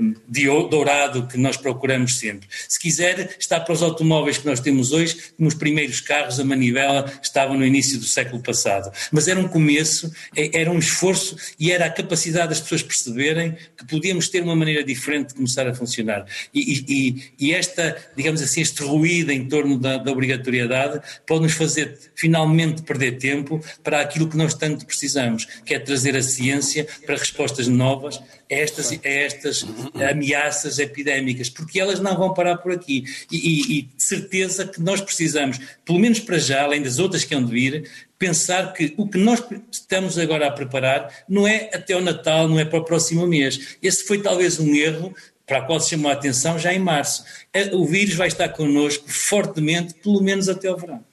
dourado 0.70 1.26
que 1.26 1.36
nós 1.36 1.56
procuramos 1.56 2.18
sempre. 2.18 2.48
Se 2.68 2.78
quiser, 2.78 3.36
está 3.38 3.58
para 3.60 3.72
os 3.72 3.82
automóveis 3.82 4.38
que 4.38 4.46
nós 4.46 4.60
temos 4.60 4.92
hoje, 4.92 5.16
como 5.36 5.48
os 5.48 5.54
primeiros 5.54 6.00
carros 6.00 6.38
a 6.38 6.44
manivela 6.44 7.10
estavam 7.22 7.56
no 7.56 7.64
início 7.64 7.98
do 7.98 8.04
século 8.04 8.42
passado. 8.42 8.90
Mas 9.10 9.28
era 9.28 9.38
um 9.38 9.48
começo, 9.48 10.12
é, 10.34 10.60
era 10.60 10.70
um 10.70 10.78
esforço 10.78 11.36
e 11.58 11.72
era 11.72 11.86
a 11.86 11.90
capacidade 11.90 12.48
das 12.50 12.60
pessoas 12.60 12.82
perceberem 12.82 13.56
que 13.76 13.86
podíamos 13.86 14.28
ter 14.28 14.42
uma 14.42 14.56
maneira 14.56 14.84
diferente 14.84 15.28
de 15.28 15.34
começar 15.34 15.66
a 15.66 15.74
funcionar. 15.74 16.26
E, 16.54 16.84
e, 16.88 17.46
e 17.46 17.52
esta, 17.52 17.96
digamos 18.16 18.42
assim, 18.42 18.60
este 18.60 18.82
ruído 18.82 19.30
em 19.32 19.48
torno 19.48 19.78
da, 19.78 19.98
da 19.98 20.12
obrigatoriedade 20.12 21.00
pode 21.26 21.42
nos 21.42 21.52
fazer 21.52 21.98
finalmente 22.14 22.82
perder 22.82 23.18
tempo 23.18 23.62
para 23.82 24.00
aquilo 24.00 24.28
que 24.28 24.36
nós 24.36 24.54
tanto 24.54 24.86
precisamos, 24.86 25.46
que 25.64 25.74
é 25.74 25.78
trazer 25.78 26.16
a 26.16 26.22
ciência 26.22 26.85
para 27.04 27.16
respostas 27.16 27.68
novas 27.68 28.18
a 28.18 28.22
estas, 28.54 28.92
a 28.92 29.08
estas 29.08 29.66
ameaças 30.10 30.78
epidémicas, 30.78 31.48
porque 31.48 31.80
elas 31.80 32.00
não 32.00 32.16
vão 32.16 32.32
parar 32.32 32.58
por 32.58 32.72
aqui. 32.72 33.04
E, 33.30 33.36
e, 33.36 33.78
e 33.78 33.82
de 33.82 34.02
certeza 34.02 34.66
que 34.66 34.80
nós 34.80 35.00
precisamos, 35.00 35.58
pelo 35.84 35.98
menos 35.98 36.20
para 36.20 36.38
já, 36.38 36.62
além 36.62 36.82
das 36.82 36.98
outras 36.98 37.24
que 37.24 37.34
hão 37.34 37.44
de 37.44 37.50
vir, 37.50 37.90
pensar 38.18 38.72
que 38.72 38.94
o 38.96 39.08
que 39.08 39.18
nós 39.18 39.42
estamos 39.70 40.18
agora 40.18 40.46
a 40.46 40.50
preparar 40.50 41.10
não 41.28 41.46
é 41.46 41.70
até 41.72 41.96
o 41.96 42.00
Natal, 42.00 42.48
não 42.48 42.58
é 42.58 42.64
para 42.64 42.78
o 42.78 42.84
próximo 42.84 43.26
mês. 43.26 43.76
Esse 43.82 44.06
foi 44.06 44.22
talvez 44.22 44.58
um 44.58 44.74
erro 44.74 45.14
para 45.46 45.62
o 45.62 45.66
qual 45.66 45.80
se 45.80 45.90
chamou 45.90 46.10
a 46.10 46.14
atenção 46.14 46.58
já 46.58 46.72
em 46.72 46.78
março. 46.78 47.24
O 47.72 47.86
vírus 47.86 48.14
vai 48.14 48.28
estar 48.28 48.48
connosco 48.48 49.08
fortemente, 49.08 49.94
pelo 49.94 50.20
menos 50.20 50.48
até 50.48 50.70
o 50.70 50.76
verão. 50.76 51.04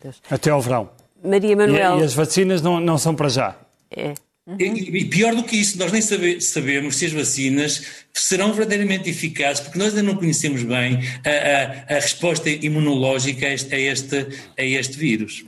Deus. 0.00 0.22
Até 0.30 0.50
ao 0.50 0.60
verão. 0.60 0.90
Maria 1.22 1.56
Manuel. 1.56 1.98
E, 1.98 2.00
e 2.00 2.04
as 2.04 2.14
vacinas 2.14 2.62
não, 2.62 2.80
não 2.80 2.96
são 2.96 3.14
para 3.14 3.28
já. 3.28 3.56
É. 3.90 4.14
Uhum. 4.46 4.56
E, 4.58 4.98
e, 4.98 5.04
pior 5.04 5.34
do 5.34 5.44
que 5.44 5.56
isso, 5.56 5.78
nós 5.78 5.92
nem 5.92 6.00
sabe, 6.00 6.40
sabemos 6.40 6.96
se 6.96 7.06
as 7.06 7.12
vacinas 7.12 7.82
serão 8.12 8.52
verdadeiramente 8.52 9.08
eficazes, 9.08 9.60
porque 9.60 9.78
nós 9.78 9.88
ainda 9.88 10.02
não 10.02 10.16
conhecemos 10.16 10.62
bem 10.62 10.98
a, 11.24 11.92
a, 11.92 11.96
a 11.96 12.00
resposta 12.00 12.48
imunológica 12.48 13.46
a 13.46 13.52
este, 13.52 13.74
a, 13.74 13.78
este, 13.78 14.26
a 14.58 14.64
este 14.64 14.96
vírus. 14.96 15.44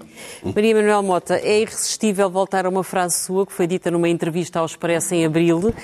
Maria 0.55 0.75
Manuel 0.75 1.03
Mota, 1.03 1.37
é 1.37 1.63
irresistível 1.63 2.31
voltar 2.31 2.67
a 2.67 2.69
uma 2.69 2.85
frase 2.85 3.25
sua 3.25 3.47
que 3.47 3.53
foi 3.53 3.67
dita 3.67 3.91
numa 3.91 4.09
entrevista 4.09 4.61
ao 4.61 4.67
Expresso 4.67 5.15
em 5.15 5.25
abril, 5.25 5.75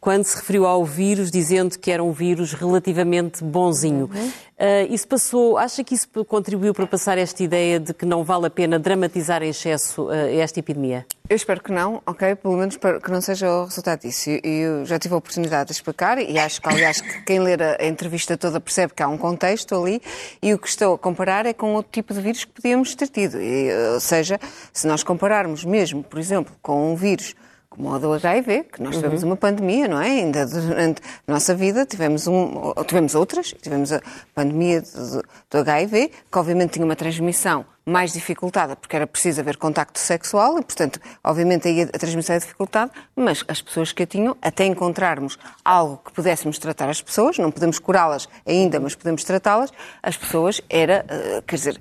quando 0.00 0.24
se 0.24 0.36
referiu 0.36 0.66
ao 0.66 0.84
vírus, 0.84 1.30
dizendo 1.30 1.78
que 1.78 1.90
era 1.90 2.02
um 2.02 2.12
vírus 2.12 2.52
relativamente 2.52 3.42
bonzinho. 3.42 4.08
Uhum. 4.12 4.28
Uh, 4.58 4.92
isso 4.92 5.06
passou, 5.06 5.56
acha 5.56 5.84
que 5.84 5.94
isso 5.94 6.08
contribuiu 6.26 6.74
para 6.74 6.86
passar 6.86 7.16
esta 7.16 7.42
ideia 7.42 7.78
de 7.78 7.94
que 7.94 8.04
não 8.04 8.24
vale 8.24 8.46
a 8.46 8.50
pena 8.50 8.78
dramatizar 8.78 9.42
em 9.42 9.50
excesso 9.50 10.06
uh, 10.06 10.12
esta 10.12 10.58
epidemia? 10.58 11.06
Eu 11.28 11.36
espero 11.36 11.62
que 11.62 11.70
não, 11.70 12.02
ok? 12.06 12.34
Pelo 12.36 12.56
menos 12.56 12.76
que 12.76 13.10
não 13.10 13.20
seja 13.20 13.50
o 13.50 13.64
resultado 13.66 14.00
disso. 14.00 14.30
Eu 14.42 14.84
já 14.86 14.98
tive 14.98 15.14
a 15.14 15.18
oportunidade 15.18 15.68
de 15.68 15.72
explicar 15.74 16.18
e 16.18 16.38
acho 16.38 16.60
que, 16.60 16.68
aliás, 16.68 17.00
que 17.00 17.22
quem 17.22 17.38
ler 17.38 17.62
a 17.62 17.86
entrevista 17.86 18.36
toda 18.36 18.58
percebe 18.58 18.94
que 18.94 19.02
há 19.02 19.08
um 19.08 19.18
contexto 19.18 19.74
ali 19.74 20.00
e 20.42 20.54
o 20.54 20.58
que 20.58 20.68
estou 20.68 20.94
a 20.94 20.98
comparar 20.98 21.44
é 21.44 21.52
com 21.52 21.74
outro 21.74 21.92
tipo 21.92 22.14
de 22.14 22.20
vírus 22.20 22.44
que 22.44 22.52
podíamos 22.52 22.94
ter 22.94 23.08
tido. 23.08 23.40
E, 23.40 23.70
ou 23.92 24.00
seja, 24.00 24.40
se 24.72 24.86
nós 24.86 25.02
compararmos 25.02 25.64
mesmo, 25.64 26.02
por 26.02 26.18
exemplo, 26.18 26.54
com 26.62 26.92
um 26.92 26.96
vírus 26.96 27.34
como 27.78 27.94
o 27.94 27.98
do 28.00 28.12
HIV, 28.12 28.64
que 28.72 28.82
nós 28.82 28.96
tivemos 28.96 29.22
uhum. 29.22 29.30
uma 29.30 29.36
pandemia, 29.36 29.86
não 29.86 30.00
é? 30.00 30.08
Ainda 30.08 30.44
durante 30.44 31.00
a 31.26 31.32
nossa 31.32 31.54
vida 31.54 31.86
tivemos, 31.86 32.26
um, 32.26 32.74
tivemos 32.84 33.14
outras, 33.14 33.54
tivemos 33.62 33.92
a 33.92 34.02
pandemia 34.34 34.82
do, 34.82 35.22
do 35.48 35.58
HIV, 35.58 36.10
que 36.30 36.38
obviamente 36.38 36.72
tinha 36.72 36.84
uma 36.84 36.96
transmissão 36.96 37.64
mais 37.86 38.12
dificultada, 38.12 38.74
porque 38.74 38.96
era 38.96 39.06
preciso 39.06 39.40
haver 39.40 39.56
contacto 39.56 39.98
sexual 39.98 40.58
e, 40.58 40.62
portanto, 40.62 41.00
obviamente 41.22 41.68
aí 41.68 41.82
a 41.82 41.98
transmissão 41.98 42.34
é 42.34 42.40
dificultada, 42.40 42.90
mas 43.14 43.44
as 43.46 43.62
pessoas 43.62 43.92
que 43.92 44.02
a 44.02 44.06
tinham, 44.06 44.36
até 44.42 44.66
encontrarmos 44.66 45.38
algo 45.64 46.02
que 46.04 46.12
pudéssemos 46.12 46.58
tratar 46.58 46.90
as 46.90 47.00
pessoas, 47.00 47.38
não 47.38 47.50
podemos 47.50 47.78
curá-las 47.78 48.28
ainda, 48.44 48.80
mas 48.80 48.96
podemos 48.96 49.22
tratá-las, 49.22 49.72
as 50.02 50.16
pessoas 50.16 50.60
era, 50.68 51.06
eh, 51.08 51.42
quer 51.46 51.56
dizer, 51.56 51.80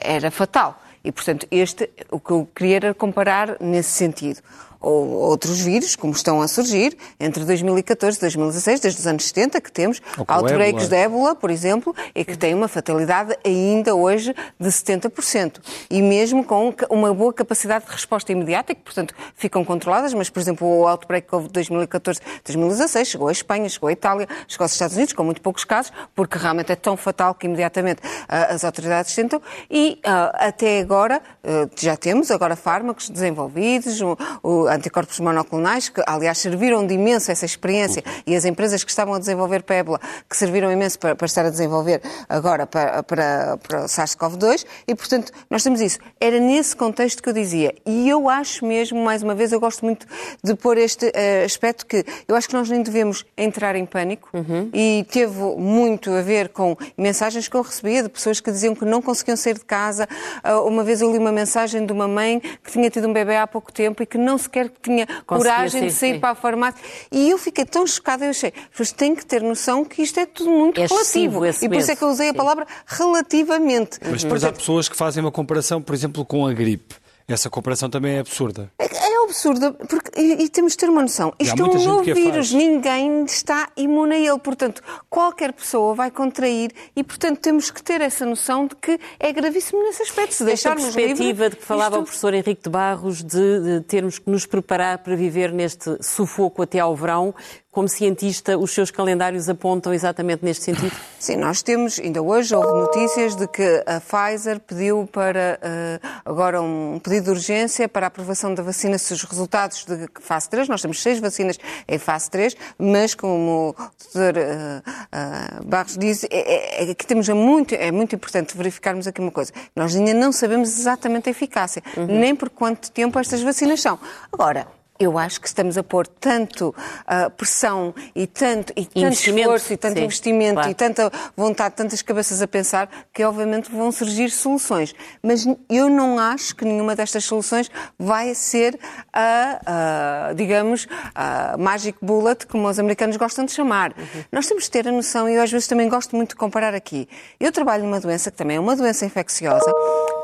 era 0.00 0.30
fatal. 0.30 0.80
E, 1.04 1.12
portanto, 1.12 1.46
este, 1.50 1.90
o 2.10 2.18
que 2.18 2.30
eu 2.30 2.48
queria 2.54 2.76
era 2.76 2.94
comparar 2.94 3.58
nesse 3.60 3.90
sentido 3.90 4.40
ou 4.84 5.08
outros 5.08 5.60
vírus, 5.60 5.96
como 5.96 6.12
estão 6.12 6.42
a 6.42 6.48
surgir, 6.48 6.96
entre 7.18 7.44
2014 7.44 8.18
e 8.18 8.20
2016, 8.20 8.80
desde 8.80 9.00
os 9.00 9.06
anos 9.06 9.24
70, 9.24 9.60
que 9.60 9.72
temos 9.72 10.02
outbreaks 10.28 10.88
de 10.88 10.96
ébola, 10.96 11.34
por 11.34 11.50
exemplo, 11.50 11.94
e 12.14 12.24
que 12.24 12.36
têm 12.36 12.54
uma 12.54 12.68
fatalidade 12.68 13.36
ainda 13.44 13.94
hoje 13.94 14.34
de 14.60 14.68
70%. 14.68 15.60
E 15.88 16.02
mesmo 16.02 16.44
com 16.44 16.74
uma 16.90 17.14
boa 17.14 17.32
capacidade 17.32 17.86
de 17.86 17.92
resposta 17.92 18.30
imediata, 18.30 18.74
que, 18.74 18.82
portanto, 18.82 19.14
ficam 19.34 19.64
controladas, 19.64 20.12
mas, 20.12 20.28
por 20.28 20.40
exemplo, 20.40 20.66
o 20.66 20.86
outbreak 20.86 21.28
que 21.28 21.34
houve 21.34 21.46
de 21.48 21.54
2014 21.54 22.20
2016 22.44 23.08
chegou 23.08 23.28
à 23.28 23.32
Espanha, 23.32 23.68
chegou 23.68 23.88
à 23.88 23.92
Itália, 23.92 24.28
chegou 24.46 24.64
aos 24.64 24.72
Estados 24.72 24.96
Unidos, 24.96 25.14
com 25.14 25.24
muito 25.24 25.40
poucos 25.40 25.64
casos, 25.64 25.92
porque 26.14 26.36
realmente 26.36 26.70
é 26.70 26.76
tão 26.76 26.96
fatal 26.96 27.34
que 27.34 27.46
imediatamente 27.46 28.00
uh, 28.00 28.54
as 28.54 28.64
autoridades 28.64 29.14
tentam, 29.14 29.40
e 29.70 30.00
uh, 30.04 30.30
até 30.34 30.80
agora 30.80 31.22
uh, 31.42 31.70
já 31.76 31.96
temos 31.96 32.30
agora 32.30 32.54
fármacos 32.54 33.08
desenvolvidos, 33.08 34.00
o, 34.00 34.16
o 34.42 34.73
anticorpos 34.74 35.20
monoclonais, 35.20 35.88
que 35.88 36.02
aliás 36.06 36.38
serviram 36.38 36.86
de 36.86 36.94
imenso 36.94 37.30
essa 37.30 37.44
experiência, 37.44 38.02
e 38.26 38.34
as 38.34 38.44
empresas 38.44 38.84
que 38.84 38.90
estavam 38.90 39.14
a 39.14 39.18
desenvolver 39.18 39.62
para 39.62 39.76
ébola, 39.76 40.00
que 40.28 40.36
serviram 40.36 40.70
imenso 40.70 40.98
para, 40.98 41.14
para 41.14 41.26
estar 41.26 41.44
a 41.46 41.50
desenvolver 41.50 42.02
agora 42.28 42.66
para, 42.66 43.02
para, 43.02 43.56
para 43.56 43.84
o 43.84 43.84
SARS-CoV-2, 43.86 44.64
e 44.86 44.94
portanto 44.94 45.32
nós 45.48 45.62
temos 45.62 45.80
isso. 45.80 45.98
Era 46.20 46.38
nesse 46.38 46.74
contexto 46.74 47.22
que 47.22 47.28
eu 47.28 47.32
dizia, 47.32 47.74
e 47.86 48.08
eu 48.08 48.28
acho 48.28 48.64
mesmo, 48.64 49.02
mais 49.02 49.22
uma 49.22 49.34
vez, 49.34 49.52
eu 49.52 49.60
gosto 49.60 49.84
muito 49.84 50.06
de 50.42 50.54
pôr 50.54 50.78
este 50.78 51.06
uh, 51.06 51.44
aspecto 51.44 51.86
que 51.86 52.04
eu 52.26 52.36
acho 52.36 52.48
que 52.48 52.54
nós 52.54 52.68
nem 52.68 52.82
devemos 52.82 53.24
entrar 53.36 53.76
em 53.76 53.86
pânico, 53.86 54.28
uhum. 54.32 54.70
e 54.72 55.06
teve 55.10 55.40
muito 55.56 56.10
a 56.10 56.22
ver 56.22 56.48
com 56.48 56.76
mensagens 56.96 57.48
que 57.48 57.56
eu 57.56 57.62
recebia 57.62 58.02
de 58.02 58.08
pessoas 58.08 58.40
que 58.40 58.50
diziam 58.50 58.74
que 58.74 58.84
não 58.84 59.00
conseguiam 59.00 59.36
sair 59.36 59.54
de 59.54 59.64
casa. 59.64 60.08
Uh, 60.44 60.66
uma 60.66 60.82
vez 60.84 61.00
eu 61.00 61.10
li 61.10 61.18
uma 61.18 61.32
mensagem 61.32 61.84
de 61.84 61.92
uma 61.92 62.08
mãe 62.08 62.40
que 62.40 62.70
tinha 62.70 62.90
tido 62.90 63.08
um 63.08 63.12
bebê 63.12 63.36
há 63.36 63.46
pouco 63.46 63.72
tempo 63.72 64.02
e 64.02 64.06
que 64.06 64.18
não 64.18 64.38
sequer 64.38 64.63
que 64.68 64.80
tinha 64.80 65.06
coragem 65.26 65.82
sim, 65.82 65.86
de 65.88 65.92
sair 65.92 66.14
sim. 66.14 66.20
para 66.20 66.30
a 66.30 66.34
farmácia. 66.34 66.80
E 67.10 67.30
eu 67.30 67.38
fiquei 67.38 67.64
tão 67.64 67.86
chocada, 67.86 68.24
eu 68.24 68.30
achei, 68.30 68.52
mas 68.78 68.92
têm 68.92 69.14
que 69.14 69.24
ter 69.24 69.42
noção 69.42 69.84
que 69.84 70.02
isto 70.02 70.18
é 70.18 70.26
tudo 70.26 70.50
muito 70.50 70.80
é 70.80 70.86
relativo. 70.86 71.44
E 71.46 71.68
por 71.68 71.76
isso 71.76 71.90
é 71.90 71.96
que 71.96 72.02
eu 72.02 72.08
usei 72.08 72.30
a 72.30 72.34
palavra 72.34 72.66
relativamente. 72.86 73.98
Mas 74.08 74.22
depois 74.22 74.44
há 74.44 74.52
pessoas 74.52 74.88
que 74.88 74.96
fazem 74.96 75.22
uma 75.22 75.32
comparação, 75.32 75.80
por 75.80 75.94
exemplo, 75.94 76.24
com 76.24 76.46
a 76.46 76.52
gripe. 76.52 77.03
Essa 77.26 77.48
comparação 77.48 77.88
também 77.88 78.16
é 78.16 78.18
absurda. 78.18 78.70
É, 78.78 78.84
é 78.84 79.24
absurda, 79.24 79.72
porque, 79.72 80.20
e, 80.20 80.44
e, 80.44 80.48
temos 80.48 80.72
de 80.72 80.78
ter 80.78 80.90
uma 80.90 81.00
noção. 81.00 81.32
Isto 81.38 81.62
é 81.62 81.64
um 81.64 81.84
novo 81.84 82.02
vírus, 82.02 82.52
ninguém 82.52 83.24
está 83.24 83.70
imune 83.76 84.14
a 84.14 84.18
ele. 84.18 84.38
Portanto, 84.38 84.82
qualquer 85.08 85.52
pessoa 85.52 85.94
vai 85.94 86.10
contrair 86.10 86.70
e, 86.94 87.02
portanto, 87.02 87.38
temos 87.40 87.70
que 87.70 87.82
ter 87.82 88.02
essa 88.02 88.26
noção 88.26 88.66
de 88.66 88.76
que 88.76 88.98
é 89.18 89.32
gravíssimo 89.32 89.82
nesse 89.82 90.02
aspecto. 90.02 90.34
Se 90.34 90.50
Esta 90.50 90.74
perspectiva 90.74 91.22
livre, 91.22 91.50
de 91.50 91.56
que 91.56 91.64
falava 91.64 91.96
isto... 91.96 92.02
o 92.02 92.04
professor 92.04 92.34
Henrique 92.34 92.62
de 92.62 92.70
Barros 92.70 93.22
de, 93.22 93.60
de 93.60 93.80
termos 93.86 94.18
que 94.18 94.30
nos 94.30 94.44
preparar 94.44 94.98
para 94.98 95.16
viver 95.16 95.50
neste 95.50 95.96
sufoco 96.02 96.62
até 96.62 96.78
ao 96.78 96.94
verão, 96.94 97.34
como 97.74 97.88
cientista, 97.88 98.56
os 98.56 98.70
seus 98.70 98.90
calendários 98.92 99.48
apontam 99.48 99.92
exatamente 99.92 100.44
neste 100.44 100.62
sentido? 100.62 100.94
Sim, 101.18 101.36
nós 101.36 101.60
temos, 101.60 101.98
ainda 101.98 102.22
hoje 102.22 102.54
houve 102.54 102.72
notícias 102.72 103.34
de 103.34 103.48
que 103.48 103.82
a 103.84 104.00
Pfizer 104.00 104.60
pediu 104.60 105.08
para, 105.10 105.58
uh, 105.60 106.08
agora 106.24 106.62
um 106.62 107.00
pedido 107.02 107.24
de 107.24 107.30
urgência 107.30 107.88
para 107.88 108.06
a 108.06 108.08
aprovação 108.08 108.54
da 108.54 108.62
vacina 108.62 108.96
se 108.96 109.12
os 109.12 109.24
resultados 109.24 109.84
de 109.84 110.06
fase 110.20 110.48
3, 110.48 110.68
nós 110.68 110.80
temos 110.80 111.02
seis 111.02 111.18
vacinas 111.18 111.58
em 111.88 111.98
fase 111.98 112.30
3, 112.30 112.56
mas 112.78 113.12
como 113.14 113.70
o 113.70 113.82
Dr. 114.12 114.38
Uh, 114.38 115.60
uh, 115.60 115.64
Barros 115.64 115.98
disse, 115.98 116.28
é, 116.30 116.84
é, 116.84 116.90
é, 116.90 116.94
que 116.94 117.04
temos 117.04 117.28
muito, 117.30 117.74
é 117.74 117.90
muito 117.90 118.14
importante 118.14 118.56
verificarmos 118.56 119.08
aqui 119.08 119.20
uma 119.20 119.32
coisa. 119.32 119.52
Nós 119.74 119.96
ainda 119.96 120.14
não 120.14 120.30
sabemos 120.30 120.78
exatamente 120.78 121.28
a 121.28 121.32
eficácia, 121.32 121.82
uhum. 121.96 122.06
nem 122.06 122.36
por 122.36 122.50
quanto 122.50 122.92
tempo 122.92 123.18
estas 123.18 123.42
vacinas 123.42 123.82
são. 123.82 123.98
Agora, 124.32 124.68
eu 124.98 125.18
acho 125.18 125.40
que 125.40 125.48
estamos 125.48 125.76
a 125.76 125.82
pôr 125.82 126.06
tanto 126.06 126.68
uh, 126.68 127.30
pressão 127.30 127.92
e 128.14 128.26
tanto, 128.26 128.72
e 128.76 128.86
tanto 128.86 129.12
esforço 129.12 129.72
e 129.72 129.76
tanto 129.76 129.98
Sim, 129.98 130.04
investimento 130.04 130.54
claro. 130.54 130.70
e 130.70 130.74
tanta 130.74 131.12
vontade, 131.36 131.74
tantas 131.74 132.00
cabeças 132.00 132.40
a 132.40 132.46
pensar, 132.46 132.88
que 133.12 133.24
obviamente 133.24 133.70
vão 133.72 133.90
surgir 133.90 134.30
soluções. 134.30 134.94
Mas 135.20 135.46
eu 135.68 135.88
não 135.88 136.18
acho 136.18 136.54
que 136.54 136.64
nenhuma 136.64 136.94
destas 136.94 137.24
soluções 137.24 137.68
vai 137.98 138.34
ser 138.36 138.78
a, 139.12 140.28
a 140.28 140.32
digamos, 140.34 140.86
a 141.12 141.56
magic 141.58 141.98
bullet, 142.00 142.46
como 142.46 142.68
os 142.68 142.78
americanos 142.78 143.16
gostam 143.16 143.44
de 143.44 143.52
chamar. 143.52 143.92
Uhum. 143.98 144.24
Nós 144.30 144.46
temos 144.46 144.64
de 144.64 144.70
ter 144.70 144.86
a 144.86 144.92
noção, 144.92 145.28
e 145.28 145.34
eu 145.34 145.42
às 145.42 145.50
vezes 145.50 145.66
também 145.66 145.88
gosto 145.88 146.14
muito 146.14 146.30
de 146.30 146.36
comparar 146.36 146.72
aqui. 146.72 147.08
Eu 147.40 147.50
trabalho 147.50 147.82
numa 147.82 147.98
doença 147.98 148.30
que 148.30 148.36
também 148.36 148.58
é 148.58 148.60
uma 148.60 148.76
doença 148.76 149.04
infecciosa, 149.04 149.72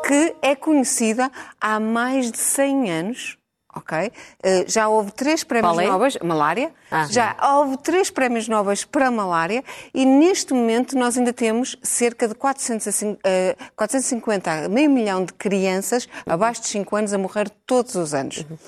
que 0.06 0.36
é 0.40 0.54
conhecida 0.54 1.30
há 1.60 1.80
mais 1.80 2.30
de 2.30 2.38
100 2.38 2.90
anos 2.90 3.39
ok? 3.80 4.08
Uh, 4.08 4.64
já 4.66 4.88
houve 4.88 5.10
três 5.12 5.42
prémios 5.42 5.78
é? 5.78 5.86
nobres, 5.86 6.18
malária, 6.22 6.70
ah, 6.90 7.06
já 7.10 7.36
houve 7.54 7.76
três 7.78 8.10
prémios 8.10 8.46
nobres 8.46 8.84
para 8.84 9.10
malária 9.10 9.64
e 9.92 10.04
neste 10.04 10.52
momento 10.54 10.96
nós 10.96 11.18
ainda 11.18 11.32
temos 11.32 11.76
cerca 11.82 12.28
de 12.28 12.34
450, 12.34 13.18
uh, 13.18 13.72
450 13.76 14.68
meio 14.68 14.90
milhão 14.90 15.24
de 15.24 15.32
crianças 15.32 16.08
abaixo 16.26 16.62
de 16.62 16.68
5 16.68 16.96
anos 16.96 17.12
a 17.12 17.18
morrer 17.18 17.50
todos 17.66 17.94
os 17.94 18.14
anos. 18.14 18.38
Uhum. 18.38 18.58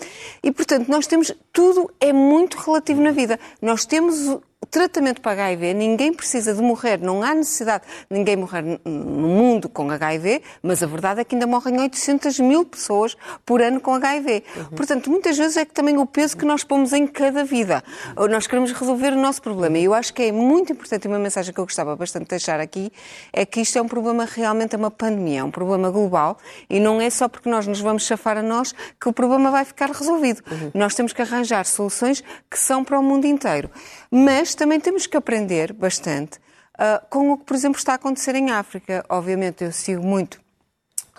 E 0.43 0.53
portanto 0.53 0.89
nós 0.89 1.07
temos, 1.07 1.33
tudo 1.53 1.91
é 2.01 2.13
muito 2.13 2.59
relativo 2.59 3.01
na 3.01 3.13
vida. 3.13 3.39
Nós 3.61 3.85
temos 3.85 4.41
tratamento 4.73 5.21
para 5.21 5.33
HIV, 5.33 5.75
ninguém 5.75 6.15
precisa 6.15 6.55
de 6.55 6.63
morrer, 6.63 6.99
não 6.99 7.23
há 7.23 7.35
necessidade 7.35 7.85
de 8.11 8.17
ninguém 8.17 8.37
morrer 8.37 8.63
no 8.87 9.29
mundo 9.29 9.69
com 9.69 9.91
HIV, 9.91 10.43
mas 10.63 10.83
a 10.83 10.87
verdade 10.87 11.21
é 11.21 11.25
que 11.25 11.35
ainda 11.35 11.47
morrem 11.47 11.79
800 11.79 12.41
mil 12.41 12.65
pessoas 12.65 13.15
por 13.45 13.61
ano 13.61 13.79
com 13.83 13.93
HIV. 13.95 14.43
Uhum. 14.57 14.65
Portanto, 14.75 15.11
muitas 15.11 15.37
vezes 15.37 15.59
é 15.59 15.67
que 15.67 15.75
também 15.75 15.99
o 15.99 16.07
peso 16.07 16.39
que 16.39 16.47
nós 16.47 16.65
pomos 16.65 16.95
em 16.95 17.07
cada 17.07 17.45
vida. 17.45 17.85
Nós 18.31 18.47
queremos 18.47 18.73
resolver 18.73 19.13
o 19.13 19.17
nosso 19.17 19.43
problema. 19.43 19.77
E 19.77 19.85
eu 19.85 19.93
acho 19.93 20.15
que 20.15 20.23
é 20.23 20.33
muito 20.33 20.73
importante, 20.73 21.05
e 21.05 21.09
uma 21.09 21.19
mensagem 21.19 21.53
que 21.53 21.61
eu 21.61 21.65
gostava 21.65 21.95
bastante 21.95 22.23
de 22.23 22.31
deixar 22.31 22.59
aqui, 22.59 22.91
é 23.31 23.45
que 23.45 23.61
isto 23.61 23.77
é 23.77 23.83
um 23.83 23.89
problema 23.89 24.25
realmente, 24.25 24.75
é 24.75 24.79
uma 24.79 24.91
pandemia, 24.91 25.41
é 25.41 25.45
um 25.45 25.51
problema 25.51 25.91
global, 25.91 26.39
e 26.71 26.81
não 26.81 26.99
é 26.99 27.11
só 27.11 27.29
porque 27.29 27.51
nós 27.51 27.67
nos 27.67 27.81
vamos 27.81 28.07
chafar 28.07 28.39
a 28.39 28.43
nós 28.43 28.75
que 28.99 29.07
o 29.07 29.13
problema 29.13 29.51
vai 29.51 29.67
ficar 29.67 29.91
resolvido. 29.91 30.43
Uhum. 30.51 30.71
Nós 30.73 30.95
temos 30.95 31.13
que 31.13 31.21
arranjar 31.21 31.67
soluções 31.67 32.25
que 32.51 32.59
são 32.59 32.83
para 32.83 32.99
o 32.99 33.03
mundo 33.03 33.27
inteiro. 33.27 33.71
Mas 34.15 34.55
também 34.55 34.79
temos 34.79 35.07
que 35.07 35.17
aprender 35.17 35.73
bastante 35.73 36.37
uh, 36.75 37.03
com 37.09 37.33
o 37.33 37.39
que, 37.39 37.45
por 37.45 37.57
exemplo, 37.57 37.79
está 37.79 37.93
a 37.93 37.95
acontecer 37.95 38.35
em 38.35 38.51
África. 38.51 39.03
Obviamente, 39.09 39.65
eu 39.65 39.73
sigo 39.73 40.03
muito 40.03 40.39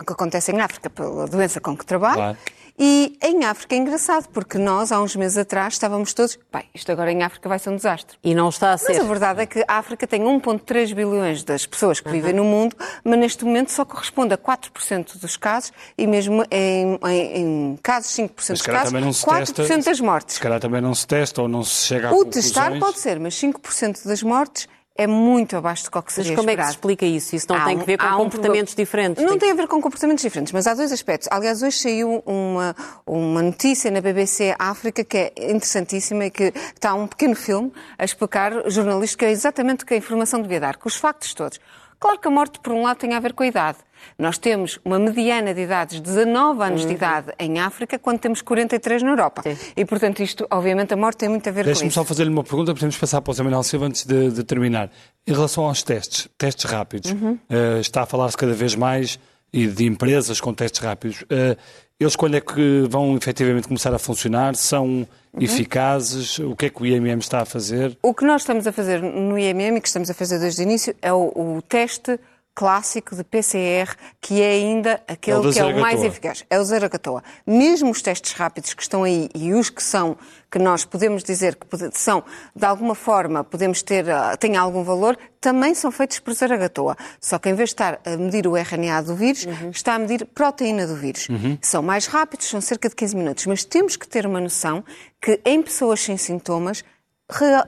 o 0.00 0.04
que 0.04 0.12
acontece 0.12 0.52
em 0.52 0.60
África 0.60 0.88
pela 0.88 1.26
doença 1.26 1.60
com 1.60 1.76
que 1.76 1.84
trabalho. 1.84 2.14
Claro. 2.14 2.38
E 2.78 3.16
em 3.22 3.44
África 3.44 3.74
é 3.74 3.78
engraçado, 3.78 4.28
porque 4.30 4.58
nós, 4.58 4.90
há 4.90 5.00
uns 5.00 5.14
meses 5.14 5.38
atrás, 5.38 5.74
estávamos 5.74 6.12
todos. 6.12 6.36
Bem, 6.52 6.64
isto 6.74 6.90
agora 6.90 7.12
em 7.12 7.22
África 7.22 7.48
vai 7.48 7.58
ser 7.58 7.70
um 7.70 7.76
desastre. 7.76 8.18
E 8.22 8.34
não 8.34 8.48
está 8.48 8.72
a 8.72 8.78
ser. 8.78 8.94
Mas 8.94 9.00
a 9.00 9.04
verdade 9.04 9.42
é 9.42 9.46
que 9.46 9.64
a 9.68 9.78
África 9.78 10.06
tem 10.06 10.22
1,3 10.22 10.92
bilhões 10.92 11.44
das 11.44 11.64
pessoas 11.66 12.00
que 12.00 12.08
uhum. 12.08 12.12
vivem 12.12 12.32
no 12.32 12.44
mundo, 12.44 12.74
mas 13.04 13.18
neste 13.18 13.44
momento 13.44 13.70
só 13.70 13.84
corresponde 13.84 14.34
a 14.34 14.38
4% 14.38 15.18
dos 15.18 15.36
casos 15.36 15.72
e 15.96 16.06
mesmo 16.06 16.44
em, 16.50 16.98
em, 17.06 17.36
em 17.36 17.78
casos, 17.80 18.10
5% 18.10 18.48
dos 18.48 18.62
casos, 18.62 18.92
4% 18.92 19.54
testa, 19.54 19.90
das 19.90 20.00
mortes. 20.00 20.34
Se 20.34 20.40
calhar 20.40 20.58
também 20.58 20.80
não 20.80 20.94
se 20.94 21.06
testa 21.06 21.42
ou 21.42 21.48
não 21.48 21.62
se 21.62 21.86
chega 21.86 22.08
a 22.08 22.12
O 22.12 22.24
testar 22.24 22.76
pode 22.80 22.98
ser, 22.98 23.20
mas 23.20 23.34
5% 23.34 24.06
das 24.06 24.22
mortes 24.22 24.68
é 24.96 25.06
muito 25.08 25.56
abaixo 25.56 25.90
do 25.90 26.02
que 26.02 26.12
seria 26.12 26.30
Mas 26.30 26.36
como 26.36 26.50
esperado. 26.50 26.60
é 26.60 26.62
que 26.62 26.66
se 26.66 26.78
explica 26.78 27.06
isso? 27.06 27.34
Isso 27.34 27.46
não 27.48 27.56
há 27.56 27.64
tem 27.64 27.76
um, 27.76 27.80
que 27.80 27.86
ver 27.86 27.98
com 27.98 28.16
comportamentos 28.16 28.74
um... 28.74 28.76
diferentes? 28.76 29.22
Não 29.24 29.30
tem... 29.30 29.40
tem 29.40 29.50
a 29.50 29.54
ver 29.54 29.66
com 29.66 29.80
comportamentos 29.80 30.22
diferentes, 30.22 30.52
mas 30.52 30.66
há 30.66 30.74
dois 30.74 30.92
aspectos. 30.92 31.28
Aliás, 31.32 31.62
hoje 31.62 31.78
saiu 31.78 32.22
uma, 32.24 32.76
uma 33.04 33.42
notícia 33.42 33.90
na 33.90 34.00
BBC 34.00 34.54
África 34.56 35.02
que 35.02 35.16
é 35.16 35.32
interessantíssima 35.50 36.26
e 36.26 36.30
que 36.30 36.52
está 36.74 36.94
um 36.94 37.08
pequeno 37.08 37.34
filme 37.34 37.72
a 37.98 38.04
explicar 38.04 38.70
jornalística 38.70 39.26
exatamente 39.26 39.82
o 39.82 39.86
que 39.86 39.94
a 39.94 39.96
informação 39.96 40.40
devia 40.40 40.60
dar, 40.60 40.76
com 40.76 40.88
os 40.88 40.94
factos 40.96 41.34
todos. 41.34 41.58
Claro 41.98 42.18
que 42.18 42.28
a 42.28 42.30
morte, 42.30 42.60
por 42.60 42.72
um 42.72 42.82
lado, 42.82 42.98
tem 42.98 43.14
a 43.14 43.20
ver 43.20 43.32
com 43.32 43.42
a 43.42 43.46
idade. 43.46 43.78
Nós 44.18 44.38
temos 44.38 44.78
uma 44.84 44.98
mediana 44.98 45.54
de 45.54 45.62
idades, 45.62 46.00
19 46.00 46.62
anos 46.62 46.82
uhum. 46.82 46.88
de 46.88 46.94
idade 46.94 47.32
em 47.38 47.58
África, 47.58 47.98
quando 47.98 48.18
temos 48.18 48.42
43 48.42 49.02
na 49.02 49.10
Europa. 49.10 49.42
Sim. 49.42 49.56
E, 49.76 49.84
portanto, 49.84 50.22
isto, 50.22 50.46
obviamente, 50.50 50.94
a 50.94 50.96
morte 50.96 51.18
tem 51.18 51.28
muito 51.28 51.48
a 51.48 51.52
ver 51.52 51.64
com 51.64 51.70
isso. 51.70 51.80
Deixe-me 51.80 51.90
só 51.90 52.04
fazer-lhe 52.04 52.30
uma 52.30 52.44
pergunta, 52.44 52.72
podemos 52.74 52.96
passar 52.96 53.20
para 53.20 53.30
o 53.30 53.34
Zé 53.34 53.42
Manuel 53.42 53.62
Silva 53.62 53.86
antes 53.86 54.04
de, 54.04 54.30
de, 54.30 54.44
terminar. 54.44 54.90
Em 55.26 55.32
relação 55.32 55.64
aos 55.64 55.82
testes, 55.82 56.28
testes 56.36 56.64
rápidos, 56.64 57.12
uhum. 57.12 57.38
uh, 57.50 57.80
está 57.80 58.02
a 58.02 58.06
falar-se 58.06 58.36
cada 58.36 58.52
vez 58.52 58.74
mais 58.74 59.18
e 59.52 59.68
de 59.68 59.86
empresas 59.86 60.40
com 60.40 60.52
testes 60.52 60.80
rápidos. 60.80 61.22
Uh, 61.22 61.56
eles 61.98 62.16
quando 62.16 62.36
é 62.36 62.40
que 62.40 62.86
vão 62.88 63.16
efetivamente 63.16 63.68
começar 63.68 63.94
a 63.94 63.98
funcionar? 63.98 64.56
São 64.56 64.86
uhum. 64.86 65.06
eficazes? 65.40 66.38
O 66.40 66.56
que 66.56 66.66
é 66.66 66.70
que 66.70 66.82
o 66.82 66.86
IMM 66.86 67.18
está 67.18 67.42
a 67.42 67.44
fazer? 67.44 67.96
O 68.02 68.12
que 68.12 68.24
nós 68.24 68.42
estamos 68.42 68.66
a 68.66 68.72
fazer 68.72 69.00
no 69.00 69.38
IMM 69.38 69.76
e 69.76 69.80
que 69.80 69.86
estamos 69.86 70.10
a 70.10 70.14
fazer 70.14 70.40
desde 70.40 70.60
o 70.60 70.64
início 70.64 70.94
é 71.00 71.12
o, 71.12 71.32
o 71.34 71.62
teste 71.62 72.18
clássico 72.54 73.16
de 73.16 73.24
PCR, 73.24 73.96
que 74.20 74.40
é 74.40 74.52
ainda 74.52 75.02
aquele 75.08 75.48
é 75.48 75.52
que 75.52 75.58
é 75.58 75.64
o 75.64 75.80
mais 75.80 76.02
eficaz. 76.02 76.44
É 76.48 76.58
o 76.58 76.64
Zaragatoa. 76.64 77.22
Mesmo 77.44 77.90
os 77.90 78.00
testes 78.00 78.32
rápidos 78.32 78.72
que 78.74 78.82
estão 78.82 79.02
aí 79.02 79.28
e 79.34 79.52
os 79.52 79.70
que 79.70 79.82
são, 79.82 80.16
que 80.50 80.58
nós 80.58 80.84
podemos 80.84 81.24
dizer 81.24 81.56
que 81.56 81.66
são, 81.92 82.22
de 82.54 82.64
alguma 82.64 82.94
forma, 82.94 83.42
podemos 83.42 83.82
ter, 83.82 84.08
ah, 84.08 84.36
têm 84.36 84.56
algum 84.56 84.84
valor, 84.84 85.18
também 85.40 85.74
são 85.74 85.90
feitos 85.90 86.20
por 86.20 86.32
Zaragatoa. 86.32 86.96
Só 87.20 87.38
que 87.38 87.48
em 87.48 87.54
vez 87.54 87.70
de 87.70 87.74
estar 87.74 88.00
a 88.04 88.16
medir 88.16 88.46
o 88.46 88.56
RNA 88.56 89.02
do 89.02 89.16
vírus, 89.16 89.44
uhum. 89.44 89.70
está 89.70 89.94
a 89.94 89.98
medir 89.98 90.24
proteína 90.24 90.86
do 90.86 90.94
vírus. 90.94 91.28
Uhum. 91.28 91.58
São 91.60 91.82
mais 91.82 92.06
rápidos, 92.06 92.46
são 92.46 92.60
cerca 92.60 92.88
de 92.88 92.94
15 92.94 93.16
minutos. 93.16 93.46
Mas 93.46 93.64
temos 93.64 93.96
que 93.96 94.06
ter 94.06 94.26
uma 94.26 94.40
noção 94.40 94.84
que 95.20 95.40
em 95.44 95.60
pessoas 95.60 96.00
sem 96.00 96.16
sintomas, 96.16 96.84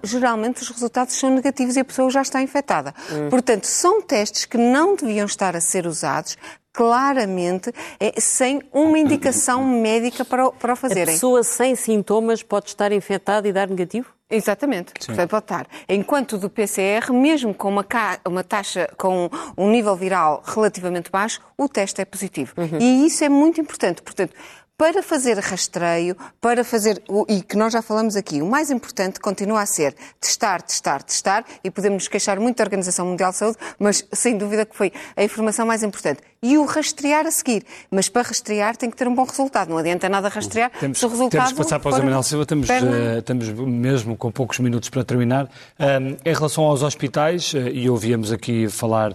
geralmente 0.03 0.63
os 0.63 0.69
resultados 0.69 1.15
são 1.15 1.31
negativos 1.31 1.77
e 1.77 1.81
a 1.81 1.85
pessoa 1.85 2.11
já 2.11 2.23
está 2.23 2.43
infectada. 2.43 2.95
Hum. 3.11 3.31
Portanto, 3.31 3.65
são 3.65 4.03
testes 4.03 4.45
que 4.45 4.59
não 4.59 4.95
deviam 4.95 5.27
estar 5.27 5.57
a 5.57 5.61
ser 5.61 5.87
usados 5.87 6.37
claramente 6.73 7.73
é, 7.99 8.21
sem 8.21 8.61
uma 8.71 8.99
indicação 8.99 9.65
médica 9.65 10.27
para, 10.27 10.51
para 10.51 10.75
o 10.75 10.77
fazerem. 10.77 11.05
A 11.05 11.07
pessoa 11.07 11.43
sem 11.43 11.75
sintomas 11.75 12.43
pode 12.43 12.67
estar 12.67 12.93
infectada 12.93 13.49
e 13.49 13.53
dar 13.53 13.67
negativo? 13.69 14.15
Exatamente, 14.29 14.93
Portanto, 14.93 15.31
pode 15.31 15.45
estar. 15.45 15.67
Enquanto 15.89 16.37
do 16.37 16.51
PCR, 16.51 17.13
mesmo 17.13 17.55
com 17.55 17.69
uma, 17.69 17.87
uma, 18.27 18.43
taxa, 18.43 18.91
com 18.99 19.31
um 19.57 19.71
nível 19.71 19.95
viral 19.95 20.43
relativamente 20.45 21.11
baixo, 21.11 21.41
o 21.57 21.69
teste 21.69 22.01
é 22.01 22.05
positivo. 22.05 22.53
Uhum. 22.57 22.79
E 22.81 23.07
isso 23.07 23.25
é 23.25 23.29
muito 23.29 23.61
importante. 23.61 24.03
Portanto, 24.03 24.35
para 24.79 25.03
fazer 25.03 25.39
rastreio, 25.39 26.14
para 26.41 26.62
fazer, 26.62 27.03
e 27.29 27.41
que 27.41 27.57
nós 27.57 27.72
já 27.72 27.81
falamos 27.81 28.14
aqui, 28.14 28.43
o 28.43 28.47
mais 28.47 28.70
importante 28.70 29.18
continua 29.18 29.62
a 29.62 29.66
ser 29.66 29.95
testar, 30.20 30.61
testar, 30.61 31.03
testar, 31.03 31.45
e 31.64 31.70
podemos 31.70 32.05
nos 32.05 32.09
queixar 32.09 32.39
muito 32.39 32.59
da 32.59 32.64
Organização 32.64 33.07
Mundial 33.07 33.31
de 33.31 33.39
Saúde, 33.39 33.57
mas 33.79 34.07
sem 34.12 34.37
dúvida 34.37 34.66
que 34.66 34.77
foi 34.77 34.93
a 35.16 35.24
informação 35.24 35.66
mais 35.66 35.83
importante. 35.83 36.20
E 36.43 36.59
o 36.59 36.66
rastrear 36.66 37.27
a 37.27 37.31
seguir. 37.31 37.64
Mas 37.91 38.09
para 38.09 38.22
rastrear 38.22 38.77
tem 38.77 38.91
que 38.91 38.97
ter 38.97 39.09
um 39.09 39.14
bom 39.14 39.24
resultado. 39.24 39.70
Não 39.70 39.79
adianta 39.79 40.09
nada 40.09 40.29
rastrear 40.29 40.70
temos, 40.79 40.99
se 40.99 41.07
o 41.07 41.09
resultado... 41.09 41.41
Temos 41.41 41.53
que 41.53 41.59
passar 41.59 41.81
para 41.81 41.97
o 41.97 41.99
Manuel 41.99 42.22
Silva, 42.22 42.43
estamos, 42.43 42.68
uh, 42.68 43.18
estamos 43.18 43.49
mesmo 43.49 44.16
com 44.16 44.31
poucos 44.31 44.59
minutos 44.59 44.91
para 44.91 45.03
terminar. 45.03 45.49
Um, 45.81 46.16
em 46.24 46.35
relação 46.35 46.64
aos 46.64 46.83
hospitais, 46.83 47.55
uh, 47.55 47.68
e 47.68 47.89
ouvíamos 47.89 48.31
aqui 48.31 48.68
falar 48.68 49.12
uh, 49.12 49.14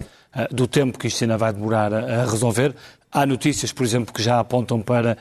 do 0.52 0.68
tempo 0.68 0.98
que 0.98 1.08
isto 1.08 1.24
ainda 1.24 1.38
vai 1.38 1.54
demorar 1.54 1.94
a, 1.94 2.24
a 2.24 2.26
resolver, 2.26 2.76
há 3.12 3.26
notícias, 3.26 3.72
por 3.72 3.86
exemplo, 3.86 4.14
que 4.14 4.22
já 4.22 4.40
apontam 4.40 4.82
para 4.82 5.12
eh, 5.12 5.18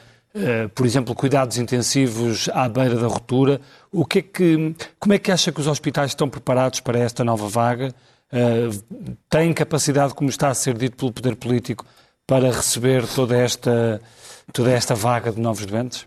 por 0.75 0.87
exemplo, 0.87 1.15
cuidados 1.15 1.59
intensivos 1.59 2.49
à 2.53 2.69
beira 2.69 2.97
da 2.97 3.07
ruptura. 3.07 3.61
O 3.93 4.05
que 4.05 4.21
é 4.21 4.23
que, 4.23 4.75
como 4.99 5.13
é 5.13 5.19
que 5.19 5.33
acha 5.33 5.51
que 5.51 5.61
os 5.61 5.67
hospitais 5.67 6.13
estão 6.13 6.29
preparados 6.29 6.81
para 6.81 6.99
esta 6.99 7.25
nova 7.25 7.49
vaga? 7.49 7.95
Uh, 8.33 9.17
têm 9.29 9.53
capacidade, 9.53 10.15
como 10.15 10.31
está 10.31 10.49
a 10.49 10.55
ser 10.55 10.79
dito 10.79 10.97
pelo 10.97 11.13
poder 11.13 11.35
político, 11.35 11.85
para 12.27 12.53
receber 12.53 13.05
toda 13.09 13.37
esta, 13.37 14.01
toda 14.53 14.71
esta 14.71 14.95
vaga 14.95 15.33
de 15.33 15.41
novos 15.41 15.67
doentes? 15.67 16.07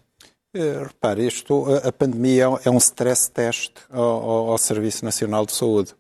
Uh, 0.56 0.84
repare, 0.84 1.28
isto, 1.28 1.66
a 1.86 1.92
pandemia 1.92 2.46
é 2.64 2.70
um 2.70 2.78
stress 2.78 3.30
test 3.30 3.74
ao, 3.92 4.02
ao, 4.02 4.52
ao 4.52 4.58
Serviço 4.58 5.04
Nacional 5.04 5.46
de 5.46 5.54
Saúde. 5.54 5.94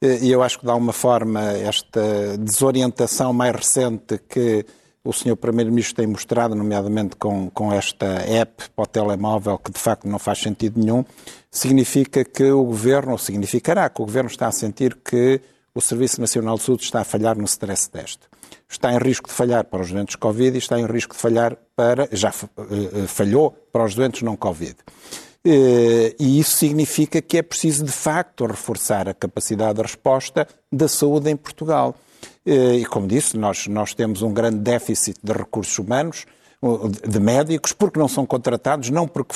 E 0.00 0.30
eu 0.30 0.42
acho 0.42 0.58
que, 0.58 0.64
de 0.64 0.70
alguma 0.70 0.92
forma, 0.92 1.42
esta 1.52 2.38
desorientação 2.38 3.32
mais 3.32 3.54
recente 3.54 4.18
que 4.28 4.64
o 5.06 5.12
Sr. 5.12 5.36
Primeiro-Ministro 5.36 5.94
tem 5.96 6.06
mostrado, 6.06 6.54
nomeadamente 6.54 7.16
com, 7.16 7.48
com 7.50 7.72
esta 7.72 8.06
app 8.06 8.68
para 8.74 8.82
o 8.82 8.86
telemóvel, 8.86 9.56
que 9.56 9.70
de 9.70 9.78
facto 9.78 10.08
não 10.08 10.18
faz 10.18 10.38
sentido 10.40 10.80
nenhum, 10.80 11.04
significa 11.50 12.24
que 12.24 12.50
o 12.50 12.64
Governo, 12.64 13.12
ou 13.12 13.18
significará 13.18 13.88
que 13.88 14.02
o 14.02 14.04
Governo 14.04 14.28
está 14.28 14.48
a 14.48 14.52
sentir 14.52 14.96
que 14.96 15.40
o 15.74 15.80
Serviço 15.80 16.20
Nacional 16.20 16.56
de 16.56 16.62
Saúde 16.62 16.82
está 16.82 17.00
a 17.00 17.04
falhar 17.04 17.36
no 17.36 17.44
stress 17.44 17.88
test. 17.88 18.20
Está 18.68 18.92
em 18.92 18.98
risco 18.98 19.28
de 19.28 19.34
falhar 19.34 19.64
para 19.64 19.82
os 19.82 19.92
doentes 19.92 20.16
Covid 20.16 20.56
e 20.56 20.58
está 20.58 20.78
em 20.78 20.86
risco 20.86 21.14
de 21.14 21.20
falhar 21.20 21.56
para. 21.76 22.08
já 22.10 22.30
uh, 22.30 23.06
falhou 23.06 23.52
para 23.72 23.84
os 23.84 23.94
doentes 23.94 24.22
não 24.22 24.36
Covid. 24.36 24.74
Uh, 25.46 26.10
e 26.18 26.40
isso 26.40 26.56
significa 26.56 27.22
que 27.22 27.38
é 27.38 27.42
preciso, 27.42 27.84
de 27.84 27.92
facto, 27.92 28.44
reforçar 28.44 29.08
a 29.08 29.14
capacidade 29.14 29.74
de 29.74 29.82
resposta 29.82 30.48
da 30.72 30.88
saúde 30.88 31.30
em 31.30 31.36
Portugal. 31.36 31.94
Uh, 32.46 32.74
e, 32.74 32.84
como 32.86 33.06
disse, 33.06 33.36
nós, 33.36 33.66
nós 33.66 33.94
temos 33.94 34.22
um 34.22 34.32
grande 34.32 34.58
déficit 34.58 35.18
de 35.22 35.32
recursos 35.32 35.78
humanos 35.78 36.26
de 37.06 37.20
médicos, 37.20 37.72
porque 37.72 37.98
não 37.98 38.08
são 38.08 38.24
contratados, 38.24 38.88
não 38.90 39.06
porque 39.06 39.34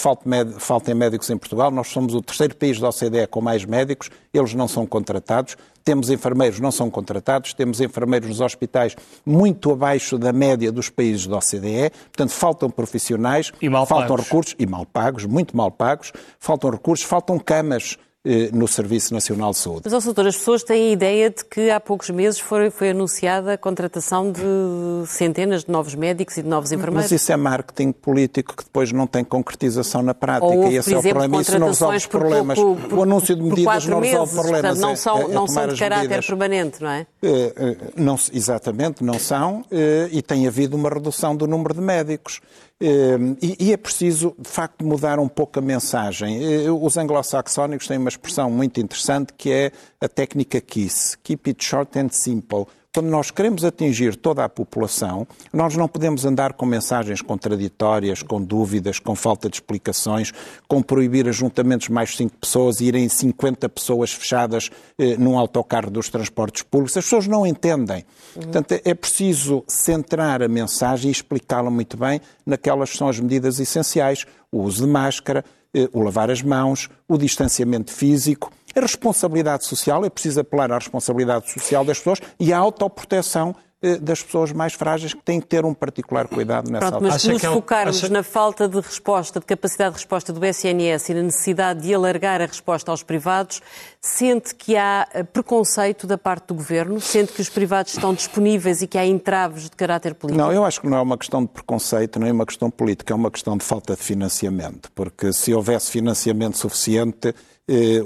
faltem 0.59 0.95
médicos 0.95 1.29
em 1.31 1.37
Portugal. 1.37 1.71
Nós 1.71 1.89
somos 1.89 2.15
o 2.15 2.23
terceiro 2.23 2.57
país 2.57 2.81
da 2.81 2.89
OCDE 2.89 3.27
com 3.31 3.41
mais 3.41 3.65
médicos, 3.65 4.11
eles 4.33 4.55
não 4.55 4.67
são 4.67 4.87
contratados. 4.87 5.57
Temos 5.85 6.11
enfermeiros, 6.11 6.61
não 6.61 6.71
são 6.71 6.91
contratados, 6.91 7.55
temos 7.55 7.81
enfermeiros 7.81 8.29
nos 8.29 8.41
hospitais 8.41 8.97
muito 9.25 9.73
abaixo 9.73 10.19
da 10.19 10.33
média 10.33 10.71
dos 10.71 10.91
países 10.91 11.27
da 11.27 11.39
OCDE, 11.39 11.91
portanto, 11.91 12.31
faltam 12.31 12.71
profissionais, 12.71 13.53
faltam 13.87 14.17
pagos. 14.17 14.25
recursos, 14.25 14.55
e 14.59 14.67
mal 14.67 14.87
pagos, 14.87 15.25
muito 15.25 15.57
mal 15.57 15.71
pagos, 15.71 16.13
faltam 16.39 16.71
recursos, 16.71 17.07
faltam 17.07 17.39
camas 17.39 17.97
eh, 17.97 18.10
no 18.53 18.69
Serviço 18.69 19.15
Nacional 19.15 19.53
de 19.53 19.59
Saúde. 19.59 19.89
Mas, 19.91 20.05
doutor, 20.05 20.27
as 20.27 20.37
pessoas 20.37 20.63
têm 20.63 20.91
a 20.91 20.93
ideia 20.93 21.31
de 21.31 21.43
que 21.43 21.71
há 21.71 21.81
poucos 21.81 22.11
meses 22.11 22.39
foi, 22.39 22.69
foi 22.69 22.91
anunciada 22.91 23.55
a 23.55 23.59
contratação 23.59 24.31
de 24.31 25.07
centenas 25.07 25.65
de 25.65 25.73
novos 25.73 25.95
médicos 25.95 26.37
e 26.37 26.43
de 26.43 26.49
novos 26.49 26.71
enfermeiros. 26.71 27.11
Mas 27.11 27.23
isso 27.23 27.33
é 27.33 27.37
marketing 27.37 27.93
político 27.93 28.55
que 28.55 28.65
depois 28.65 28.93
não 28.93 29.07
tem 29.07 29.25
concretização 29.25 30.03
na 30.03 30.13
prática 30.13 30.45
Ou, 30.45 30.71
e 30.71 30.77
esse 30.77 30.95
exemplo, 30.95 31.09
é 31.09 31.11
o 31.11 31.15
problema. 31.15 31.43
Isso 31.43 31.59
não 31.59 31.67
resolve 31.69 31.97
os 31.97 32.07
problemas. 32.07 32.59
Por, 32.59 32.77
por, 32.77 32.89
por, 32.91 32.99
o 32.99 33.03
anúncio 33.05 33.35
de 33.35 33.43
medidas 33.43 33.87
não 33.87 34.01
resolve 34.01 34.33
meses, 34.33 34.35
problemas. 34.35 34.61
Portanto, 34.61 34.81
não 34.81 34.97
são, 34.97 35.19
é, 35.19 35.23
é 35.23 35.29
não 35.29 35.49
são 35.49 35.67
de 35.67 35.79
caráter 35.79 36.03
medidas. 36.03 36.27
permanente, 36.27 36.83
não 36.83 36.91
é? 36.91 37.07
é? 37.23 37.77
não, 37.97 38.17
exatamente, 38.35 39.03
não 39.03 39.19
são. 39.19 39.65
E 40.13 40.21
tem 40.21 40.47
havido 40.47 40.77
uma 40.77 40.91
redução 40.91 41.35
do 41.35 41.47
número 41.47 41.73
de 41.73 41.81
médicos. 41.81 42.43
Ehm, 42.83 43.37
e, 43.43 43.73
é 43.75 43.77
preciso, 43.77 44.35
de 44.39 44.49
facto, 44.49 44.85
mudar 44.87 45.19
um 45.19 45.29
pouco 45.29 45.59
a 45.59 45.63
mensagem. 45.63 46.65
Eh, 46.65 46.71
os 46.71 46.97
anglo-saxónicos 46.97 47.87
têm 47.87 47.99
uma 47.99 48.09
expressão 48.09 48.51
muito 48.51 48.81
interessante 48.81 49.35
que 49.37 49.53
é 49.53 49.73
a 50.01 50.09
técnica 50.09 50.61
KISS, 50.63 51.19
Keep 51.23 51.51
it 51.51 51.63
short 51.63 51.99
and 51.99 52.09
simple. 52.11 52.67
Quando 52.93 53.07
nós 53.07 53.31
queremos 53.31 53.65
atingir 53.65 54.17
toda 54.17 54.45
a 54.45 54.49
população, 54.49 55.25
nós 55.53 55.77
não 55.77 55.87
podemos 55.87 56.25
andar 56.25 56.55
com 56.55 56.67
mensagens 56.67 57.23
contraditórias, 57.23 58.21
com 58.21 58.43
dúvidas, 58.43 58.99
com 58.99 59.15
falta 59.15 59.49
de 59.49 59.59
explicações, 59.59 60.33
com 60.67 60.83
proibir 60.83 61.29
ajuntamentos 61.29 61.89
mais 61.89 62.17
cinco 62.17 62.37
pessoas 62.37 62.81
e 62.81 62.87
irem 62.87 63.09
50 63.09 63.69
pessoas 63.69 64.13
fechadas 64.13 64.71
eh, 64.99 65.17
num 65.17 65.39
autocarro 65.39 65.89
dos 65.89 66.09
transportes 66.09 66.65
públicos. 66.65 66.97
As 66.97 67.05
pessoas 67.05 67.29
não 67.29 67.47
entendem. 67.47 68.05
Uhum. 68.35 68.43
Portanto, 68.43 68.81
é 68.85 68.93
preciso 68.93 69.63
centrar 69.69 70.43
a 70.43 70.49
mensagem 70.49 71.11
e 71.11 71.13
explicá-la 71.13 71.71
muito 71.71 71.97
bem 71.97 72.21
naquelas 72.45 72.91
que 72.91 72.99
são 72.99 73.09
as 73.09 73.21
medidas 73.21 73.61
essenciais: 73.61 74.27
o 74.51 74.63
uso 74.63 74.85
de 74.85 74.91
máscara, 74.91 75.45
eh, 75.73 75.89
o 75.93 76.03
lavar 76.03 76.29
as 76.29 76.43
mãos, 76.43 76.89
o 77.07 77.17
distanciamento 77.17 77.93
físico 77.93 78.51
a 78.75 78.81
responsabilidade 78.81 79.65
social, 79.65 80.05
é 80.05 80.11
preciso 80.11 80.41
apelar 80.41 80.71
à 80.71 80.79
responsabilidade 80.79 81.51
social 81.51 81.85
das 81.85 81.99
pessoas 81.99 82.21
e 82.39 82.53
à 82.53 82.59
autoproteção 82.59 83.55
eh, 83.83 83.97
das 83.97 84.23
pessoas 84.23 84.53
mais 84.53 84.75
frágeis 84.75 85.15
que 85.15 85.23
têm 85.23 85.41
que 85.41 85.47
ter 85.47 85.65
um 85.65 85.73
particular 85.73 86.29
cuidado 86.29 86.71
nessa 86.71 86.91
Pronto, 86.91 87.03
Mas 87.03 87.23
se 87.23 87.33
nos 87.33 87.43
é 87.43 87.49
focarmos 87.49 87.97
acha... 87.97 88.13
na 88.13 88.23
falta 88.23 88.69
de 88.69 88.79
resposta, 88.79 89.41
de 89.41 89.47
capacidade 89.47 89.93
de 89.93 89.97
resposta 89.97 90.35
do 90.35 90.45
SNS 90.45 91.09
e 91.09 91.15
na 91.15 91.23
necessidade 91.23 91.81
de 91.81 91.95
alargar 91.95 92.43
a 92.43 92.47
resposta 92.47 92.91
aos 92.91 93.03
privados, 93.03 93.63
sente 93.99 94.55
que 94.55 94.77
há 94.77 95.09
eh, 95.15 95.23
preconceito 95.23 96.07
da 96.07 96.19
parte 96.19 96.49
do 96.49 96.55
Governo? 96.55 97.01
Sente 97.01 97.33
que 97.33 97.41
os 97.41 97.49
privados 97.49 97.95
estão 97.95 98.13
disponíveis 98.13 98.83
e 98.83 98.87
que 98.87 98.99
há 98.99 99.07
entraves 99.07 99.65
de 99.65 99.77
caráter 99.77 100.15
político? 100.15 100.45
Não, 100.45 100.53
eu 100.53 100.63
acho 100.63 100.83
que 100.83 100.87
não 100.87 100.99
é 100.99 101.01
uma 101.01 101.17
questão 101.17 101.43
de 101.43 101.49
preconceito, 101.49 102.21
nem 102.21 102.29
é 102.29 102.33
uma 102.33 102.45
questão 102.45 102.71
política, 102.71 103.15
é 103.15 103.17
uma 103.17 103.31
questão 103.31 103.57
de 103.57 103.65
falta 103.65 103.97
de 103.97 104.03
financiamento. 104.03 104.93
Porque 104.95 105.33
se 105.33 105.55
houvesse 105.55 105.91
financiamento 105.91 106.59
suficiente, 106.59 107.35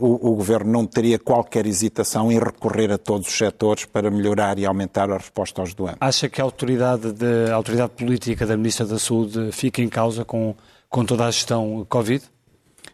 o, 0.01 0.31
o, 0.31 0.35
Governo 0.35 0.71
não 0.71 0.87
teria 0.87 1.19
qualquer 1.19 1.67
hesitação 1.67 2.31
em 2.31 2.39
recorrer 2.39 2.93
a 2.93 2.99
todos 2.99 3.29
os 3.29 3.35
setores 3.35 3.85
para 3.85 4.11
melhorar 4.11 4.59
e 4.59 4.67
aumentar 4.67 5.11
a 5.11 5.17
resposta 5.17 5.61
aos 5.61 5.73
doentes. 5.73 5.99
Acha 6.01 6.29
que 6.29 6.41
a 6.41 6.45
autoridade, 6.45 7.13
de, 7.13 7.51
a 7.51 7.55
autoridade 7.55 7.93
política 7.93 8.47
da 8.47 8.57
Ministra 8.57 8.85
da 8.85 8.99
Saúde 8.99 9.51
fica 9.53 9.81
em 9.81 9.89
causa 9.89 10.25
com, 10.25 10.55
com 10.89 11.05
toda 11.05 11.25
a 11.25 11.31
gestão 11.31 11.87
Covid? 11.89 12.25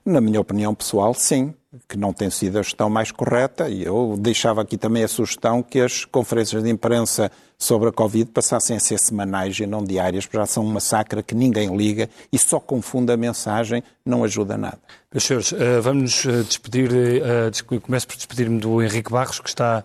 Na 0.04 0.20
minha 0.20 0.40
opinião 0.40 0.74
pessoal, 0.74 1.12
sim 1.12 1.54
que 1.88 1.96
não 1.96 2.12
tem 2.12 2.30
sido 2.30 2.58
a 2.58 2.62
gestão 2.62 2.90
mais 2.90 3.12
correta, 3.12 3.68
e 3.68 3.84
eu 3.84 4.16
deixava 4.18 4.62
aqui 4.62 4.76
também 4.76 5.04
a 5.04 5.08
sugestão 5.08 5.62
que 5.62 5.80
as 5.80 6.04
conferências 6.04 6.62
de 6.62 6.68
imprensa 6.68 7.30
sobre 7.56 7.90
a 7.90 7.92
Covid 7.92 8.30
passassem 8.30 8.76
a 8.76 8.80
ser 8.80 8.98
semanais 8.98 9.58
e 9.60 9.66
não 9.66 9.84
diárias, 9.84 10.24
porque 10.24 10.38
já 10.38 10.46
são 10.46 10.64
uma 10.64 10.80
sacra 10.80 11.22
que 11.22 11.34
ninguém 11.34 11.76
liga 11.76 12.08
e 12.32 12.38
só 12.38 12.58
confunde 12.58 13.12
a 13.12 13.16
mensagem, 13.16 13.84
não 14.04 14.24
ajuda 14.24 14.56
nada. 14.56 14.78
Meus 15.12 15.24
senhores, 15.24 15.52
eh, 15.52 15.80
vamos 15.80 16.24
eh, 16.24 16.42
despedir, 16.42 16.90
eh, 16.92 17.78
começo 17.80 18.08
por 18.08 18.16
despedir-me 18.16 18.58
do 18.58 18.82
Henrique 18.82 19.12
Barros, 19.12 19.38
que 19.38 19.48
está, 19.48 19.84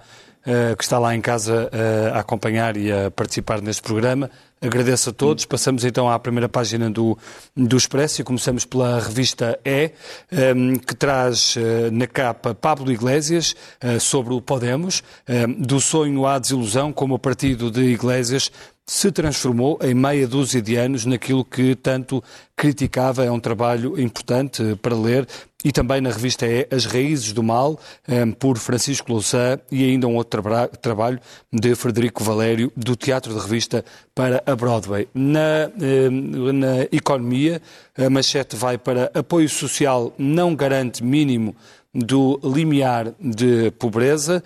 que 0.78 0.84
está 0.84 1.00
lá 1.00 1.16
em 1.16 1.22
casa 1.22 1.72
a 2.14 2.20
acompanhar 2.20 2.78
e 2.78 2.92
a 2.92 3.10
participar 3.10 3.64
neste 3.64 3.82
programa. 3.82 4.30
Agradeço 4.62 5.10
a 5.10 5.14
todos. 5.14 5.46
Passamos 5.46 5.84
então 5.84 6.10
à 6.10 6.18
primeira 6.18 6.48
página 6.48 6.90
do, 6.90 7.18
do 7.56 7.78
Expresso 7.78 8.22
e 8.22 8.24
começamos 8.24 8.66
pela 8.66 9.00
revista 9.00 9.60
E, 9.64 9.92
ehm, 10.32 10.76
que 10.76 10.96
traz 10.96 11.56
eh, 11.58 11.92
na 11.92 12.08
capa 12.08 12.56
Pablo 12.56 12.92
Iglesias 12.92 13.56
eh, 13.82 14.00
sobre 14.00 14.34
o 14.34 14.42
Podemos, 14.42 15.04
ehm, 15.28 15.52
do 15.52 15.80
sonho 15.82 16.26
à 16.26 16.40
desilusão, 16.40 16.94
como 16.94 17.16
o 17.16 17.20
partido 17.20 17.70
de 17.70 17.82
Iglesias 17.82 18.52
se 18.88 19.12
transformou 19.12 19.80
em 19.82 19.94
meia 19.94 20.28
dúzia 20.28 20.62
de 20.62 20.76
anos 20.76 21.06
naquilo 21.06 21.44
que 21.44 21.76
tanto 21.76 22.24
criticava. 22.56 23.26
É 23.26 23.32
um 23.32 23.40
trabalho 23.40 24.00
importante 24.00 24.64
para 24.82 24.96
ler 24.96 25.28
e 25.66 25.72
também 25.72 26.00
na 26.00 26.12
revista 26.12 26.46
é 26.46 26.68
As 26.70 26.86
Raízes 26.86 27.34
do 27.34 27.42
Mal, 27.42 27.80
eh, 28.08 28.24
por 28.38 28.60
Francisco 28.60 29.12
Louçã, 29.12 29.60
e 29.72 29.84
ainda 29.84 30.08
um 30.08 30.16
outro 30.16 30.44
tra 30.44 30.68
trabalho 30.68 31.20
de 31.52 31.74
Frederico 31.74 32.24
Valério, 32.24 32.72
do 32.78 32.96
Teatro 32.96 33.34
de 33.34 33.40
Revista 33.40 33.84
para 34.14 34.44
a 34.46 34.56
Broadway. 34.56 35.08
Na, 35.12 35.72
eh, 35.82 36.10
na 36.54 36.84
economia, 36.92 37.60
a 37.98 38.08
manchete 38.12 38.56
vai 38.56 38.78
para 38.78 39.10
apoio 39.16 39.50
social 39.50 40.14
não 40.20 40.56
garante 40.56 41.04
mínimo 41.04 41.56
do 41.92 42.40
limiar 42.44 43.14
de 43.20 43.72
pobreza. 43.72 44.44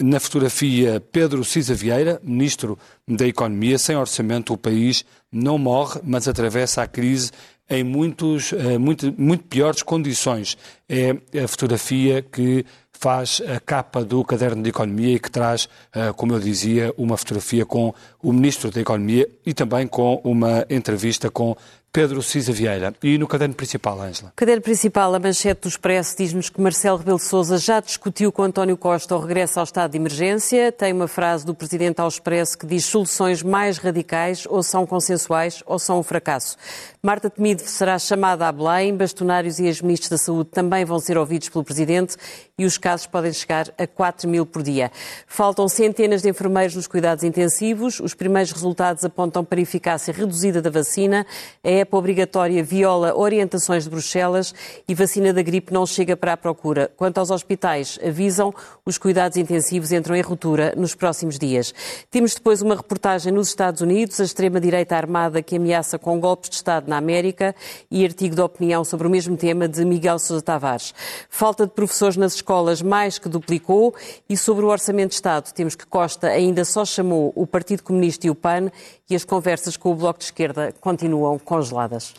Na 0.00 0.18
fotografia, 0.18 1.00
Pedro 1.12 1.44
Cisa 1.44 1.72
Vieira, 1.72 2.20
Ministro 2.20 2.76
da 3.06 3.24
Economia, 3.28 3.78
sem 3.78 3.96
orçamento, 3.96 4.52
o 4.52 4.58
país 4.58 5.04
não 5.30 5.56
morre, 5.56 6.00
mas 6.02 6.26
atravessa 6.26 6.82
a 6.82 6.86
crise 6.88 7.30
em 7.68 7.84
muitos, 7.84 8.52
eh, 8.52 8.78
muito, 8.78 9.14
muito 9.18 9.44
piores 9.44 9.82
condições. 9.82 10.56
É 10.88 11.16
a 11.44 11.48
fotografia 11.48 12.22
que 12.22 12.64
faz 12.98 13.40
a 13.46 13.60
capa 13.60 14.04
do 14.04 14.24
caderno 14.24 14.60
de 14.62 14.70
Economia 14.70 15.14
e 15.14 15.18
que 15.20 15.30
traz, 15.30 15.68
eh, 15.94 16.12
como 16.16 16.32
eu 16.32 16.40
dizia, 16.40 16.92
uma 16.96 17.16
fotografia 17.16 17.64
com 17.64 17.94
o 18.20 18.32
Ministro 18.32 18.70
da 18.70 18.80
Economia 18.80 19.28
e 19.46 19.54
também 19.54 19.86
com 19.86 20.20
uma 20.24 20.66
entrevista 20.68 21.30
com 21.30 21.56
Pedro 21.92 22.22
Cisa 22.22 22.52
Vieira. 22.52 22.94
E 23.02 23.16
no 23.18 23.26
caderno 23.26 23.54
principal, 23.54 24.00
Ângela? 24.00 24.32
Caderno 24.36 24.62
principal, 24.62 25.14
a 25.14 25.18
manchete 25.18 25.62
do 25.62 25.68
Expresso, 25.68 26.16
diz-nos 26.16 26.48
que 26.48 26.60
Marcelo 26.60 26.98
Rebelo 26.98 27.18
de 27.18 27.24
Sousa 27.24 27.56
já 27.58 27.80
discutiu 27.80 28.30
com 28.30 28.42
António 28.42 28.76
Costa 28.76 29.16
o 29.16 29.20
regresso 29.20 29.58
ao 29.58 29.64
estado 29.64 29.92
de 29.92 29.96
emergência. 29.96 30.70
Tem 30.70 30.92
uma 30.92 31.08
frase 31.08 31.46
do 31.46 31.54
Presidente 31.54 32.00
ao 32.00 32.08
Expresso 32.08 32.58
que 32.58 32.66
diz 32.66 32.84
soluções 32.84 33.42
mais 33.42 33.78
radicais 33.78 34.46
ou 34.48 34.62
são 34.62 34.86
consensuais 34.86 35.62
ou 35.66 35.78
são 35.78 36.00
um 36.00 36.02
fracasso. 36.02 36.56
Marta 37.02 37.30
Temido 37.30 37.62
será 37.62 37.98
chamada 37.98 38.46
a 38.46 38.52
Belém, 38.52 38.94
bastonários 38.94 39.58
e 39.58 39.64
ex-ministros 39.66 40.10
da 40.10 40.18
Saúde 40.18 40.50
também 40.50 40.84
vão 40.84 40.98
ser 40.98 41.16
ouvidos 41.16 41.48
pelo 41.48 41.64
Presidente 41.64 42.16
e 42.58 42.66
os 42.66 42.76
casos 42.76 43.06
podem 43.06 43.32
chegar 43.32 43.72
a 43.78 43.86
4 43.86 44.28
mil 44.28 44.44
por 44.44 44.62
dia. 44.62 44.90
Faltam 45.26 45.68
centenas 45.68 46.22
de 46.22 46.28
enfermeiros 46.28 46.74
nos 46.74 46.88
cuidados 46.88 47.22
intensivos. 47.22 48.00
Os 48.00 48.14
primeiros 48.14 48.50
resultados 48.50 49.04
apontam 49.04 49.44
para 49.44 49.60
eficácia 49.60 50.12
reduzida 50.12 50.60
da 50.60 50.68
vacina. 50.68 51.24
A 51.62 51.77
EPA 51.78 51.96
obrigatória 51.96 52.62
viola 52.62 53.16
orientações 53.16 53.84
de 53.84 53.90
Bruxelas 53.90 54.54
e 54.86 54.94
vacina 54.94 55.32
da 55.32 55.42
gripe 55.42 55.72
não 55.72 55.86
chega 55.86 56.16
para 56.16 56.32
a 56.32 56.36
procura. 56.36 56.90
Quanto 56.96 57.18
aos 57.18 57.30
hospitais, 57.30 57.98
avisam, 58.06 58.54
os 58.84 58.98
cuidados 58.98 59.36
intensivos 59.36 59.92
entram 59.92 60.16
em 60.16 60.20
ruptura 60.20 60.74
nos 60.76 60.94
próximos 60.94 61.38
dias. 61.38 61.74
Temos 62.10 62.34
depois 62.34 62.62
uma 62.62 62.74
reportagem 62.74 63.32
nos 63.32 63.48
Estados 63.48 63.80
Unidos, 63.80 64.20
a 64.20 64.24
extrema-direita 64.24 64.96
armada 64.96 65.42
que 65.42 65.56
ameaça 65.56 65.98
com 65.98 66.18
golpes 66.20 66.50
de 66.50 66.56
Estado 66.56 66.88
na 66.88 66.96
América 66.96 67.54
e 67.90 68.04
artigo 68.04 68.34
de 68.34 68.40
opinião 68.40 68.84
sobre 68.84 69.06
o 69.06 69.10
mesmo 69.10 69.36
tema 69.36 69.68
de 69.68 69.84
Miguel 69.84 70.18
Sousa 70.18 70.42
Tavares. 70.42 70.94
Falta 71.28 71.66
de 71.66 71.72
professores 71.72 72.16
nas 72.16 72.34
escolas 72.34 72.82
mais 72.82 73.18
que 73.18 73.28
duplicou 73.28 73.94
e 74.28 74.36
sobre 74.36 74.64
o 74.64 74.68
Orçamento 74.68 75.10
de 75.10 75.14
Estado 75.16 75.52
temos 75.52 75.74
que 75.74 75.86
Costa 75.86 76.28
ainda 76.28 76.64
só 76.64 76.84
chamou 76.84 77.32
o 77.34 77.46
Partido 77.46 77.82
Comunista 77.82 78.26
e 78.26 78.30
o 78.30 78.34
PAN 78.34 78.70
e 79.08 79.14
as 79.14 79.24
conversas 79.24 79.76
com 79.76 79.92
o 79.92 79.94
Bloco 79.94 80.18
de 80.18 80.26
Esquerda 80.26 80.74
continuam 80.80 81.38
congeladas. 81.68 82.14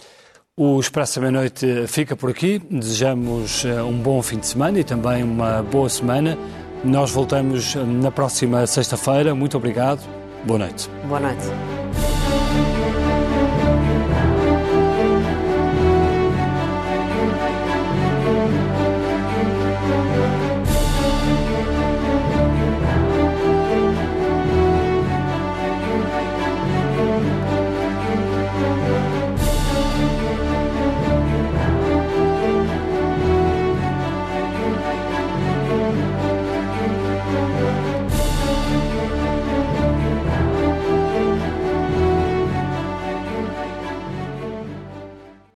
O 0.56 0.80
Expresso 0.80 1.16
da 1.16 1.22
Meia-Noite 1.22 1.88
fica 1.88 2.16
por 2.16 2.30
aqui. 2.30 2.60
Desejamos 2.70 3.64
eh, 3.64 3.82
um 3.82 3.98
bom 3.98 4.22
fim 4.22 4.40
de 4.40 4.48
semana 4.48 4.80
e 4.80 4.84
também 4.84 5.24
uma 5.24 5.64
boa 5.64 5.88
semana. 5.88 6.38
Nós 6.84 7.12
voltamos 7.12 7.76
na 7.76 8.12
próxima 8.12 8.68
sexta-feira. 8.68 9.34
Muito 9.34 9.56
obrigado. 9.56 10.02
Boa 10.46 10.60
noite. 10.60 10.90
Boa 11.08 11.20
noite. 11.20 11.79